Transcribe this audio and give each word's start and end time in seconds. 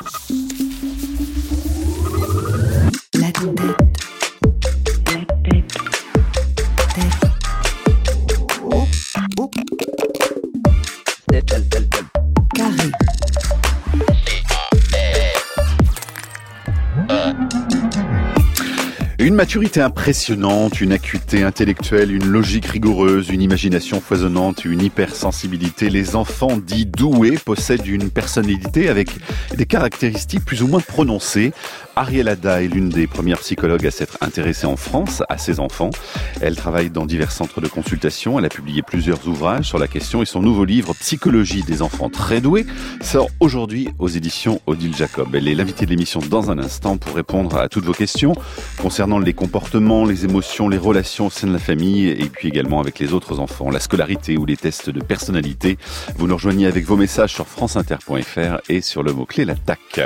you 0.00 0.49
Une 19.30 19.36
maturité 19.36 19.80
impressionnante, 19.80 20.80
une 20.80 20.90
acuité 20.90 21.44
intellectuelle, 21.44 22.10
une 22.10 22.26
logique 22.26 22.66
rigoureuse, 22.66 23.28
une 23.28 23.42
imagination 23.42 24.00
foisonnante, 24.00 24.64
une 24.64 24.82
hypersensibilité. 24.82 25.88
Les 25.88 26.16
enfants 26.16 26.56
dits 26.56 26.84
doués 26.84 27.38
possèdent 27.38 27.86
une 27.86 28.10
personnalité 28.10 28.88
avec 28.88 29.10
des 29.54 29.66
caractéristiques 29.66 30.44
plus 30.44 30.64
ou 30.64 30.66
moins 30.66 30.80
prononcées. 30.80 31.52
Ariel 32.00 32.28
Ada 32.28 32.62
est 32.62 32.68
l'une 32.68 32.88
des 32.88 33.06
premières 33.06 33.40
psychologues 33.40 33.86
à 33.86 33.90
s'être 33.90 34.16
intéressée 34.22 34.64
en 34.64 34.76
France 34.76 35.22
à 35.28 35.36
ces 35.36 35.60
enfants. 35.60 35.90
Elle 36.40 36.56
travaille 36.56 36.88
dans 36.88 37.04
divers 37.04 37.30
centres 37.30 37.60
de 37.60 37.68
consultation. 37.68 38.38
Elle 38.38 38.46
a 38.46 38.48
publié 38.48 38.80
plusieurs 38.80 39.28
ouvrages 39.28 39.66
sur 39.66 39.78
la 39.78 39.86
question 39.86 40.22
et 40.22 40.24
son 40.24 40.40
nouveau 40.40 40.64
livre 40.64 40.94
Psychologie 40.94 41.62
des 41.62 41.82
enfants 41.82 42.08
très 42.08 42.40
doués 42.40 42.64
sort 43.02 43.28
aujourd'hui 43.38 43.90
aux 43.98 44.08
éditions 44.08 44.62
Odile 44.66 44.96
Jacob. 44.96 45.34
Elle 45.34 45.46
est 45.46 45.54
l'invitée 45.54 45.84
de 45.84 45.90
l'émission 45.90 46.20
dans 46.20 46.50
un 46.50 46.58
instant 46.58 46.96
pour 46.96 47.14
répondre 47.14 47.58
à 47.58 47.68
toutes 47.68 47.84
vos 47.84 47.92
questions 47.92 48.32
concernant 48.80 49.18
les 49.18 49.34
comportements, 49.34 50.06
les 50.06 50.24
émotions, 50.24 50.70
les 50.70 50.78
relations 50.78 51.26
au 51.26 51.30
sein 51.30 51.48
de 51.48 51.52
la 51.52 51.58
famille 51.58 52.08
et 52.08 52.30
puis 52.30 52.48
également 52.48 52.80
avec 52.80 52.98
les 52.98 53.12
autres 53.12 53.40
enfants, 53.40 53.68
la 53.68 53.78
scolarité 53.78 54.38
ou 54.38 54.46
les 54.46 54.56
tests 54.56 54.88
de 54.88 55.00
personnalité. 55.00 55.76
Vous 56.16 56.26
nous 56.26 56.36
rejoignez 56.36 56.66
avec 56.66 56.86
vos 56.86 56.96
messages 56.96 57.34
sur 57.34 57.46
franceinter.fr 57.46 58.62
et 58.70 58.80
sur 58.80 59.02
le 59.02 59.12
mot-clé 59.12 59.44
l'attaque. 59.44 60.00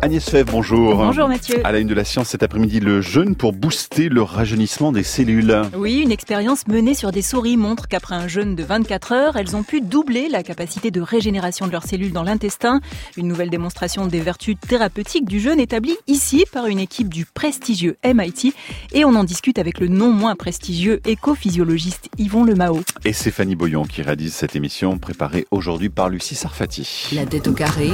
Agnès 0.00 0.24
Fèvre, 0.24 0.52
bonjour. 0.52 0.94
Bonjour 0.94 1.26
Mathieu. 1.26 1.56
À 1.64 1.72
la 1.72 1.80
une 1.80 1.88
de 1.88 1.94
la 1.94 2.04
science 2.04 2.28
cet 2.28 2.44
après-midi, 2.44 2.78
le 2.78 3.00
jeûne 3.00 3.34
pour 3.34 3.52
booster 3.52 4.08
le 4.08 4.22
rajeunissement 4.22 4.92
des 4.92 5.02
cellules. 5.02 5.62
Oui, 5.76 6.02
une 6.02 6.12
expérience 6.12 6.68
menée 6.68 6.94
sur 6.94 7.10
des 7.10 7.20
souris 7.20 7.56
montre 7.56 7.88
qu'après 7.88 8.14
un 8.14 8.28
jeûne 8.28 8.54
de 8.54 8.62
24 8.62 9.10
heures, 9.12 9.36
elles 9.36 9.56
ont 9.56 9.64
pu 9.64 9.80
doubler 9.80 10.28
la 10.28 10.44
capacité 10.44 10.92
de 10.92 11.00
régénération 11.00 11.66
de 11.66 11.72
leurs 11.72 11.82
cellules 11.82 12.12
dans 12.12 12.22
l'intestin. 12.22 12.80
Une 13.16 13.26
nouvelle 13.26 13.50
démonstration 13.50 14.06
des 14.06 14.20
vertus 14.20 14.54
thérapeutiques 14.68 15.24
du 15.24 15.40
jeûne 15.40 15.58
établie 15.58 15.96
ici 16.06 16.44
par 16.52 16.66
une 16.66 16.78
équipe 16.78 17.12
du 17.12 17.26
prestigieux 17.26 17.96
MIT. 18.04 18.54
Et 18.92 19.04
on 19.04 19.16
en 19.16 19.24
discute 19.24 19.58
avec 19.58 19.80
le 19.80 19.88
non 19.88 20.12
moins 20.12 20.36
prestigieux 20.36 21.00
éco-physiologiste 21.06 22.08
Yvon 22.18 22.44
Lemao. 22.44 22.82
Et 23.04 23.12
c'est 23.12 23.32
Fanny 23.32 23.56
Boyon 23.56 23.82
qui 23.82 24.02
réalise 24.02 24.32
cette 24.32 24.54
émission 24.54 24.96
préparée 24.98 25.48
aujourd'hui 25.50 25.88
par 25.88 26.08
Lucie 26.08 26.36
Sarfati. 26.36 27.08
La 27.14 27.26
tête 27.26 27.48
au 27.48 27.52
carré. 27.52 27.90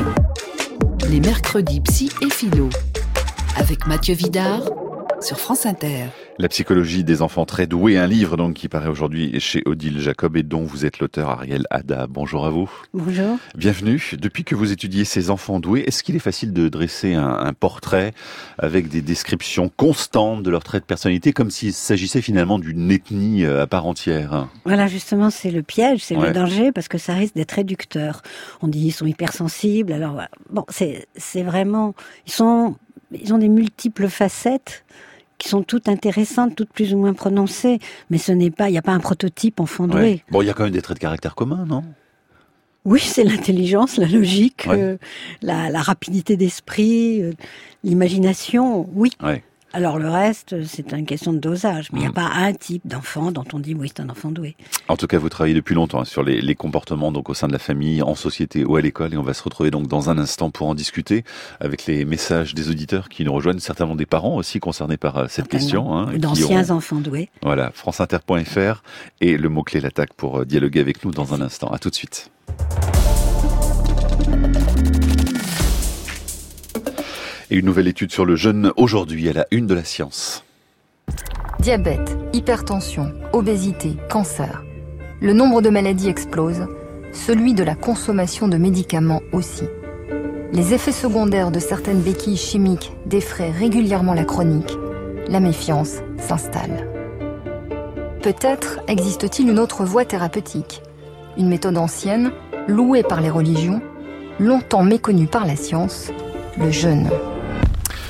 Les 1.10 1.20
mercredis 1.20 1.80
psy 1.80 2.10
et 2.22 2.30
philo. 2.30 2.68
Avec 3.56 3.86
Mathieu 3.86 4.14
Vidard 4.14 4.62
sur 5.20 5.38
France 5.38 5.66
Inter. 5.66 6.06
La 6.36 6.48
psychologie 6.48 7.04
des 7.04 7.22
enfants 7.22 7.44
très 7.46 7.68
doués, 7.68 7.96
un 7.96 8.08
livre 8.08 8.36
donc 8.36 8.54
qui 8.54 8.68
paraît 8.68 8.88
aujourd'hui 8.88 9.38
chez 9.38 9.62
Odile 9.66 10.00
Jacob 10.00 10.36
et 10.36 10.42
dont 10.42 10.64
vous 10.64 10.84
êtes 10.84 10.98
l'auteur 10.98 11.30
Ariel 11.30 11.64
Ada. 11.70 12.08
Bonjour 12.08 12.44
à 12.44 12.50
vous. 12.50 12.68
Bonjour. 12.92 13.38
Bienvenue. 13.56 14.02
Depuis 14.18 14.42
que 14.42 14.56
vous 14.56 14.72
étudiez 14.72 15.04
ces 15.04 15.30
enfants 15.30 15.60
doués, 15.60 15.84
est-ce 15.86 16.02
qu'il 16.02 16.16
est 16.16 16.20
facile 16.20 16.52
de 16.52 16.68
dresser 16.68 17.14
un, 17.14 17.28
un, 17.28 17.52
portrait 17.52 18.14
avec 18.58 18.88
des 18.88 19.00
descriptions 19.00 19.68
constantes 19.76 20.42
de 20.42 20.50
leurs 20.50 20.64
traits 20.64 20.82
de 20.82 20.86
personnalité 20.86 21.32
comme 21.32 21.52
s'il 21.52 21.72
s'agissait 21.72 22.20
finalement 22.20 22.58
d'une 22.58 22.90
ethnie 22.90 23.44
euh, 23.44 23.62
à 23.62 23.68
part 23.68 23.86
entière? 23.86 24.48
Voilà, 24.64 24.88
justement, 24.88 25.30
c'est 25.30 25.52
le 25.52 25.62
piège, 25.62 26.00
c'est 26.02 26.16
Ouais. 26.16 26.28
le 26.28 26.32
danger 26.34 26.72
parce 26.72 26.88
que 26.88 26.98
ça 26.98 27.14
risque 27.14 27.36
d'être 27.36 27.52
réducteur. 27.52 28.22
On 28.60 28.66
dit 28.66 28.80
ils 28.86 28.92
sont 28.92 29.06
hypersensibles. 29.06 29.92
Alors 29.92 30.14
voilà. 30.14 30.30
bon, 30.50 30.64
c'est 30.68 31.06
c'est 31.16 31.42
vraiment 31.44 31.94
ils 32.26 32.32
sont 32.32 32.74
ils 33.12 33.32
ont 33.32 33.38
des 33.38 33.48
multiples 33.48 34.08
facettes 34.08 34.84
qui 35.38 35.48
sont 35.48 35.62
toutes 35.62 35.88
intéressantes, 35.88 36.54
toutes 36.54 36.70
plus 36.70 36.94
ou 36.94 36.98
moins 36.98 37.12
prononcées, 37.12 37.78
mais 38.10 38.18
ce 38.18 38.32
n'est 38.32 38.50
pas, 38.50 38.68
il 38.68 38.72
n'y 38.72 38.78
a 38.78 38.82
pas 38.82 38.92
un 38.92 39.00
prototype 39.00 39.60
enfant 39.60 39.86
doué. 39.88 40.00
Ouais. 40.00 40.24
Bon, 40.30 40.42
il 40.42 40.46
y 40.46 40.50
a 40.50 40.54
quand 40.54 40.64
même 40.64 40.72
des 40.72 40.82
traits 40.82 40.96
de 40.96 41.00
caractère 41.02 41.34
communs, 41.34 41.64
non? 41.66 41.82
Oui, 42.84 43.00
c'est 43.00 43.24
l'intelligence, 43.24 43.96
la 43.96 44.06
logique, 44.06 44.64
Ouais. 44.68 44.78
euh, 44.78 44.96
la, 45.42 45.70
la 45.70 45.80
rapidité 45.80 46.36
d'esprit, 46.36 47.22
euh, 47.22 47.32
l'imagination, 47.82 48.88
oui. 48.94 49.10
Ouais. 49.22 49.42
Alors 49.76 49.98
le 49.98 50.08
reste, 50.08 50.64
c'est 50.64 50.92
une 50.92 51.04
question 51.04 51.32
de 51.32 51.38
dosage, 51.38 51.90
mais 51.92 51.98
il 51.98 52.02
n'y 52.02 52.06
a 52.06 52.10
Mm. 52.10 52.14
pas 52.14 52.30
un 52.32 52.52
type 52.52 52.86
d'enfant 52.86 53.32
dont 53.32 53.42
on 53.52 53.58
dit 53.58 53.74
oui, 53.74 53.88
c'est 53.94 54.00
un 54.00 54.08
enfant 54.08 54.30
doué. 54.30 54.54
En 54.86 54.96
tout 54.96 55.08
cas, 55.08 55.18
vous 55.18 55.28
travaillez 55.28 55.54
depuis 55.54 55.74
longtemps 55.74 56.00
hein, 56.02 56.04
sur 56.04 56.22
les, 56.22 56.40
les 56.40 56.54
comportements 56.54 57.10
donc 57.10 57.28
au 57.28 57.34
sein 57.34 57.48
de 57.48 57.52
la 57.52 57.58
famille, 57.58 58.00
en 58.00 58.14
société 58.14 58.64
ou 58.64 58.76
à 58.76 58.80
l'école, 58.80 59.12
et 59.14 59.16
on 59.16 59.22
va 59.24 59.34
se 59.34 59.42
retrouver 59.42 59.72
donc 59.72 59.88
dans 59.88 60.10
un 60.10 60.16
instant 60.18 60.50
pour 60.50 60.68
en 60.68 60.76
discuter 60.76 61.24
avec 61.58 61.86
les 61.86 62.04
messages 62.04 62.54
des 62.54 62.70
auditeurs 62.70 63.08
qui 63.08 63.24
nous 63.24 63.32
rejoignent, 63.32 63.58
certainement 63.58 63.96
des 63.96 64.06
parents 64.06 64.36
aussi 64.36 64.60
concernés 64.60 64.96
par 64.96 65.16
euh, 65.18 65.26
cette 65.28 65.48
question. 65.48 65.92
hein, 65.98 66.12
D'anciens 66.16 66.62
auront- 66.62 66.76
enfants 66.76 67.00
doués. 67.00 67.28
Voilà, 67.42 67.72
franceinter.fr 67.74 68.82
et 69.20 69.36
le 69.36 69.48
mot-clé 69.48 69.80
l'attaque 69.80 70.14
pour 70.14 70.38
euh, 70.40 70.44
dialoguer 70.44 70.78
avec 70.80 71.04
nous 71.04 71.10
dans 71.10 71.34
un 71.34 71.40
instant. 71.40 71.66
À 71.72 71.78
tout 71.80 71.90
de 71.90 71.94
suite. 71.96 72.30
Et 77.50 77.56
une 77.56 77.66
nouvelle 77.66 77.88
étude 77.88 78.10
sur 78.10 78.24
le 78.24 78.36
jeûne 78.36 78.72
aujourd'hui 78.76 79.28
à 79.28 79.32
la 79.32 79.46
une 79.50 79.66
de 79.66 79.74
la 79.74 79.84
science. 79.84 80.44
Diabète, 81.60 82.16
hypertension, 82.32 83.12
obésité, 83.32 83.96
cancer. 84.10 84.62
Le 85.20 85.32
nombre 85.32 85.62
de 85.62 85.70
maladies 85.70 86.08
explose, 86.08 86.66
celui 87.12 87.54
de 87.54 87.62
la 87.62 87.74
consommation 87.74 88.48
de 88.48 88.56
médicaments 88.56 89.22
aussi. 89.32 89.64
Les 90.52 90.72
effets 90.72 90.92
secondaires 90.92 91.50
de 91.50 91.58
certaines 91.58 92.00
béquilles 92.00 92.36
chimiques 92.36 92.92
défraient 93.06 93.50
régulièrement 93.50 94.14
la 94.14 94.24
chronique. 94.24 94.76
La 95.28 95.40
méfiance 95.40 95.96
s'installe. 96.18 96.88
Peut-être 98.22 98.80
existe-t-il 98.88 99.48
une 99.48 99.58
autre 99.58 99.84
voie 99.84 100.04
thérapeutique, 100.04 100.82
une 101.36 101.48
méthode 101.48 101.76
ancienne, 101.76 102.32
louée 102.68 103.02
par 103.02 103.20
les 103.20 103.30
religions, 103.30 103.82
longtemps 104.38 104.84
méconnue 104.84 105.26
par 105.26 105.46
la 105.46 105.56
science, 105.56 106.10
le 106.58 106.70
jeûne. 106.70 107.10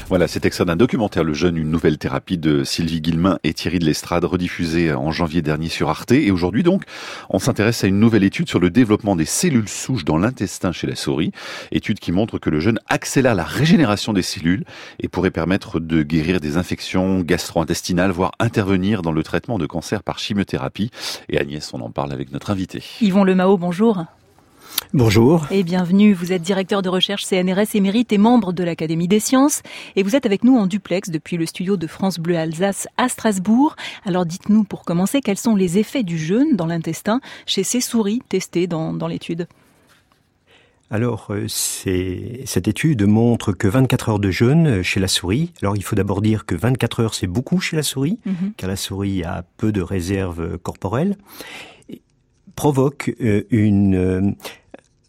Voilà, 0.08 0.28
c'est 0.28 0.44
extrait 0.44 0.66
d'un 0.66 0.76
documentaire 0.76 1.24
Le 1.24 1.32
Jeune, 1.32 1.56
une 1.56 1.70
nouvelle 1.70 1.96
thérapie 1.96 2.36
de 2.36 2.62
Sylvie 2.62 3.00
Guillemin 3.00 3.38
et 3.42 3.54
Thierry 3.54 3.78
de 3.78 3.86
l'Estrade, 3.86 4.24
rediffusé 4.26 4.92
en 4.92 5.10
janvier 5.12 5.40
dernier 5.40 5.70
sur 5.70 5.88
Arte. 5.88 6.12
Et 6.12 6.30
aujourd'hui 6.30 6.62
donc, 6.62 6.82
on 7.30 7.38
s'intéresse 7.38 7.84
à 7.84 7.86
une 7.86 7.98
nouvelle 7.98 8.22
étude 8.22 8.46
sur 8.46 8.60
le 8.60 8.68
développement 8.68 9.16
des 9.16 9.24
cellules 9.24 9.68
souches 9.68 10.04
dans 10.04 10.18
l'intestin 10.18 10.72
chez 10.72 10.86
la 10.86 10.94
souris. 10.94 11.32
Étude 11.72 12.00
qui 12.00 12.12
montre 12.12 12.38
que 12.38 12.50
le 12.50 12.60
jeûne 12.60 12.78
accélère 12.88 13.34
la 13.34 13.44
régénération 13.44 14.12
des 14.12 14.22
cellules 14.22 14.64
et 15.00 15.08
pourrait 15.08 15.30
permettre 15.30 15.80
de 15.80 16.02
guérir 16.02 16.38
des 16.38 16.58
infections 16.58 17.20
gastro-intestinales, 17.20 18.10
voire 18.10 18.32
intervenir 18.38 19.00
dans 19.00 19.12
le 19.12 19.22
traitement 19.22 19.58
de 19.58 19.64
cancer 19.64 20.02
par 20.02 20.18
chimiothérapie. 20.18 20.90
Et 21.30 21.38
Agnès, 21.40 21.72
on 21.72 21.80
en 21.80 21.90
parle 21.90 22.12
avec 22.12 22.30
notre 22.30 22.50
invité. 22.50 22.82
Yvon 23.00 23.24
Lemao, 23.24 23.56
bonjour. 23.56 24.04
Bonjour. 24.92 25.46
Et 25.50 25.64
bienvenue. 25.64 26.12
Vous 26.12 26.32
êtes 26.32 26.42
directeur 26.42 26.80
de 26.82 26.88
recherche 26.88 27.24
CNRS 27.24 27.74
émérite 27.74 28.12
et 28.12 28.18
membre 28.18 28.52
de 28.52 28.62
l'Académie 28.62 29.08
des 29.08 29.18
sciences. 29.20 29.62
Et 29.96 30.02
vous 30.02 30.14
êtes 30.14 30.26
avec 30.26 30.44
nous 30.44 30.56
en 30.56 30.66
duplex 30.66 31.10
depuis 31.10 31.36
le 31.36 31.46
studio 31.46 31.76
de 31.76 31.86
France 31.86 32.18
Bleu 32.18 32.36
Alsace 32.36 32.86
à 32.96 33.08
Strasbourg. 33.08 33.74
Alors 34.04 34.24
dites-nous 34.24 34.62
pour 34.64 34.84
commencer 34.84 35.20
quels 35.20 35.36
sont 35.38 35.56
les 35.56 35.78
effets 35.78 36.04
du 36.04 36.16
jeûne 36.18 36.54
dans 36.54 36.66
l'intestin 36.66 37.20
chez 37.46 37.64
ces 37.64 37.80
souris 37.80 38.22
testées 38.28 38.66
dans, 38.68 38.92
dans 38.92 39.08
l'étude. 39.08 39.48
Alors, 40.90 41.28
euh, 41.30 41.46
cette 41.48 42.68
étude 42.68 43.02
montre 43.04 43.52
que 43.52 43.66
24 43.66 44.10
heures 44.10 44.18
de 44.20 44.30
jeûne 44.30 44.82
chez 44.82 45.00
la 45.00 45.08
souris, 45.08 45.50
alors 45.60 45.76
il 45.76 45.82
faut 45.82 45.96
d'abord 45.96 46.20
dire 46.20 46.46
que 46.46 46.54
24 46.54 47.00
heures 47.00 47.14
c'est 47.14 47.26
beaucoup 47.26 47.58
chez 47.58 47.74
la 47.74 47.82
souris, 47.82 48.20
Mhm. 48.26 48.52
car 48.56 48.68
la 48.68 48.76
souris 48.76 49.24
a 49.24 49.44
peu 49.56 49.72
de 49.72 49.80
réserves 49.80 50.58
corporelles, 50.58 51.16
provoque 52.54 53.12
euh, 53.20 53.42
une, 53.50 53.96
euh, 53.96 54.30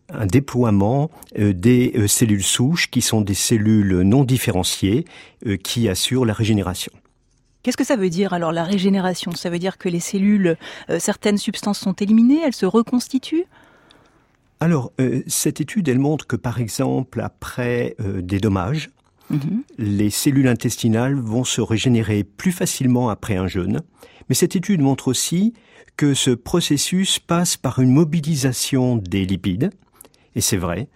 un 0.10 0.26
déploiement 0.26 1.10
euh, 1.40 1.54
des 1.54 1.94
euh, 1.96 2.08
cellules 2.08 2.44
souches 2.44 2.90
qui 2.90 3.02
sont 3.02 3.22
des 3.22 3.34
cellules 3.34 4.02
non 4.02 4.24
différenciées 4.24 5.06
euh, 5.46 5.58
qui 5.58 5.90
assurent 5.90 6.26
la 6.26 6.34
régénération. 6.34 6.92
Qu'est-ce 7.64 7.78
que 7.78 7.84
ça 7.84 7.96
veut 7.96 8.12
dire 8.12 8.34
alors 8.34 8.52
la 8.52 8.64
régénération? 8.64 9.32
Ça 9.32 9.50
veut 9.50 9.58
dire 9.58 9.80
que 9.80 9.90
les 9.90 10.00
cellules, 10.00 10.56
certaines 11.00 11.40
substances 11.40 11.80
sont 11.80 11.94
éliminées, 11.94 12.40
elles 12.46 12.54
se 12.54 12.68
reconstituent? 12.68 13.46
Alors, 14.60 14.92
euh, 15.02 15.22
cette 15.28 15.62
étude, 15.62 15.88
elle 15.90 16.00
montre 16.00 16.28
que 16.28 16.36
par 16.36 16.60
exemple, 16.60 17.22
après 17.22 17.96
euh, 18.00 18.22
des 18.22 18.40
dommages, 18.40 18.92
Mhm. 19.32 19.64
les 19.80 20.12
cellules 20.12 20.48
intestinales 20.48 21.16
vont 21.16 21.44
se 21.44 21.60
régénérer 21.60 22.24
plus 22.24 22.52
facilement 22.52 23.10
après 23.10 23.36
un 23.36 23.48
jeûne. 23.48 23.82
Mais 24.30 24.36
cette 24.36 24.56
étude 24.56 24.82
montre 24.82 25.08
aussi 25.08 25.54
que 25.98 26.14
ce 26.14 26.30
processus 26.30 27.18
passe 27.18 27.58
par 27.58 27.80
une 27.80 27.90
mobilisation 27.92 28.98
des 28.98 29.26
lipides. 29.26 29.72
Et 30.36 30.42
c'est 30.42 30.58
vrai 30.58 30.88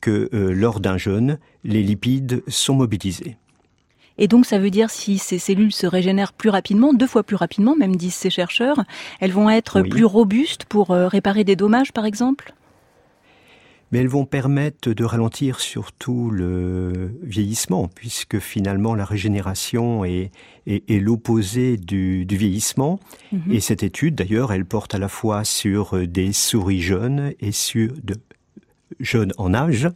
que 0.00 0.28
euh, 0.32 0.52
lors 0.52 0.80
d'un 0.80 0.98
jeûne, 0.98 1.38
les 1.64 1.82
lipides 1.82 2.42
sont 2.48 2.74
mobilisés. 2.74 3.36
Et 4.18 4.28
donc 4.28 4.46
ça 4.46 4.58
veut 4.58 4.70
dire 4.70 4.90
si 4.90 5.18
ces 5.18 5.38
cellules 5.38 5.72
se 5.72 5.86
régénèrent 5.86 6.32
plus 6.32 6.48
rapidement, 6.48 6.94
deux 6.94 7.06
fois 7.06 7.22
plus 7.22 7.36
rapidement, 7.36 7.76
même 7.76 7.96
disent 7.96 8.14
ces 8.14 8.30
chercheurs, 8.30 8.84
elles 9.20 9.32
vont 9.32 9.50
être 9.50 9.82
Oui. 9.82 9.88
plus 9.88 10.04
robustes 10.04 10.64
pour 10.64 10.90
euh, 10.90 11.08
réparer 11.08 11.44
des 11.44 11.56
dommages 11.56 11.92
par 11.92 12.06
exemple? 12.06 12.54
Mais 13.92 14.00
elles 14.00 14.08
vont 14.08 14.24
permettre 14.24 14.92
de 14.92 15.04
ralentir 15.04 15.60
surtout 15.60 16.30
le 16.30 17.16
vieillissement, 17.22 17.86
puisque 17.86 18.40
finalement 18.40 18.96
la 18.96 19.04
régénération 19.04 20.04
est, 20.04 20.32
est, 20.66 21.00
l'opposé 21.00 21.76
du, 21.76 22.26
du, 22.26 22.36
vieillissement. 22.36 22.98
Mhm. 23.30 23.52
Et 23.52 23.60
cette 23.60 23.84
étude, 23.84 24.16
d'ailleurs, 24.16 24.52
elle 24.52 24.64
porte 24.64 24.96
à 24.96 24.98
la 24.98 25.06
fois 25.06 25.44
sur 25.44 26.04
des 26.04 26.32
souris 26.32 26.80
jeunes 26.80 27.32
et 27.38 27.52
sur 27.52 27.92
de 28.02 28.16
jeunes 29.00 29.32
en 29.38 29.54
âge 29.54 29.88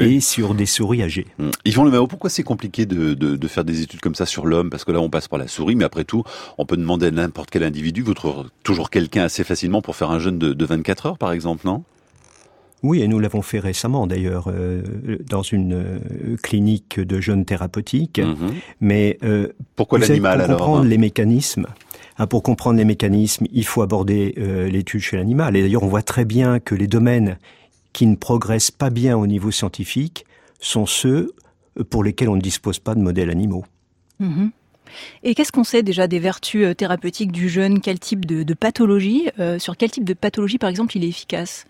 et 0.00 0.20
sur 0.20 0.54
des 0.54 0.66
souris 0.66 1.02
âgées. 1.02 1.26
Mmh. 1.38 1.50
Yvon 1.64 1.84
Le 1.84 1.90
Mao, 1.90 2.06
pourquoi 2.06 2.30
c'est 2.30 2.42
compliqué 2.42 2.86
de, 2.86 3.14
de, 3.14 3.36
de, 3.36 3.48
faire 3.48 3.64
des 3.64 3.82
études 3.82 4.00
comme 4.00 4.14
ça 4.14 4.26
sur 4.26 4.46
l'homme? 4.46 4.70
Parce 4.70 4.84
que 4.84 4.92
là, 4.92 5.00
on 5.00 5.10
passe 5.10 5.28
par 5.28 5.38
la 5.38 5.48
souris, 5.48 5.76
mais 5.76 5.84
après 5.84 6.04
tout, 6.04 6.24
on 6.58 6.66
peut 6.66 6.76
demander 6.76 7.06
à 7.06 7.10
n'importe 7.10 7.50
quel 7.50 7.62
individu, 7.62 8.02
vous 8.02 8.14
trouvez 8.14 8.48
toujours 8.62 8.90
quelqu'un 8.90 9.24
assez 9.24 9.44
facilement 9.44 9.82
pour 9.82 9.96
faire 9.96 10.10
un 10.10 10.18
jeune 10.18 10.38
de, 10.38 10.52
de 10.52 10.64
24 10.64 11.06
heures, 11.06 11.18
par 11.18 11.32
exemple, 11.32 11.66
non? 11.66 11.84
Oui, 12.82 13.02
et 13.02 13.08
nous 13.08 13.18
l'avons 13.18 13.42
fait 13.42 13.58
récemment 13.58 14.06
d'ailleurs 14.06 14.46
euh, 14.48 14.82
dans 15.28 15.42
une 15.42 15.74
euh, 15.74 16.36
clinique 16.42 16.98
de 16.98 17.20
jeunes 17.20 17.44
thérapeutiques. 17.44 18.20
Mmh. 18.20 18.36
Mais 18.80 19.18
euh, 19.22 19.48
pourquoi 19.76 19.98
l'animal 19.98 20.40
alors 20.40 20.56
Pour 20.56 20.66
comprendre 20.66 20.88
les 20.88 20.98
mécanismes, 20.98 21.66
hein, 22.18 22.26
pour 22.26 22.42
comprendre 22.42 22.78
les 22.78 22.86
mécanismes, 22.86 23.46
il 23.52 23.66
faut 23.66 23.82
aborder 23.82 24.34
euh, 24.38 24.68
l'étude 24.68 25.00
chez 25.00 25.18
l'animal. 25.18 25.56
Et 25.56 25.62
d'ailleurs, 25.62 25.82
on 25.82 25.88
voit 25.88 26.02
très 26.02 26.24
bien 26.24 26.58
que 26.58 26.74
les 26.74 26.86
domaines 26.86 27.38
qui 27.92 28.06
ne 28.06 28.16
progressent 28.16 28.70
pas 28.70 28.90
bien 28.90 29.16
au 29.16 29.26
niveau 29.26 29.50
scientifique 29.50 30.26
sont 30.60 30.86
ceux 30.86 31.32
pour 31.88 32.04
lesquels 32.04 32.28
on 32.28 32.36
ne 32.36 32.40
dispose 32.40 32.78
pas 32.78 32.94
de 32.94 33.00
modèles 33.00 33.30
animaux. 33.30 33.64
Mhm. 34.18 34.50
Et 35.22 35.34
qu'est-ce 35.34 35.52
qu'on 35.52 35.64
sait 35.64 35.82
déjà 35.82 36.08
des 36.08 36.18
vertus 36.18 36.64
euh, 36.64 36.74
thérapeutiques 36.74 37.32
du 37.32 37.48
jeûne 37.48 37.80
Quel 37.80 37.98
type 37.98 38.26
de, 38.26 38.54
pathologie 38.54 39.28
euh, 39.38 39.58
Sur 39.58 39.76
quel 39.76 39.90
type 39.90 40.04
de 40.04 40.14
pathologie, 40.14 40.58
par 40.58 40.68
exemple, 40.68 40.96
il 40.96 41.04
est 41.04 41.08
efficace? 41.08 41.66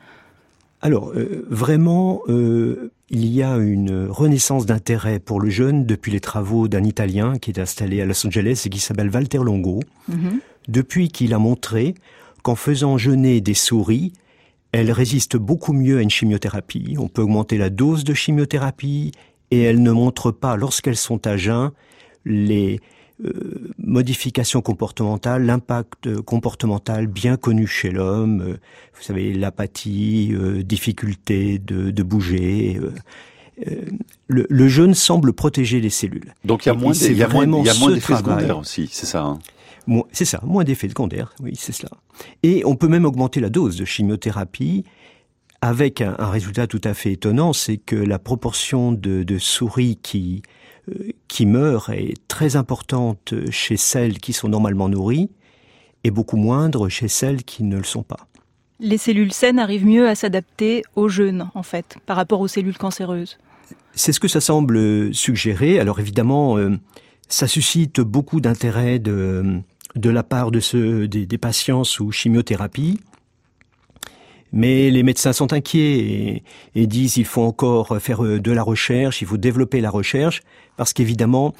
Alors, 0.82 1.12
euh, 1.14 1.46
vraiment, 1.50 2.22
il 2.28 3.26
y 3.26 3.42
a 3.42 3.56
une 3.58 4.06
renaissance 4.08 4.64
d'intérêt 4.64 5.18
pour 5.18 5.38
le 5.38 5.50
jeûne 5.50 5.84
depuis 5.84 6.10
les 6.10 6.20
travaux 6.20 6.68
d'un 6.68 6.84
Italien 6.84 7.36
qui 7.38 7.50
est 7.50 7.60
installé 7.60 8.00
à 8.00 8.06
Los 8.06 8.26
Angeles 8.26 8.62
et 8.64 8.70
qui 8.70 8.78
s'appelle 8.78 9.10
Walter 9.10 9.40
Longo, 9.44 9.80
mhm. 10.08 10.40
depuis 10.68 11.08
qu'il 11.08 11.34
a 11.34 11.38
montré 11.38 11.94
qu'en 12.42 12.54
faisant 12.54 12.96
jeûner 12.96 13.42
des 13.42 13.52
souris, 13.52 14.14
elle 14.72 14.92
résiste 14.92 15.36
beaucoup 15.36 15.72
mieux 15.72 15.98
à 15.98 16.02
une 16.02 16.10
chimiothérapie. 16.10 16.96
On 16.98 17.08
peut 17.08 17.22
augmenter 17.22 17.58
la 17.58 17.70
dose 17.70 18.04
de 18.04 18.14
chimiothérapie 18.14 19.12
et 19.50 19.62
elle 19.62 19.82
ne 19.82 19.90
montre 19.90 20.30
pas, 20.30 20.56
lorsqu'elles 20.56 20.96
sont 20.96 21.26
à 21.26 21.36
jeun, 21.36 21.72
les 22.24 22.80
euh, 23.24 23.72
modifications 23.78 24.62
comportementales, 24.62 25.44
l'impact 25.44 26.20
comportemental 26.20 27.06
bien 27.06 27.36
connu 27.36 27.66
chez 27.66 27.90
l'homme. 27.90 28.42
Euh, 28.42 28.52
vous 28.94 29.02
savez, 29.02 29.32
l'apathie, 29.32 30.30
euh, 30.32 30.62
difficulté 30.62 31.58
de, 31.58 31.90
de 31.90 32.02
bouger. 32.02 32.80
Le, 34.28 34.46
le, 34.48 34.68
jeûne 34.68 34.94
semble 34.94 35.34
protéger 35.34 35.80
les 35.80 35.90
cellules. 35.90 36.34
Donc 36.44 36.64
il 36.64 36.68
y 36.68 36.72
a 36.72 36.74
moins, 36.74 36.92
d'effets 36.92 38.16
secondaires 38.16 38.58
aussi, 38.58 38.88
c'est 38.90 39.04
ça 39.04 39.22
hein? 39.22 39.38
C'est 40.12 40.24
ça, 40.24 40.40
moins 40.44 40.64
d'effets 40.64 40.88
secondaires, 40.88 41.34
oui, 41.40 41.52
c'est 41.56 41.72
cela. 41.72 41.90
Et 42.42 42.64
on 42.64 42.76
peut 42.76 42.88
même 42.88 43.04
augmenter 43.04 43.40
la 43.40 43.48
dose 43.48 43.76
de 43.76 43.84
chimiothérapie 43.84 44.84
avec 45.62 46.00
un, 46.00 46.14
résultat 46.18 46.66
tout 46.66 46.80
à 46.84 46.94
fait 46.94 47.12
étonnant, 47.12 47.52
c'est 47.52 47.76
que 47.76 47.96
la 47.96 48.18
proportion 48.18 48.92
de, 48.92 49.38
souris 49.38 49.98
qui, 50.02 50.42
euh, 50.88 51.10
qui 51.28 51.44
meurent 51.44 51.90
est 51.90 52.14
très 52.28 52.56
importante 52.56 53.34
chez 53.50 53.76
celles 53.76 54.18
qui 54.18 54.32
sont 54.32 54.48
normalement 54.48 54.88
nourries 54.88 55.30
et 56.04 56.10
beaucoup 56.10 56.36
moindre 56.36 56.88
chez 56.88 57.08
celles 57.08 57.44
qui 57.44 57.62
ne 57.62 57.76
le 57.76 57.84
sont 57.84 58.02
pas. 58.02 58.26
Les 58.78 58.96
cellules 58.96 59.32
saines 59.32 59.58
arrivent 59.58 59.84
mieux 59.84 60.08
à 60.08 60.14
s'adapter 60.14 60.82
au 60.96 61.08
jeûne, 61.08 61.50
en 61.54 61.62
fait, 61.62 61.96
par 62.06 62.16
rapport 62.16 62.40
aux 62.40 62.48
cellules 62.48 62.78
cancéreuses. 62.78 63.38
C'est 63.94 64.12
ce 64.12 64.20
que 64.20 64.28
ça 64.28 64.40
semble 64.40 65.12
suggérer. 65.12 65.78
Alors 65.78 66.00
évidemment, 66.00 66.56
euh, 66.56 66.78
ça 67.28 67.46
suscite 67.46 68.00
beaucoup 68.00 68.40
d'intérêt 68.40 68.98
de, 68.98 69.60
de 69.94 70.10
la 70.10 70.22
part 70.22 70.50
de 70.50 70.60
ceux 70.60 71.08
des, 71.08 71.38
patients 71.38 71.84
sous 71.84 72.12
chimiothérapie. 72.12 73.00
Mais 74.52 74.90
les 74.90 75.04
médecins 75.04 75.32
sont 75.32 75.52
inquiets 75.52 76.42
et, 76.74 76.86
disent 76.86 77.14
qu'il 77.14 77.24
faut 77.24 77.42
encore 77.42 77.98
faire 78.00 78.24
euh, 78.24 78.40
de 78.40 78.50
la 78.50 78.64
recherche, 78.64 79.22
il 79.22 79.26
faut 79.28 79.36
développer 79.36 79.80
la 79.80 79.90
recherche, 79.90 80.42
parce 80.76 80.92
qu'évidemment, 80.92 81.54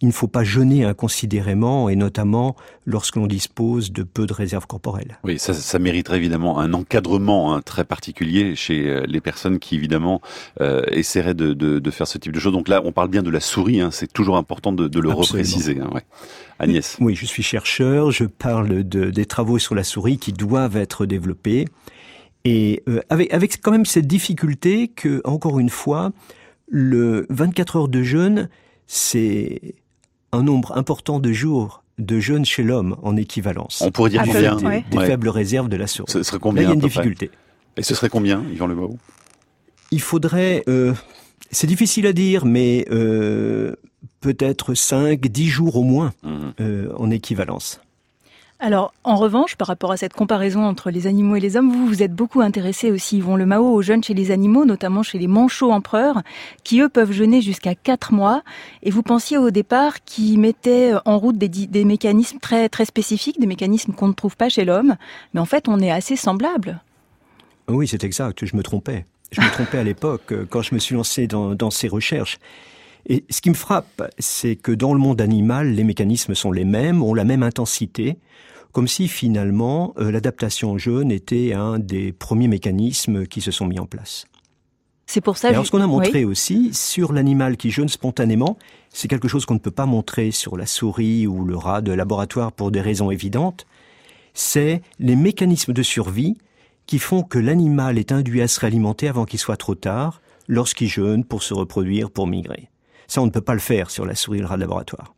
il 0.00 0.08
ne 0.08 0.12
faut 0.12 0.28
pas 0.28 0.44
jeûner 0.44 0.84
inconsidérément, 0.84 1.88
et 1.88 1.96
notamment 1.96 2.56
lorsque 2.86 3.16
l'on 3.16 3.26
dispose 3.26 3.92
de 3.92 4.02
peu 4.02 4.26
de 4.26 4.32
réserves 4.32 4.66
corporelles. 4.66 5.18
Oui, 5.24 5.38
ça, 5.38 5.54
ça 5.54 5.78
mériterait 5.78 6.16
évidemment 6.18 6.58
un 6.58 6.72
encadrement 6.72 7.54
hein, 7.54 7.62
très 7.62 7.84
particulier 7.84 8.54
chez 8.56 8.88
euh, 8.88 9.04
les 9.06 9.20
personnes 9.20 9.58
qui, 9.58 9.76
évidemment, 9.76 10.20
euh, 10.60 10.82
essaieraient 10.90 11.34
de, 11.34 11.52
de, 11.52 11.78
de, 11.78 11.90
faire 11.90 12.06
ce 12.06 12.18
type 12.18 12.32
de 12.32 12.40
choses. 12.40 12.52
Donc 12.52 12.68
là, 12.68 12.82
on 12.84 12.92
parle 12.92 13.08
bien 13.08 13.22
de 13.22 13.30
la 13.30 13.40
souris, 13.40 13.80
hein, 13.80 13.90
c'est 13.90 14.12
toujours 14.12 14.36
important 14.36 14.72
de, 14.72 14.88
de 14.88 15.00
le 15.00 15.10
repréciser. 15.10 15.80
Hein, 15.80 15.90
ouais. 15.94 16.02
Agnès 16.58 16.96
Oui, 17.00 17.14
je 17.14 17.26
suis 17.26 17.42
chercheur, 17.42 18.10
je 18.10 18.24
parle 18.24 18.84
de, 18.84 19.10
des 19.10 19.26
travaux 19.26 19.58
sur 19.58 19.74
la 19.74 19.84
souris 19.84 20.18
qui 20.18 20.32
doivent 20.32 20.76
être 20.76 21.06
développés. 21.06 21.66
Et 22.44 22.82
euh, 22.88 23.00
avec, 23.08 23.32
avec 23.32 23.60
quand 23.62 23.70
même 23.70 23.86
cette 23.86 24.06
difficulté 24.06 24.88
que, 24.88 25.22
encore 25.24 25.58
une 25.58 25.70
fois, 25.70 26.12
le 26.68 27.26
24 27.30 27.76
heures 27.76 27.88
de 27.88 28.02
jeûne, 28.02 28.48
c'est 28.86 29.74
un 30.34 30.42
nombre 30.42 30.76
important 30.76 31.20
de 31.20 31.32
jours 31.32 31.82
de 31.98 32.18
jeûne 32.18 32.44
chez 32.44 32.62
l'homme 32.62 32.96
en 33.02 33.16
équivalence. 33.16 33.82
On 33.86 33.90
pourrait 33.90 34.10
dire 34.10 34.24
combien 34.24 34.56
Des, 34.56 35.06
faibles 35.06 35.28
réserves 35.28 35.68
de 35.68 35.76
la 35.76 35.86
souris. 35.86 36.10
Ce 36.10 36.22
serait 36.22 36.38
combien 36.38 36.62
Là, 36.62 36.68
il 36.68 36.70
y 36.70 36.72
a 36.72 36.74
une 36.74 36.80
difficulté. 36.80 37.30
Et 37.76 37.82
ce 37.82 37.94
serait 37.94 38.08
combien, 38.08 38.42
Yvan 38.52 38.66
Le 38.66 38.76
Il 39.90 40.00
faudrait... 40.00 40.64
Euh, 40.68 40.92
c'est 41.50 41.66
difficile 41.66 42.06
à 42.06 42.12
dire, 42.12 42.46
mais 42.46 42.84
euh, 42.90 43.74
peut-être 44.20 44.74
5, 44.74 45.20
10 45.20 45.46
jours 45.46 45.76
au 45.76 45.82
moins 45.82 46.12
mhm. 46.22 46.52
euh, 46.60 46.92
en 46.96 47.10
équivalence. 47.10 47.80
Alors, 48.60 48.94
en 49.02 49.16
revanche, 49.16 49.56
par 49.56 49.68
rapport 49.68 49.90
à 49.90 49.96
cette 49.96 50.12
comparaison 50.12 50.64
entre 50.64 50.90
les 50.90 51.06
animaux 51.06 51.36
et 51.36 51.40
les 51.40 51.56
hommes, 51.56 51.72
vous 51.72 51.86
vous 51.86 52.02
êtes 52.02 52.14
beaucoup 52.14 52.40
intéressé 52.40 52.90
aussi, 52.90 53.18
Yvon 53.18 53.36
Le 53.36 53.46
Mao, 53.46 53.66
aux 53.66 53.82
jeunes 53.82 54.02
chez 54.02 54.14
les 54.14 54.30
animaux, 54.30 54.64
notamment 54.64 55.02
chez 55.02 55.18
les 55.18 55.26
manchots 55.26 55.72
empereurs, 55.72 56.22
qui 56.62 56.80
eux 56.80 56.88
peuvent 56.88 57.10
jeûner 57.10 57.42
jusqu'à 57.42 57.74
4 57.74 58.12
mois. 58.12 58.42
Et 58.82 58.90
vous 58.90 59.02
pensiez 59.02 59.38
au 59.38 59.50
départ 59.50 60.04
qu'ils 60.04 60.38
mettaient 60.38 60.92
en 61.04 61.18
route 61.18 61.36
des, 61.36 61.84
mécanismes 61.84 62.38
très, 62.38 62.68
très 62.68 62.84
spécifiques, 62.84 63.40
des 63.40 63.46
mécanismes 63.46 63.92
qu'on 63.92 64.08
ne 64.08 64.14
trouve 64.14 64.36
pas 64.36 64.48
chez 64.48 64.64
l'homme. 64.64 64.96
Mais 65.34 65.40
en 65.40 65.46
fait, 65.46 65.68
on 65.68 65.80
est 65.80 65.90
assez 65.90 66.16
semblables. 66.16 66.80
Oui, 67.68 67.88
c'est 67.88 68.04
exact, 68.04 68.46
je 68.46 68.56
me 68.56 68.62
trompais. 68.62 69.04
Je 69.32 69.40
me 69.40 69.50
trompais 69.50 69.78
à 69.78 69.84
l'époque 69.84 70.32
euh, 70.32 70.46
quand 70.48 70.62
je 70.62 70.74
me 70.74 70.78
suis 70.78 70.94
lancé 70.94 71.26
dans 71.26 71.70
ces 71.70 71.88
recherches. 71.88 72.38
Et 73.06 73.24
ce 73.28 73.40
qui 73.40 73.50
me 73.50 73.54
frappe, 73.54 74.02
c'est 74.18 74.56
que 74.56 74.72
dans 74.72 74.94
le 74.94 75.00
monde 75.00 75.20
animal, 75.20 75.72
les 75.74 75.84
mécanismes 75.84 76.34
sont 76.34 76.52
les 76.52 76.64
mêmes, 76.64 77.02
ont 77.02 77.14
la 77.14 77.24
même 77.24 77.42
intensité, 77.42 78.18
comme 78.72 78.88
si 78.88 79.08
finalement 79.08 79.94
euh, 79.98 80.10
l'adaptation 80.10 80.72
au 80.72 80.78
jeûne 80.78 81.10
était 81.10 81.52
un 81.52 81.78
des 81.78 82.12
premiers 82.12 82.48
mécanismes 82.48 83.26
qui 83.26 83.40
se 83.40 83.50
sont 83.50 83.66
mis 83.66 83.78
en 83.78 83.86
place. 83.86 84.26
C'est 85.06 85.20
pour 85.20 85.36
ça. 85.36 85.48
Et 85.48 85.52
alors, 85.52 85.66
ce 85.66 85.70
qu'on 85.70 85.82
a 85.82 85.86
montré 85.86 86.24
aussi 86.24 86.72
sur 86.72 87.12
l'animal 87.12 87.56
qui 87.56 87.70
jeûne 87.70 87.88
spontanément, 87.88 88.56
c'est 88.88 89.06
quelque 89.06 89.28
chose 89.28 89.44
qu'on 89.44 89.54
ne 89.54 89.58
peut 89.58 89.70
pas 89.70 89.86
montrer 89.86 90.30
sur 90.30 90.56
la 90.56 90.66
souris 90.66 91.26
ou 91.26 91.44
le 91.44 91.56
rat 91.56 91.82
de 91.82 91.92
laboratoire 91.92 92.52
pour 92.52 92.70
des 92.70 92.80
raisons 92.80 93.10
évidentes. 93.10 93.66
C'est 94.32 94.82
les 94.98 95.14
mécanismes 95.14 95.72
de 95.72 95.82
survie 95.82 96.38
qui 96.86 96.98
font 96.98 97.22
que 97.22 97.38
l'animal 97.38 97.98
est 97.98 98.12
induit 98.12 98.42
à 98.42 98.48
se 98.48 98.60
réalimenter 98.60 99.08
avant 99.08 99.24
qu'il 99.24 99.38
soit 99.38 99.56
trop 99.56 99.74
tard, 99.74 100.20
lorsqu'il 100.48 100.88
jeûne 100.88 101.24
pour 101.24 101.42
se 101.42 101.54
reproduire, 101.54 102.10
pour 102.10 102.26
migrer. 102.26 102.68
Ça, 103.06 103.22
on 103.22 103.26
ne 103.26 103.30
peut 103.30 103.40
pas 103.40 103.54
le 103.54 103.60
faire 103.60 103.90
sur 103.90 104.06
la 104.06 104.14
souris 104.14 104.38
et 104.38 104.40
le 104.42 104.46
rat 104.46 104.56
de 104.56 104.60
laboratoire. 104.60 105.14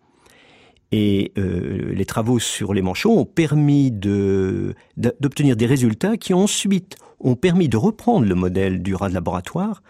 Et 0.92 1.32
euh, 1.36 1.92
les 1.92 2.04
travaux 2.04 2.38
sur 2.38 2.72
les 2.72 2.82
manchots 2.82 3.18
ont 3.18 3.24
permis 3.24 3.90
d'obtenir 3.90 5.56
des 5.56 5.66
résultats 5.66 6.16
qui 6.16 6.32
ensuite 6.32 6.96
ont 7.18 7.34
permis 7.34 7.68
de 7.68 7.76
reprendre 7.76 8.26
le 8.26 8.34
modèle 8.34 8.82
du 8.82 8.94
rat 8.94 9.08
de 9.08 9.14
laboratoire 9.14 9.82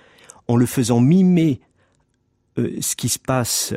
en 0.49 0.57
le 0.57 0.65
faisant 0.65 1.00
mimer 1.00 1.61
euh, 2.59 2.79
ce 2.81 2.97
qui 2.97 3.11
se 3.11 3.19
passe 3.19 3.75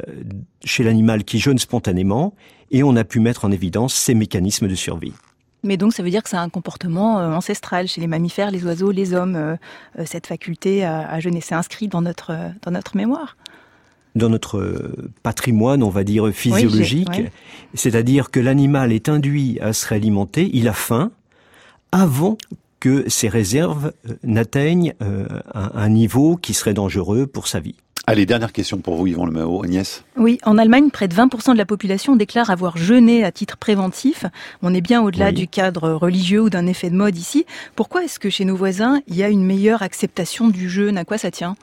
chez 0.64 0.84
l'animal 0.84 1.26
qui 1.26 1.40
jeûne 1.40 1.58
spontanément, 1.58 2.36
et 2.72 2.84
on 2.84 2.96
a 2.96 3.04
pu 3.04 3.20
mettre 3.20 3.44
en 3.44 3.52
évidence 3.52 3.94
ces 3.94 4.14
mécanismes 4.14 4.68
de 4.70 4.76
survie. 4.76 5.14
Mais 5.64 5.76
donc 5.76 5.92
ça 5.92 6.04
veut 6.04 6.10
dire 6.10 6.24
que 6.24 6.30
c'est 6.30 6.38
un 6.38 6.48
comportement 6.48 7.20
euh, 7.20 7.34
ancestral 7.34 7.90
chez 7.90 8.00
les 8.00 8.08
mammifères, 8.08 8.50
les 8.50 8.64
oiseaux, 8.64 8.92
les 8.92 9.14
hommes, 9.14 9.58
cette 10.06 10.28
faculté 10.28 10.86
à, 10.86 11.10
à 11.10 11.20
jeûner. 11.20 11.42
C'est 11.42 11.56
inscrit 11.56 11.90
dans 11.90 12.02
notre, 12.02 12.34
dans 12.62 12.72
notre 12.72 12.96
mémoire 12.96 13.36
dans 14.16 14.30
notre 14.30 14.92
patrimoine, 15.24 15.84
on 15.84 15.90
va 15.90 16.04
dire, 16.04 16.30
physiologique. 16.32 17.32
C'est-à-dire 17.74 18.32
que 18.32 18.40
l'animal 18.40 18.92
est 18.92 19.10
induit 19.10 19.60
à 19.62 19.74
se 19.74 19.88
réalimenter, 19.88 20.50
il 20.54 20.68
a 20.68 20.74
faim, 20.74 21.12
avant 21.92 22.38
que 22.80 23.10
ses 23.10 23.28
réserves 23.28 23.92
euh, 24.08 24.14
n'atteignent 24.24 24.94
euh, 25.02 25.28
un 25.54 25.90
niveau 25.90 26.38
qui 26.38 26.54
serait 26.54 26.74
dangereux 26.74 27.28
pour 27.28 27.48
sa 27.48 27.60
vie. 27.60 27.76
Allez, 28.08 28.26
dernière 28.26 28.54
question 28.54 28.80
pour 28.80 28.96
vous, 28.96 29.06
Yvan 29.06 29.28
Lemao. 29.28 29.64
Agnès 29.64 30.04
Oui, 30.18 30.40
en 30.44 30.58
Allemagne, 30.58 30.90
près 30.90 31.08
de 31.08 31.14
20% 31.14 31.54
de 31.54 31.58
la 31.58 31.66
population 31.66 32.16
déclare 32.16 32.50
avoir 32.50 32.76
jeûné 32.76 33.24
à 33.24 33.32
titre 33.32 33.56
préventif. 33.56 34.26
On 34.64 34.74
est 34.74 34.82
bien 34.82 35.04
au-delà 35.04 35.32
du 35.32 35.48
cadre 35.48 35.92
religieux 35.92 36.42
ou 36.42 36.50
d'un 36.50 36.66
effet 36.66 36.90
de 36.90 36.96
mode 36.96 37.16
ici. 37.16 37.46
Pourquoi 37.76 38.04
est-ce 38.04 38.18
que 38.18 38.32
chez 38.32 38.46
nos 38.46 38.56
voisins, 38.56 39.00
il 39.08 39.16
y 39.16 39.24
a 39.24 39.30
une 39.30 39.46
meilleure 39.46 39.84
acceptation 39.84 40.48
du 40.48 40.70
jeûne? 40.70 40.98
À 40.98 41.06
quoi 41.06 41.20
ça 41.20 41.30
tient? 41.30 41.56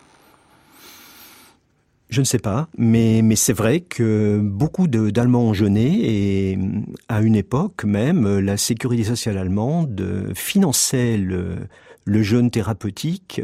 Je 2.08 2.20
ne 2.20 2.24
sais 2.24 2.38
pas, 2.38 2.68
mais, 2.78 3.20
mais 3.22 3.36
c'est 3.36 3.52
vrai 3.52 3.80
que 3.80 4.40
beaucoup 4.42 4.86
d'Allemands 4.86 5.48
ont 5.48 5.54
jeûné 5.54 6.52
et 6.52 6.58
à 7.08 7.20
une 7.20 7.34
époque 7.34 7.84
même, 7.84 8.38
la 8.38 8.56
sécurité 8.56 9.04
sociale 9.04 9.38
allemande 9.38 10.32
finançait 10.34 11.16
le, 11.16 11.56
le 12.04 12.22
jeûne 12.22 12.50
thérapeutique 12.50 13.42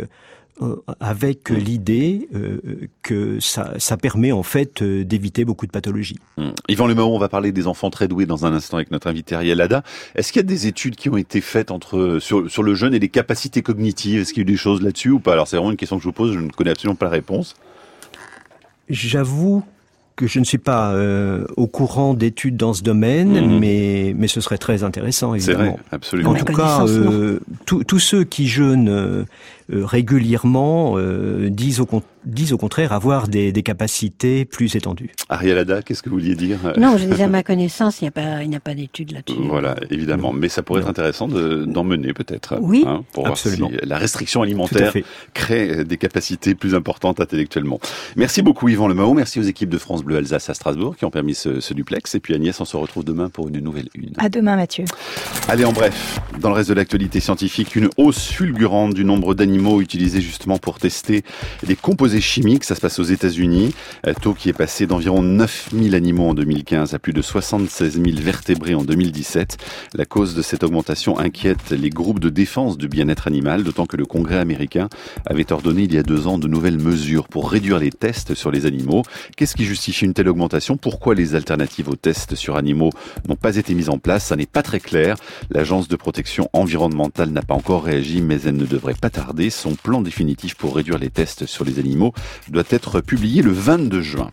euh, 0.60 0.76
avec 1.00 1.50
mmh. 1.50 1.54
l'idée 1.54 2.28
euh, 2.34 2.60
que 3.02 3.40
ça, 3.40 3.72
ça, 3.78 3.96
permet 3.96 4.32
en 4.32 4.42
fait 4.42 4.82
euh, 4.82 5.02
d'éviter 5.02 5.46
beaucoup 5.46 5.66
de 5.66 5.72
pathologies. 5.72 6.18
Mmh. 6.36 6.50
Yvan 6.68 6.86
Lemao, 6.86 7.06
on 7.06 7.18
va 7.18 7.30
parler 7.30 7.52
des 7.52 7.66
enfants 7.66 7.88
très 7.88 8.06
doués 8.06 8.26
dans 8.26 8.44
un 8.44 8.52
instant 8.52 8.76
avec 8.76 8.90
notre 8.90 9.06
invité 9.06 9.34
Ariel 9.34 9.60
Ada. 9.62 9.82
Est-ce 10.14 10.30
qu'il 10.30 10.40
y 10.40 10.44
a 10.44 10.46
des 10.46 10.66
études 10.66 10.94
qui 10.94 11.08
ont 11.08 11.16
été 11.16 11.40
faites 11.40 11.70
entre 11.70 12.18
sur, 12.20 12.50
sur 12.50 12.62
le 12.62 12.74
jeune 12.74 12.94
et 12.94 12.98
les 12.98 13.08
capacités 13.08 13.62
cognitives? 13.62 14.20
Est-ce 14.20 14.34
qu'il 14.34 14.42
y 14.42 14.46
a 14.46 14.48
eu 14.48 14.52
des 14.52 14.58
choses 14.58 14.82
là-dessus 14.82 15.10
ou 15.10 15.20
pas? 15.20 15.32
Alors 15.32 15.48
c'est 15.48 15.56
vraiment 15.56 15.70
une 15.70 15.78
question 15.78 15.96
que 15.96 16.02
je 16.02 16.08
vous 16.08 16.12
pose, 16.12 16.34
je 16.34 16.38
ne 16.38 16.50
connais 16.50 16.70
absolument 16.70 16.96
pas 16.96 17.06
la 17.06 17.12
réponse. 17.12 17.56
J'avoue 18.88 19.62
que 20.16 20.26
je 20.26 20.38
ne 20.38 20.44
suis 20.44 20.58
pas 20.58 20.92
euh, 20.92 21.46
au 21.56 21.66
courant 21.66 22.14
d'études 22.14 22.56
dans 22.56 22.74
ce 22.74 22.82
domaine, 22.82 23.46
mmh. 23.46 23.58
mais, 23.58 24.14
mais 24.16 24.28
ce 24.28 24.40
serait 24.40 24.58
très 24.58 24.84
intéressant, 24.84 25.34
évidemment. 25.34 25.58
C'est 25.58 25.70
vrai, 25.70 25.78
absolument. 25.90 26.30
En 26.30 26.34
tout 26.34 26.44
cas, 26.44 26.84
euh, 26.86 27.40
tous 27.66 27.98
ceux 27.98 28.24
qui 28.24 28.46
jeûnent 28.46 28.88
euh, 28.88 29.24
euh, 29.72 29.84
régulièrement 29.86 30.94
euh, 30.96 31.48
disent, 31.50 31.80
au, 31.80 31.88
disent 32.24 32.52
au 32.52 32.58
contraire 32.58 32.92
avoir 32.92 33.28
des, 33.28 33.52
des 33.52 33.62
capacités 33.62 34.44
plus 34.44 34.76
étendues. 34.76 35.10
Ariel 35.28 35.58
Ada, 35.58 35.82
qu'est-ce 35.82 36.02
que 36.02 36.10
vous 36.10 36.16
vouliez 36.16 36.34
dire 36.34 36.58
Non, 36.76 36.96
je 36.96 37.04
disais 37.06 37.24
à 37.24 37.28
ma 37.28 37.42
connaissance, 37.42 38.00
il 38.00 38.04
n'y 38.04 38.08
a 38.08 38.12
pas, 38.12 38.42
il 38.42 38.50
n'y 38.50 38.56
a 38.56 38.60
pas 38.60 38.74
d'études 38.74 39.12
là-dessus. 39.12 39.38
Voilà, 39.48 39.76
évidemment, 39.90 40.32
mais 40.32 40.48
ça 40.48 40.62
pourrait 40.62 40.80
être 40.82 40.88
intéressant 40.88 41.28
d'en 41.28 41.84
mener 41.84 42.12
peut-être. 42.12 42.56
Oui, 42.60 42.84
hein, 42.86 43.04
pour 43.12 43.28
absolument. 43.28 43.68
voir 43.68 43.80
si 43.82 43.88
la 43.88 43.98
restriction 43.98 44.42
alimentaire 44.42 44.92
crée 45.34 45.84
des 45.84 45.96
capacités 45.96 46.54
plus 46.54 46.74
importantes 46.74 47.20
intellectuellement. 47.20 47.80
Merci 48.16 48.42
beaucoup 48.42 48.68
Yvan 48.68 48.88
Lemao, 48.88 49.14
merci 49.14 49.40
aux 49.40 49.44
équipes 49.44 49.70
de 49.70 49.78
France 49.78 50.02
Bleu 50.02 50.16
Alsace 50.16 50.50
à 50.50 50.54
Strasbourg 50.54 50.96
qui 50.96 51.04
ont 51.04 51.10
permis 51.10 51.34
ce, 51.34 51.60
ce 51.60 51.74
duplex, 51.74 52.14
et 52.14 52.20
puis 52.20 52.34
Agnès, 52.34 52.58
on 52.60 52.64
se 52.64 52.76
retrouve 52.76 53.04
demain 53.04 53.28
pour 53.28 53.48
une 53.48 53.60
nouvelle 53.60 53.88
une. 53.94 54.12
À 54.18 54.28
demain 54.28 54.56
Mathieu. 54.56 54.84
Allez, 55.48 55.64
en 55.64 55.72
bref, 55.72 56.20
dans 56.40 56.48
le 56.48 56.54
reste 56.54 56.68
de 56.68 56.74
l'actualité 56.74 57.20
scientifique, 57.20 57.76
une 57.76 57.88
hausse 57.96 58.28
fulgurante 58.28 58.94
du 58.94 59.04
nombre 59.04 59.34
d'animaux 59.34 59.80
utilisés 59.80 60.20
justement 60.20 60.58
pour 60.58 60.78
tester 60.78 61.22
des 61.66 61.76
composés 62.12 62.20
chimiques. 62.20 62.64
Ça 62.64 62.74
se 62.74 62.80
passe 62.80 62.98
aux 62.98 63.04
États-Unis. 63.04 63.74
Taux 64.20 64.34
qui 64.34 64.50
est 64.50 64.52
passé 64.52 64.86
d'environ 64.86 65.22
9000 65.22 65.94
animaux 65.94 66.28
en 66.28 66.34
2015 66.34 66.94
à 66.94 66.98
plus 66.98 67.12
de 67.12 67.22
76 67.22 68.02
000 68.02 68.16
vertébrés 68.20 68.74
en 68.74 68.82
2017. 68.84 69.56
La 69.94 70.04
cause 70.04 70.34
de 70.34 70.42
cette 70.42 70.62
augmentation 70.62 71.18
inquiète 71.18 71.70
les 71.70 71.88
groupes 71.88 72.18
de 72.18 72.28
défense 72.28 72.76
du 72.76 72.88
bien-être 72.88 73.28
animal, 73.28 73.64
d'autant 73.64 73.86
que 73.86 73.96
le 73.96 74.04
Congrès 74.04 74.38
américain 74.38 74.88
avait 75.26 75.52
ordonné 75.52 75.84
il 75.84 75.94
y 75.94 75.98
a 75.98 76.02
deux 76.02 76.26
ans 76.26 76.38
de 76.38 76.48
nouvelles 76.48 76.78
mesures 76.78 77.28
pour 77.28 77.50
réduire 77.50 77.78
les 77.78 77.90
tests 77.90 78.34
sur 78.34 78.50
les 78.50 78.66
animaux. 78.66 79.02
Qu'est-ce 79.36 79.56
qui 79.56 79.64
justifie 79.64 80.04
une 80.04 80.12
telle 80.12 80.28
augmentation? 80.28 80.76
Pourquoi 80.76 81.14
les 81.14 81.34
alternatives 81.34 81.88
aux 81.88 81.96
tests 81.96 82.34
sur 82.34 82.56
animaux 82.56 82.90
n'ont 83.26 83.36
pas 83.36 83.56
été 83.56 83.74
mises 83.74 83.88
en 83.88 83.98
place? 83.98 84.26
Ça 84.26 84.36
n'est 84.36 84.46
pas 84.46 84.62
très 84.62 84.80
clair. 84.80 85.16
L'Agence 85.50 85.88
de 85.88 85.96
protection 85.96 86.50
environnementale 86.52 87.30
n'a 87.30 87.42
pas 87.42 87.54
encore 87.54 87.84
réagi, 87.84 88.20
mais 88.20 88.40
elle 88.42 88.56
ne 88.56 88.66
devrait 88.66 88.94
pas 89.00 89.10
tarder 89.10 89.48
son 89.48 89.74
plan 89.76 90.02
définitif 90.02 90.56
pour 90.56 90.76
réduire 90.76 90.98
les 90.98 91.10
tests 91.10 91.46
sur 91.46 91.64
les 91.64 91.78
animaux 91.78 92.01
doit 92.48 92.64
être 92.70 93.00
publié 93.00 93.42
le 93.42 93.52
22 93.52 94.02
juin. 94.02 94.30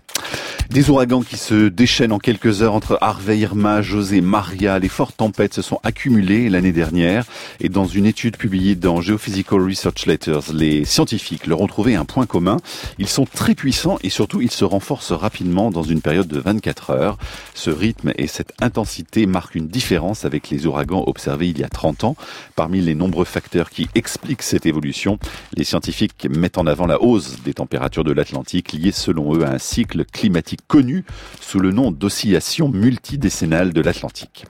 Des 0.70 0.92
ouragans 0.92 1.24
qui 1.24 1.36
se 1.36 1.68
déchaînent 1.68 2.12
en 2.12 2.20
quelques 2.20 2.62
heures 2.62 2.76
entre 2.76 3.00
Harvey, 3.02 3.40
Irma, 3.40 3.82
José, 3.82 4.22
Maria. 4.22 4.78
Les 4.78 4.88
fortes 4.88 5.18
tempêtes 5.18 5.56
se 5.56 5.64
sont 5.64 5.80
accumulées 5.82 6.48
l'année 6.48 6.72
dernière 6.72 7.26
et 7.60 7.70
dans 7.70 7.88
une 7.88 8.06
étude 8.06 8.38
publiée 8.38 8.76
dans 8.76 9.02
Geophysical 9.02 9.64
Research 9.64 10.06
Letters, 10.06 10.54
les 10.54 10.86
scientifiques 10.86 11.48
leur 11.48 11.62
ont 11.62 11.68
trouvé 11.68 11.96
un 11.96 12.06
point 12.06 12.28
commun. 12.28 12.58
Ils 13.00 13.08
sont 13.08 13.26
très 13.26 13.56
puissants 13.56 13.98
et 14.04 14.12
surtout 14.12 14.42
ils 14.42 14.52
se 14.52 14.64
renforcent 14.64 15.12
rapidement 15.12 15.72
dans 15.72 15.82
une 15.82 16.02
période 16.02 16.28
de 16.28 16.40
24 16.40 16.92
heures. 16.92 17.18
Ce 17.56 17.72
rythme 17.72 18.14
et 18.16 18.28
cette 18.28 18.54
intensité 18.62 19.26
marquent 19.26 19.56
une 19.56 19.70
différence 19.70 20.24
avec 20.24 20.52
les 20.52 20.68
ouragans 20.68 21.04
observés 21.08 21.50
il 21.50 21.58
y 21.58 21.64
a 21.64 21.70
30 21.70 22.04
ans. 22.04 22.16
Parmi 22.56 22.80
les 22.80 22.94
nombreux 22.94 23.26
facteurs 23.26 23.72
qui 23.72 23.88
expliquent 23.96 24.44
cette 24.44 24.68
évolution, 24.68 25.18
les 25.56 25.64
scientifiques 25.64 26.28
mettent 26.30 26.60
en 26.60 26.68
avant 26.68 26.86
la 26.86 27.02
hausse 27.02 27.38
des 27.44 27.56
températures 27.56 28.04
de 28.04 28.12
l'Atlantique 28.12 28.74
liée 28.74 28.92
selon 28.92 29.36
eux 29.36 29.44
à 29.44 29.54
un 29.54 29.58
cycle 29.58 30.06
climatique 30.06 30.59
connu 30.68 31.06
sous 31.40 31.60
le 31.60 31.72
nom 31.72 31.92
d'oscillation 31.92 32.70
multidécennale 32.70 33.74
de 33.74 33.82
l'Atlantique. 33.82 34.46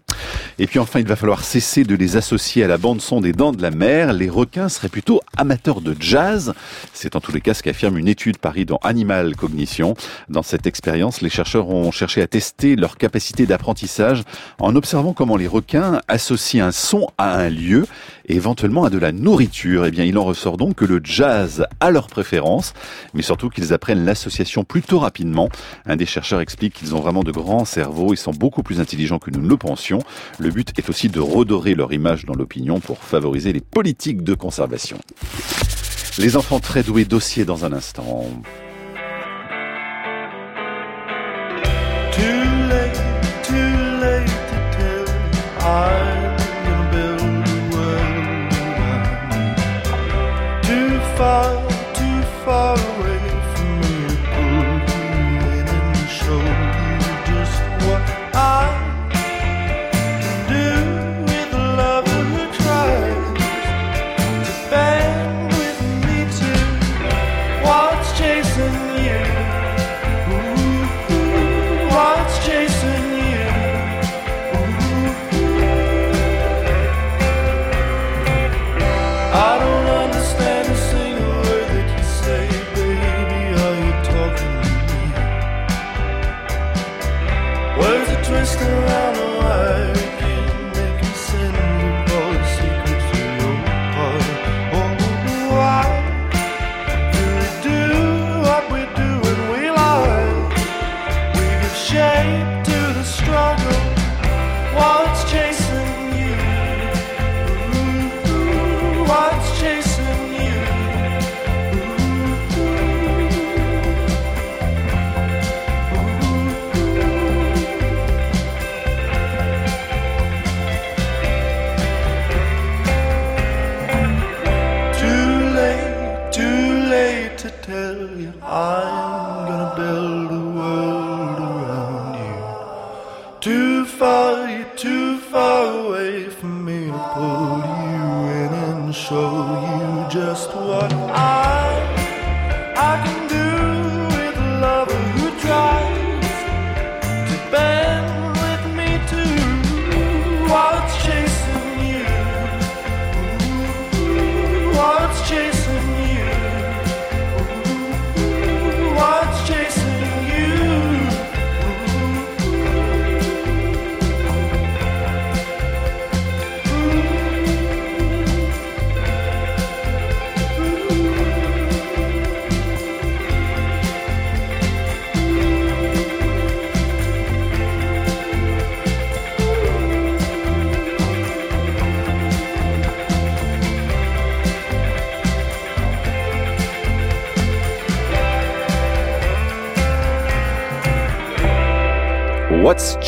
Et 0.57 0.67
puis 0.67 0.79
enfin, 0.79 0.99
il 0.99 1.07
va 1.07 1.15
falloir 1.15 1.43
cesser 1.43 1.83
de 1.83 1.95
les 1.95 2.17
associer 2.17 2.63
à 2.63 2.67
la 2.67 2.77
bande 2.77 3.01
son 3.01 3.21
des 3.21 3.31
dents 3.31 3.51
de 3.51 3.61
la 3.61 3.71
mer. 3.71 4.11
Les 4.13 4.29
requins 4.29 4.69
seraient 4.69 4.89
plutôt 4.89 5.21
amateurs 5.37 5.81
de 5.81 5.95
jazz. 5.99 6.53
C'est 6.93 7.15
en 7.15 7.21
tous 7.21 7.31
les 7.31 7.41
cas 7.41 7.53
ce 7.53 7.63
qu'affirme 7.63 7.97
une 7.97 8.07
étude 8.07 8.37
parie 8.37 8.65
dans 8.65 8.79
Animal 8.83 9.35
Cognition. 9.35 9.95
Dans 10.27 10.43
cette 10.43 10.67
expérience, 10.67 11.21
les 11.21 11.29
chercheurs 11.29 11.69
ont 11.69 11.91
cherché 11.91 12.21
à 12.21 12.27
tester 12.27 12.75
leur 12.75 12.97
capacité 12.97 13.45
d'apprentissage 13.45 14.23
en 14.59 14.75
observant 14.75 15.13
comment 15.13 15.37
les 15.37 15.47
requins 15.47 16.01
associent 16.07 16.65
un 16.65 16.71
son 16.71 17.07
à 17.17 17.37
un 17.37 17.49
lieu 17.49 17.85
et 18.27 18.35
éventuellement 18.35 18.83
à 18.83 18.89
de 18.89 18.97
la 18.97 19.11
nourriture. 19.11 19.85
Eh 19.85 19.91
bien, 19.91 20.05
il 20.05 20.17
en 20.17 20.23
ressort 20.23 20.57
donc 20.57 20.75
que 20.75 20.85
le 20.85 21.01
jazz 21.03 21.65
a 21.79 21.91
leur 21.91 22.07
préférence, 22.07 22.73
mais 23.13 23.21
surtout 23.21 23.49
qu'ils 23.49 23.73
apprennent 23.73 24.05
l'association 24.05 24.63
plutôt 24.63 24.99
rapidement. 24.99 25.49
Des 25.99 26.07
chercheurs 26.07 26.39
explique 26.39 26.73
qu'ils 26.73 26.95
ont 26.95 26.99
vraiment 27.01 27.23
de 27.23 27.31
grands 27.31 27.65
cerveaux, 27.65 28.13
ils 28.13 28.17
sont 28.17 28.31
beaucoup 28.31 28.63
plus 28.63 28.79
intelligents 28.79 29.19
que 29.19 29.29
nous 29.29 29.41
ne 29.41 29.47
le 29.47 29.57
pensions. 29.57 29.99
Le 30.39 30.49
but 30.49 30.71
est 30.79 30.89
aussi 30.89 31.09
de 31.09 31.19
redorer 31.19 31.75
leur 31.75 31.93
image 31.93 32.25
dans 32.25 32.33
l'opinion 32.33 32.79
pour 32.79 33.03
favoriser 33.03 33.53
les 33.53 33.59
politiques 33.59 34.23
de 34.23 34.33
conservation. 34.33 34.97
Les 36.17 36.37
enfants 36.37 36.59
très 36.59 36.83
doués 36.83 37.05
dossier 37.05 37.45
dans 37.45 37.65
un 37.65 37.73
instant. 37.73 38.25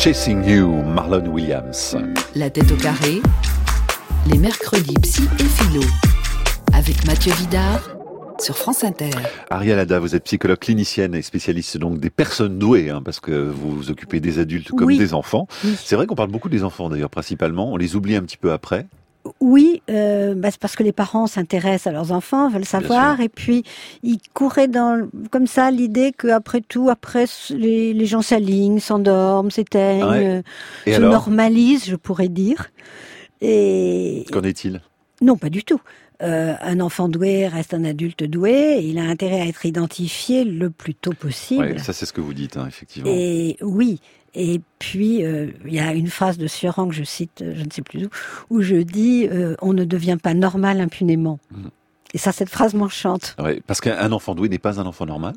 Chasing 0.02 0.44
You, 0.44 0.82
Marlon 0.82 1.28
Williams. 1.28 1.96
La 2.34 2.50
tête 2.50 2.72
au 2.72 2.74
carré, 2.74 3.22
les 4.28 4.36
mercredis 4.36 4.94
psy 5.00 5.22
et 5.38 5.44
philo, 5.44 5.82
avec 6.72 7.06
Mathieu 7.06 7.32
Vidard 7.34 7.88
sur 8.40 8.56
France 8.56 8.82
Inter. 8.82 9.10
Ariel 9.50 9.78
Ada, 9.78 10.00
vous 10.00 10.16
êtes 10.16 10.24
psychologue 10.24 10.58
clinicienne 10.58 11.14
et 11.14 11.22
spécialiste 11.22 11.78
donc 11.78 12.00
des 12.00 12.10
personnes 12.10 12.58
douées, 12.58 12.90
hein, 12.90 13.00
parce 13.04 13.20
que 13.20 13.30
vous 13.48 13.70
vous 13.76 13.90
occupez 13.92 14.18
des 14.18 14.40
adultes 14.40 14.72
comme 14.72 14.88
Oui. 14.88 14.98
des 14.98 15.14
enfants. 15.14 15.46
Oui. 15.64 15.76
C'est 15.80 15.94
vrai 15.94 16.08
qu'on 16.08 16.16
parle 16.16 16.32
beaucoup 16.32 16.48
des 16.48 16.64
enfants 16.64 16.88
d'ailleurs, 16.88 17.10
principalement. 17.10 17.72
On 17.72 17.76
les 17.76 17.94
oublie 17.94 18.16
un 18.16 18.22
petit 18.22 18.36
peu 18.38 18.50
après. 18.50 18.86
Oui, 19.40 19.82
euh, 19.88 20.34
bah, 20.34 20.50
c'est 20.50 20.58
parce 20.60 20.74
que 20.74 20.82
les 20.82 20.92
parents 20.92 21.26
s'intéressent 21.28 21.86
à 21.86 21.92
leurs 21.92 22.10
enfants, 22.10 22.48
veulent 22.48 22.64
savoir, 22.64 23.20
et 23.20 23.28
puis 23.28 23.62
ils 24.02 24.18
couraient 24.34 24.66
dans 24.68 25.08
comme 25.30 25.46
ça 25.46 25.70
l'idée 25.70 26.10
que 26.12 26.26
après 26.28 26.60
tout, 26.60 26.90
après 26.90 27.26
les, 27.50 27.94
les 27.94 28.06
gens 28.06 28.22
s'alignent, 28.22 28.80
s'endorment, 28.80 29.50
s'éteignent, 29.50 30.04
Ouais. 30.04 30.42
euh, 30.88 30.92
se 30.96 31.00
normalisent, 31.00 31.86
je 31.86 31.94
pourrais 31.96 32.28
dire. 32.28 32.70
Et 33.40 34.24
qu'en 34.32 34.42
est-il? 34.42 34.80
Non, 35.20 35.36
pas 35.36 35.50
du 35.50 35.62
tout. 35.64 35.80
Euh, 36.22 36.54
un 36.60 36.78
enfant 36.80 37.08
doué 37.08 37.48
reste 37.48 37.74
un 37.74 37.84
adulte 37.84 38.22
doué. 38.22 38.78
Il 38.82 38.98
a 38.98 39.02
intérêt 39.02 39.40
à 39.40 39.46
être 39.46 39.66
identifié 39.66 40.44
le 40.44 40.70
plus 40.70 40.94
tôt 40.94 41.12
possible. 41.12 41.64
Ouais, 41.64 41.78
Ça, 41.78 41.92
c'est 41.92 42.06
ce 42.06 42.12
que 42.12 42.20
vous 42.20 42.34
dites, 42.34 42.56
hein, 42.56 42.66
effectivement. 42.68 43.10
Et 43.12 43.56
oui. 43.60 44.00
Et 44.34 44.60
puis, 44.78 45.24
euh, 45.24 45.48
il 45.66 45.74
y 45.74 45.80
a 45.80 45.92
une 45.92 46.08
phrase 46.08 46.38
de 46.38 46.46
Sioran 46.46 46.88
que 46.88 46.94
je 46.94 47.04
cite, 47.04 47.42
euh, 47.42 47.54
je 47.54 47.64
ne 47.64 47.70
sais 47.70 47.82
plus 47.82 48.06
où, 48.06 48.08
où 48.48 48.62
je 48.62 48.76
dis 48.76 49.28
euh, 49.30 49.56
On 49.60 49.72
ne 49.72 49.84
devient 49.84 50.18
pas 50.22 50.34
normal 50.34 50.80
impunément. 50.80 51.38
Mhm. 51.50 51.70
Et 52.14 52.18
ça, 52.18 52.32
cette 52.32 52.48
phrase 52.48 52.74
m'enchante. 52.74 53.36
Ouais, 53.38 53.62
parce 53.66 53.80
qu'un 53.80 54.12
enfant 54.12 54.34
doué 54.34 54.48
n'est 54.48 54.58
pas 54.58 54.80
un 54.80 54.86
enfant 54.86 55.06
normal. 55.06 55.34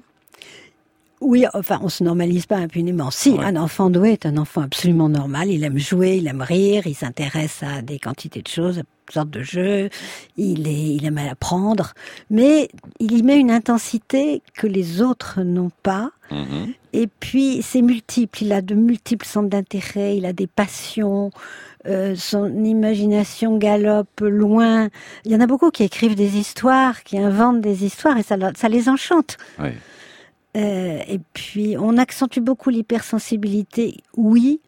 Oui, 1.27 1.43
enfin, 1.55 1.79
on 1.81 1.89
se 1.89 2.03
normalise 2.03 2.45
pas 2.45 2.57
impunément. 2.57 3.09
Si, 3.09 3.31
Ouais. 3.31 3.43
un 3.45 3.55
enfant 3.55 3.89
doué 3.89 4.11
est 4.11 4.27
un 4.27 4.37
enfant 4.37 4.61
absolument 4.61 5.09
normal. 5.09 5.49
Il 5.49 5.63
aime 5.63 5.79
jouer, 5.79 6.17
il 6.17 6.27
aime 6.27 6.43
rire, 6.43 6.83
il 6.85 6.93
s'intéresse 6.93 7.63
à 7.63 7.81
des 7.81 7.97
quantités 7.97 8.43
de 8.43 8.47
choses, 8.47 8.77
à 8.77 8.81
toutes 8.83 9.13
sortes 9.13 9.29
de 9.31 9.41
jeux. 9.41 9.89
Il, 10.37 10.67
est, 10.67 10.95
il 10.95 11.03
aime 11.03 11.17
apprendre. 11.17 11.93
Mais 12.29 12.69
il 12.99 13.17
y 13.17 13.23
met 13.23 13.39
une 13.39 13.49
intensité 13.49 14.43
que 14.53 14.67
les 14.67 15.01
autres 15.01 15.41
n'ont 15.41 15.71
pas. 15.81 16.11
Mhm. 16.29 16.73
Et 16.93 17.07
puis, 17.07 17.61
c'est 17.63 17.81
multiple. 17.81 18.43
Il 18.43 18.53
a 18.53 18.61
de 18.61 18.75
multiples 18.75 19.25
centres 19.25 19.49
d'intérêt, 19.49 20.17
il 20.17 20.27
a 20.27 20.31
des 20.33 20.47
passions, 20.47 21.31
euh, 21.87 22.15
son 22.15 22.63
imagination 22.63 23.57
galope 23.57 24.21
loin. 24.21 24.89
Il 25.25 25.31
y 25.31 25.35
en 25.35 25.41
a 25.41 25.47
beaucoup 25.47 25.71
qui 25.71 25.81
écrivent 25.83 26.15
des 26.15 26.37
histoires, 26.37 27.03
qui 27.03 27.17
inventent 27.17 27.61
des 27.61 27.83
histoires, 27.83 28.15
et 28.17 28.23
ça, 28.23 28.35
ça 28.55 28.69
les 28.69 28.89
enchante. 28.89 29.37
Euh, 30.55 31.01
et 31.07 31.19
puis, 31.33 31.75
on 31.77 31.97
accentue 31.97 32.39
beaucoup 32.39 32.69
l'hypersensibilité, 32.69 33.97
oui, 34.15 34.61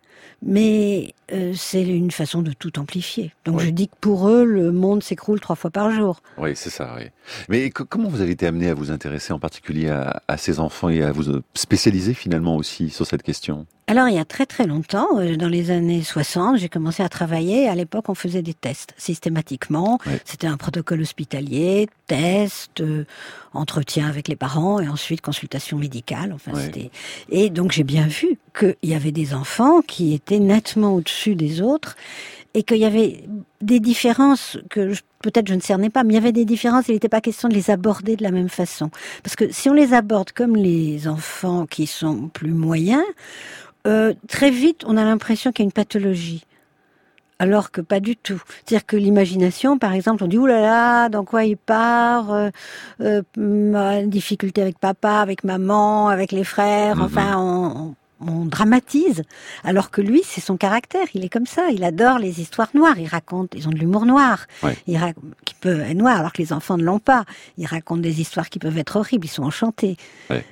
mais 0.46 1.14
euh, 1.34 1.54
c'est 1.56 1.84
une 1.84 2.12
façon 2.12 2.42
de 2.42 2.52
tout 2.54 2.80
amplifier. 2.80 3.34
Donc, 3.46 3.58
Oui. 3.60 3.66
je 3.66 3.70
dis 3.72 3.88
que 3.88 3.96
pour 4.00 4.30
eux, 4.30 4.46
le 4.46 4.72
monde 4.72 5.04
s'écroule 5.04 5.40
trois 5.40 5.56
fois 5.56 5.72
par 5.72 5.92
jour. 5.92 6.22
Oui, 6.38 6.52
c'est 6.56 6.70
ça. 6.70 6.94
Oui. 6.98 7.06
Mais 7.50 7.70
co- 7.70 7.86
comment 7.86 8.08
vous 8.10 8.22
avez 8.22 8.32
été 8.32 8.46
amené 8.48 8.70
à 8.70 8.74
vous 8.74 8.92
intéresser 8.92 9.34
en 9.34 9.40
particulier 9.40 9.90
à, 9.90 10.22
à 10.28 10.38
ces 10.38 10.60
enfants 10.60 10.90
et 10.90 11.02
à 11.04 11.12
vous 11.12 11.30
euh, 11.30 11.44
spécialiser 11.54 12.14
finalement 12.14 12.56
aussi 12.56 12.90
sur 12.90 13.06
cette 13.06 13.24
question? 13.24 13.66
Alors, 13.90 14.10
il 14.10 14.16
y 14.16 14.20
a 14.20 14.26
très 14.26 14.46
très 14.46 14.68
longtemps, 14.68 15.08
euh, 15.18 15.38
dans 15.38 15.48
les 15.48 15.72
années 15.72 16.04
60, 16.04 16.58
j'ai 16.58 16.68
commencé 16.70 17.02
à 17.04 17.10
travailler. 17.10 17.68
À 17.70 17.76
l'époque, 17.76 18.10
on 18.10 18.16
faisait 18.16 18.42
des 18.42 18.54
tests 18.54 18.94
systématiquement. 18.98 19.98
C'était 20.26 20.48
un 20.48 20.58
protocole 20.58 21.02
hospitalier, 21.02 21.88
test, 22.06 22.82
euh, 22.82 23.06
entretien 23.54 24.08
avec 24.08 24.28
les 24.28 24.36
parents 24.36 24.80
et 24.82 24.88
ensuite 24.90 25.22
consultation 25.22 25.78
médicale. 25.78 26.32
Enfin, 26.34 26.52
c'était. 26.56 26.92
Et 27.30 27.50
donc, 27.50 27.72
j'ai 27.72 27.84
bien 27.86 28.08
vu 28.08 28.38
qu'il 28.58 28.76
y 28.84 28.94
avait 28.94 29.12
des 29.14 29.34
enfants 29.34 29.82
qui 29.82 30.14
étaient 30.14 30.27
nettement 30.32 30.94
au-dessus 30.96 31.36
des 31.36 31.62
autres 31.62 31.96
et 32.54 32.64
qu'il 32.64 32.78
y 32.78 32.86
avait 32.86 33.24
des 33.62 33.80
différences 33.80 34.58
que 34.70 34.94
peut-être 35.22 35.48
je 35.48 35.54
ne 35.54 35.60
cernais 35.60 35.90
pas, 35.90 36.04
mais 36.04 36.14
il 36.14 36.16
y 36.16 36.20
avait 36.20 36.32
des 36.32 36.46
différences. 36.46 36.88
Il 36.88 36.94
n'était 36.94 37.10
pas 37.10 37.22
question 37.22 37.50
de 37.50 37.54
les 37.54 37.70
aborder 37.70 38.16
de 38.16 38.24
la 38.24 38.32
même 38.32 38.50
façon, 38.50 38.90
parce 39.24 39.36
que 39.36 39.52
si 39.52 39.70
on 39.70 39.74
les 39.74 39.94
aborde 39.94 40.32
comme 40.32 40.56
les 40.56 41.08
enfants 41.08 41.66
qui 41.66 41.86
sont 41.88 42.30
plus 42.30 42.52
moyens, 42.54 43.04
euh, 43.86 44.14
très 44.28 44.50
vite, 44.52 44.84
on 44.88 44.98
a 44.98 45.04
l'impression 45.04 45.52
qu'il 45.52 45.64
y 45.64 45.66
a 45.66 45.70
une 45.70 45.72
pathologie. 45.72 46.44
Alors 47.40 47.70
que 47.70 47.82
pas 47.82 48.00
du 48.00 48.16
tout. 48.16 48.42
C'est-à-dire 48.66 48.86
que 48.88 48.98
l'imagination, 48.98 49.78
par 49.78 49.94
exemple, 49.94 50.24
on 50.24 50.28
dit, 50.28 50.40
oulala, 50.40 50.62
là 50.62 50.68
là, 51.04 51.10
dans 51.10 51.24
quoi 51.24 51.44
il 51.46 51.56
part, 51.58 52.34
euh, 52.34 52.50
euh, 53.02 54.06
difficulté 54.08 54.60
avec 54.64 54.80
papa, 54.80 55.20
avec 55.20 55.44
maman, 55.44 56.08
avec 56.10 56.32
les 56.32 56.44
frères, 56.44 56.96
Mhm. 56.96 57.04
enfin, 57.04 57.38
on, 57.38 57.78
on- 57.90 57.96
on 58.20 58.46
dramatise. 58.46 59.22
Alors 59.64 59.92
que 59.92 60.02
lui, 60.02 60.22
c'est 60.26 60.42
son 60.42 60.58
caractère, 60.58 61.06
il 61.14 61.24
est 61.24 61.30
comme 61.30 61.46
ça, 61.46 61.70
il 61.72 61.84
adore 61.84 62.20
les 62.20 62.42
histoires 62.42 62.70
noires, 62.74 62.98
il 62.98 63.08
raconte, 63.08 63.54
ils 63.56 63.68
ont 63.68 63.72
de 63.72 63.78
l'humour 63.78 64.06
noir, 64.06 64.46
Ouais. 64.64 64.78
il 64.88 64.98
rac- 64.98 65.16
qui 65.46 65.54
peut 65.56 65.82
être 65.82 65.98
noir, 65.98 66.18
alors 66.20 66.34
que 66.34 66.42
les 66.42 66.54
enfants 66.54 66.78
ne 66.78 66.84
l'ont 66.84 67.00
pas. 67.00 67.26
Ils 67.58 67.66
racontent 67.68 68.02
des 68.02 68.20
histoires 68.22 68.50
qui 68.50 68.60
peuvent 68.60 68.78
être 68.78 68.96
horribles, 68.96 69.26
ils 69.26 69.30
sont 69.30 69.44
enchantés. 69.44 69.98
Ouais. 70.30 70.44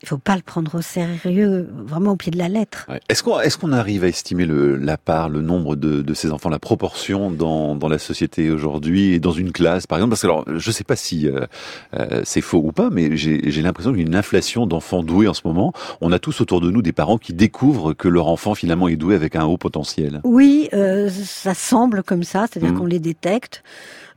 Il 0.00 0.08
faut 0.08 0.18
pas 0.18 0.36
le 0.36 0.42
prendre 0.42 0.76
au 0.76 0.80
sérieux, 0.80 1.68
vraiment 1.84 2.12
au 2.12 2.16
pied 2.16 2.30
de 2.30 2.38
la 2.38 2.48
lettre. 2.48 2.86
Ouais. 2.88 3.00
Est-ce 3.08 3.24
qu'on 3.24 3.40
est 3.40 3.56
qu'on 3.58 3.72
arrive 3.72 4.04
à 4.04 4.06
estimer 4.08 4.46
le, 4.46 4.76
la 4.76 4.96
part, 4.96 5.28
le 5.28 5.40
nombre 5.42 5.74
de, 5.74 6.02
de 6.02 6.14
ces 6.14 6.30
enfants, 6.30 6.50
la 6.50 6.60
proportion 6.60 7.32
dans, 7.32 7.74
dans 7.74 7.88
la 7.88 7.98
société 7.98 8.48
aujourd'hui 8.52 9.14
et 9.14 9.18
dans 9.18 9.32
une 9.32 9.50
classe, 9.50 9.88
par 9.88 9.98
exemple? 9.98 10.10
Parce 10.10 10.22
que 10.22 10.26
alors, 10.28 10.44
je 10.56 10.70
sais 10.70 10.84
pas 10.84 10.94
si 10.94 11.26
euh, 11.28 11.46
euh, 11.94 12.22
c'est 12.24 12.40
faux 12.42 12.62
ou 12.64 12.70
pas, 12.70 12.90
mais 12.90 13.16
j'ai 13.16 13.62
l'impression 13.62 13.90
qu'il 13.90 14.00
y 14.02 14.04
a 14.04 14.06
une 14.06 14.14
inflation 14.14 14.66
d'enfants 14.66 15.02
doués 15.02 15.26
en 15.26 15.34
ce 15.34 15.42
moment. 15.44 15.72
On 16.00 16.12
a 16.12 16.20
tous 16.20 16.40
autour 16.40 16.60
de 16.60 16.70
nous 16.70 16.80
des 16.82 16.92
parents 16.92 17.18
qui 17.18 17.32
découvrent 17.32 17.92
que 17.92 18.06
leur 18.06 18.28
enfant 18.28 18.54
finalement 18.54 18.86
est 18.86 18.96
doué 18.96 19.16
avec 19.16 19.34
un 19.34 19.46
haut 19.46 19.56
potentiel. 19.58 20.20
Oui, 20.22 20.68
euh, 20.74 21.10
ça 21.10 21.54
semble 21.54 22.04
comme 22.04 22.22
ça, 22.22 22.46
c'est-à-dire 22.48 22.72
Mhm. 22.72 22.78
qu'on 22.78 22.86
les 22.86 23.00
détecte. 23.00 23.64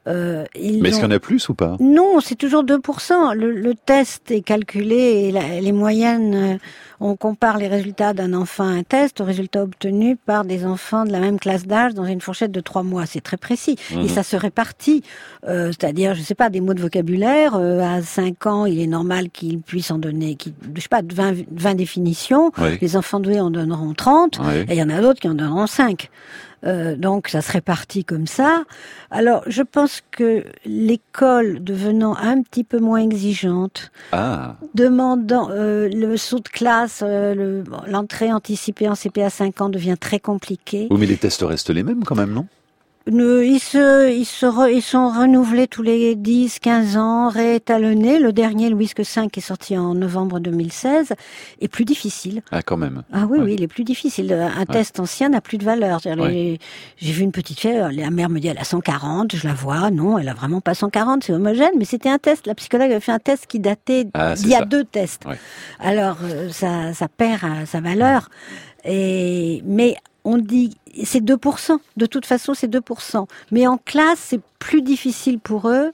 Euh, 0.08 0.46
ils 0.56 0.82
Mais 0.82 0.90
est-ce 0.90 0.98
ont- 0.98 1.02
qu'il 1.02 1.10
y 1.10 1.14
en 1.14 1.16
a 1.16 1.20
plus 1.20 1.48
ou 1.50 1.54
pas? 1.54 1.78
Non, 1.80 2.20
c'est 2.22 2.34
toujours 2.36 2.64
2%. 2.64 3.34
Le, 3.36 3.52
le 3.52 3.76
test 3.76 4.32
est 4.32 4.42
calculé 4.42 4.96
et 4.96 5.32
la- 5.32 5.62
les 5.62 5.72
moyennes, 5.72 6.34
euh, 6.34 6.58
on 7.00 7.16
compare 7.16 7.60
les 7.60 7.68
résultats 7.68 8.14
d'un 8.14 8.34
enfant 8.34 8.64
à 8.64 8.72
un 8.72 8.82
test 8.84 9.22
aux 9.22 9.26
résultats 9.26 9.62
obtenus 9.62 10.18
par 10.26 10.44
des 10.44 10.66
enfants 10.66 11.06
de 11.06 11.12
la 11.12 11.20
même 11.20 11.40
classe 11.40 11.68
d'âge 11.68 11.94
dans 11.94 12.06
une 12.06 12.20
fourchette 12.20 12.52
de 12.52 12.62
trois 12.62 12.82
mois. 12.82 13.06
C'est 13.06 13.22
très 13.22 13.38
précis. 13.38 13.76
Mhm. 13.94 14.02
Et 14.02 14.08
ça 14.08 14.24
se 14.24 14.36
répartit. 14.36 15.04
Euh, 15.48 15.68
C'est-à-dire, 15.68 16.16
je 16.16 16.22
sais 16.22 16.36
pas, 16.36 16.50
des 16.50 16.62
mots 16.62 16.74
de 16.74 16.82
vocabulaire. 16.82 17.56
euh, 17.56 17.80
à 17.82 18.02
5 18.02 18.48
ans, 18.48 18.66
il 18.66 18.80
est 18.82 18.88
normal 18.88 19.30
qu'il 19.30 19.60
puisse 19.60 19.92
en 19.92 20.00
donner, 20.00 20.36
je 20.76 20.82
sais 20.82 20.88
pas, 20.90 21.02
20, 21.04 21.46
20 21.52 21.76
définitions. 21.76 22.52
Oui. 22.58 22.78
Les 22.82 22.98
enfants 22.98 23.20
doués 23.20 23.40
en 23.40 23.52
donneront 23.52 23.94
30. 23.94 24.40
Ouais. 24.40 24.62
Et 24.68 24.74
il 24.74 24.76
y 24.78 24.84
en 24.84 24.90
a 24.90 25.00
d'autres 25.00 25.20
qui 25.20 25.28
en 25.30 25.36
donneront 25.36 25.68
5. 25.68 26.10
Euh, 26.64 26.96
donc 26.96 27.28
ça 27.28 27.42
se 27.42 27.52
répartit 27.52 28.06
comme 28.06 28.28
ça. 28.28 28.64
Alors 29.10 29.44
je 29.48 29.64
pense 29.64 30.02
que 30.12 30.44
l'école 30.66 31.64
devenant 31.64 32.16
un 32.16 32.42
petit 32.44 32.64
peu 32.64 32.78
moins 32.80 33.00
exigeante, 33.00 33.92
Ah, 34.12 34.58
demandant 34.76 35.50
euh, 35.52 35.90
le 35.90 36.18
saut 36.18 36.40
de 36.40 36.48
classe, 36.50 37.02
euh, 37.04 37.34
le- 37.34 37.64
l'entrée 37.88 38.32
anticipée 38.32 38.88
en 38.88 38.96
CP 38.96 39.24
à 39.24 39.30
5 39.30 39.62
ans 39.62 39.70
devient 39.70 39.98
très 40.00 40.20
compliquée. 40.20 40.88
oui, 40.92 40.98
mais 41.00 41.06
les 41.08 41.18
tests 41.18 41.42
restent 41.42 41.70
les 41.72 41.84
mêmes 41.84 42.04
quand 42.04 42.16
même, 42.16 42.32
non? 42.34 42.46
Ils, 43.08 43.60
se, 43.60 44.12
ils, 44.12 44.26
se 44.26 44.46
re- 44.46 44.72
ils 44.72 44.82
sont 44.82 45.10
renouvelés 45.10 45.68
tous 45.68 45.82
les 45.82 46.16
10, 46.16 46.60
15 46.60 46.98
ans, 46.98 47.30
réétalonnés. 47.30 48.20
Le 48.20 48.32
dernier, 48.32 48.70
Louis 48.70 48.92
V, 48.96 49.04
est 49.04 49.40
sorti 49.42 49.78
en 49.78 49.96
novembre 49.96 50.40
2016, 50.40 51.14
est 51.62 51.68
plus 51.68 51.86
difficile. 51.86 52.42
Ah, 52.52 52.62
quand 52.62 52.78
même. 52.78 53.04
Ah 53.12 53.26
oui, 53.30 53.40
Ouais. 53.40 53.46
oui, 53.46 53.54
il 53.58 53.64
est 53.64 53.68
plus 53.68 53.84
difficile. 53.84 54.32
Un 54.34 54.66
test 54.66 55.00
ancien 55.00 55.30
n'a 55.30 55.42
plus 55.42 55.58
de 55.58 55.64
valeur. 55.66 56.00
Ouais. 56.06 56.60
J'ai 56.98 57.12
vu 57.12 57.24
une 57.24 57.32
petite 57.32 57.60
fille, 57.60 57.82
la 57.92 58.10
mère 58.12 58.30
me 58.30 58.40
dit 58.40 58.48
elle 58.48 58.60
a 58.60 58.64
140, 58.64 59.36
je 59.36 59.48
la 59.48 59.54
vois, 59.54 59.90
non, 59.92 60.18
elle 60.18 60.30
a 60.30 60.34
vraiment 60.34 60.62
pas 60.62 60.74
140, 60.76 61.24
c'est 61.24 61.34
homogène, 61.34 61.72
mais 61.78 61.86
c'était 61.86 62.10
un 62.10 62.20
test. 62.20 62.46
La 62.46 62.56
psychologue 62.56 62.92
avait 62.92 63.00
fait 63.00 63.12
un 63.12 63.20
test 63.20 63.48
qui 63.48 63.60
datait 63.60 64.08
Ah, 64.14 64.36
d'il 64.36 64.50
y 64.50 64.56
a 64.56 64.60
ça. 64.60 64.66
deux 64.66 64.84
tests. 64.84 65.24
Alors 65.80 66.18
euh, 66.24 66.50
ça, 66.52 66.94
ça 66.94 67.08
perd 67.08 67.44
euh, 67.44 67.66
sa 67.66 67.82
valeur. 67.82 68.30
Et 68.84 69.62
mais 69.66 69.96
on 70.24 70.38
dit 70.38 70.78
c'est 71.04 71.24
2%. 71.24 71.78
De 71.98 72.06
toute 72.06 72.26
façon, 72.26 72.54
c'est 72.54 72.68
2%. 72.68 73.28
Mais 73.52 73.66
en 73.68 73.78
classe, 73.78 74.20
c'est 74.20 74.42
plus 74.60 74.82
difficile 74.82 75.40
pour 75.40 75.70
eux. 75.70 75.92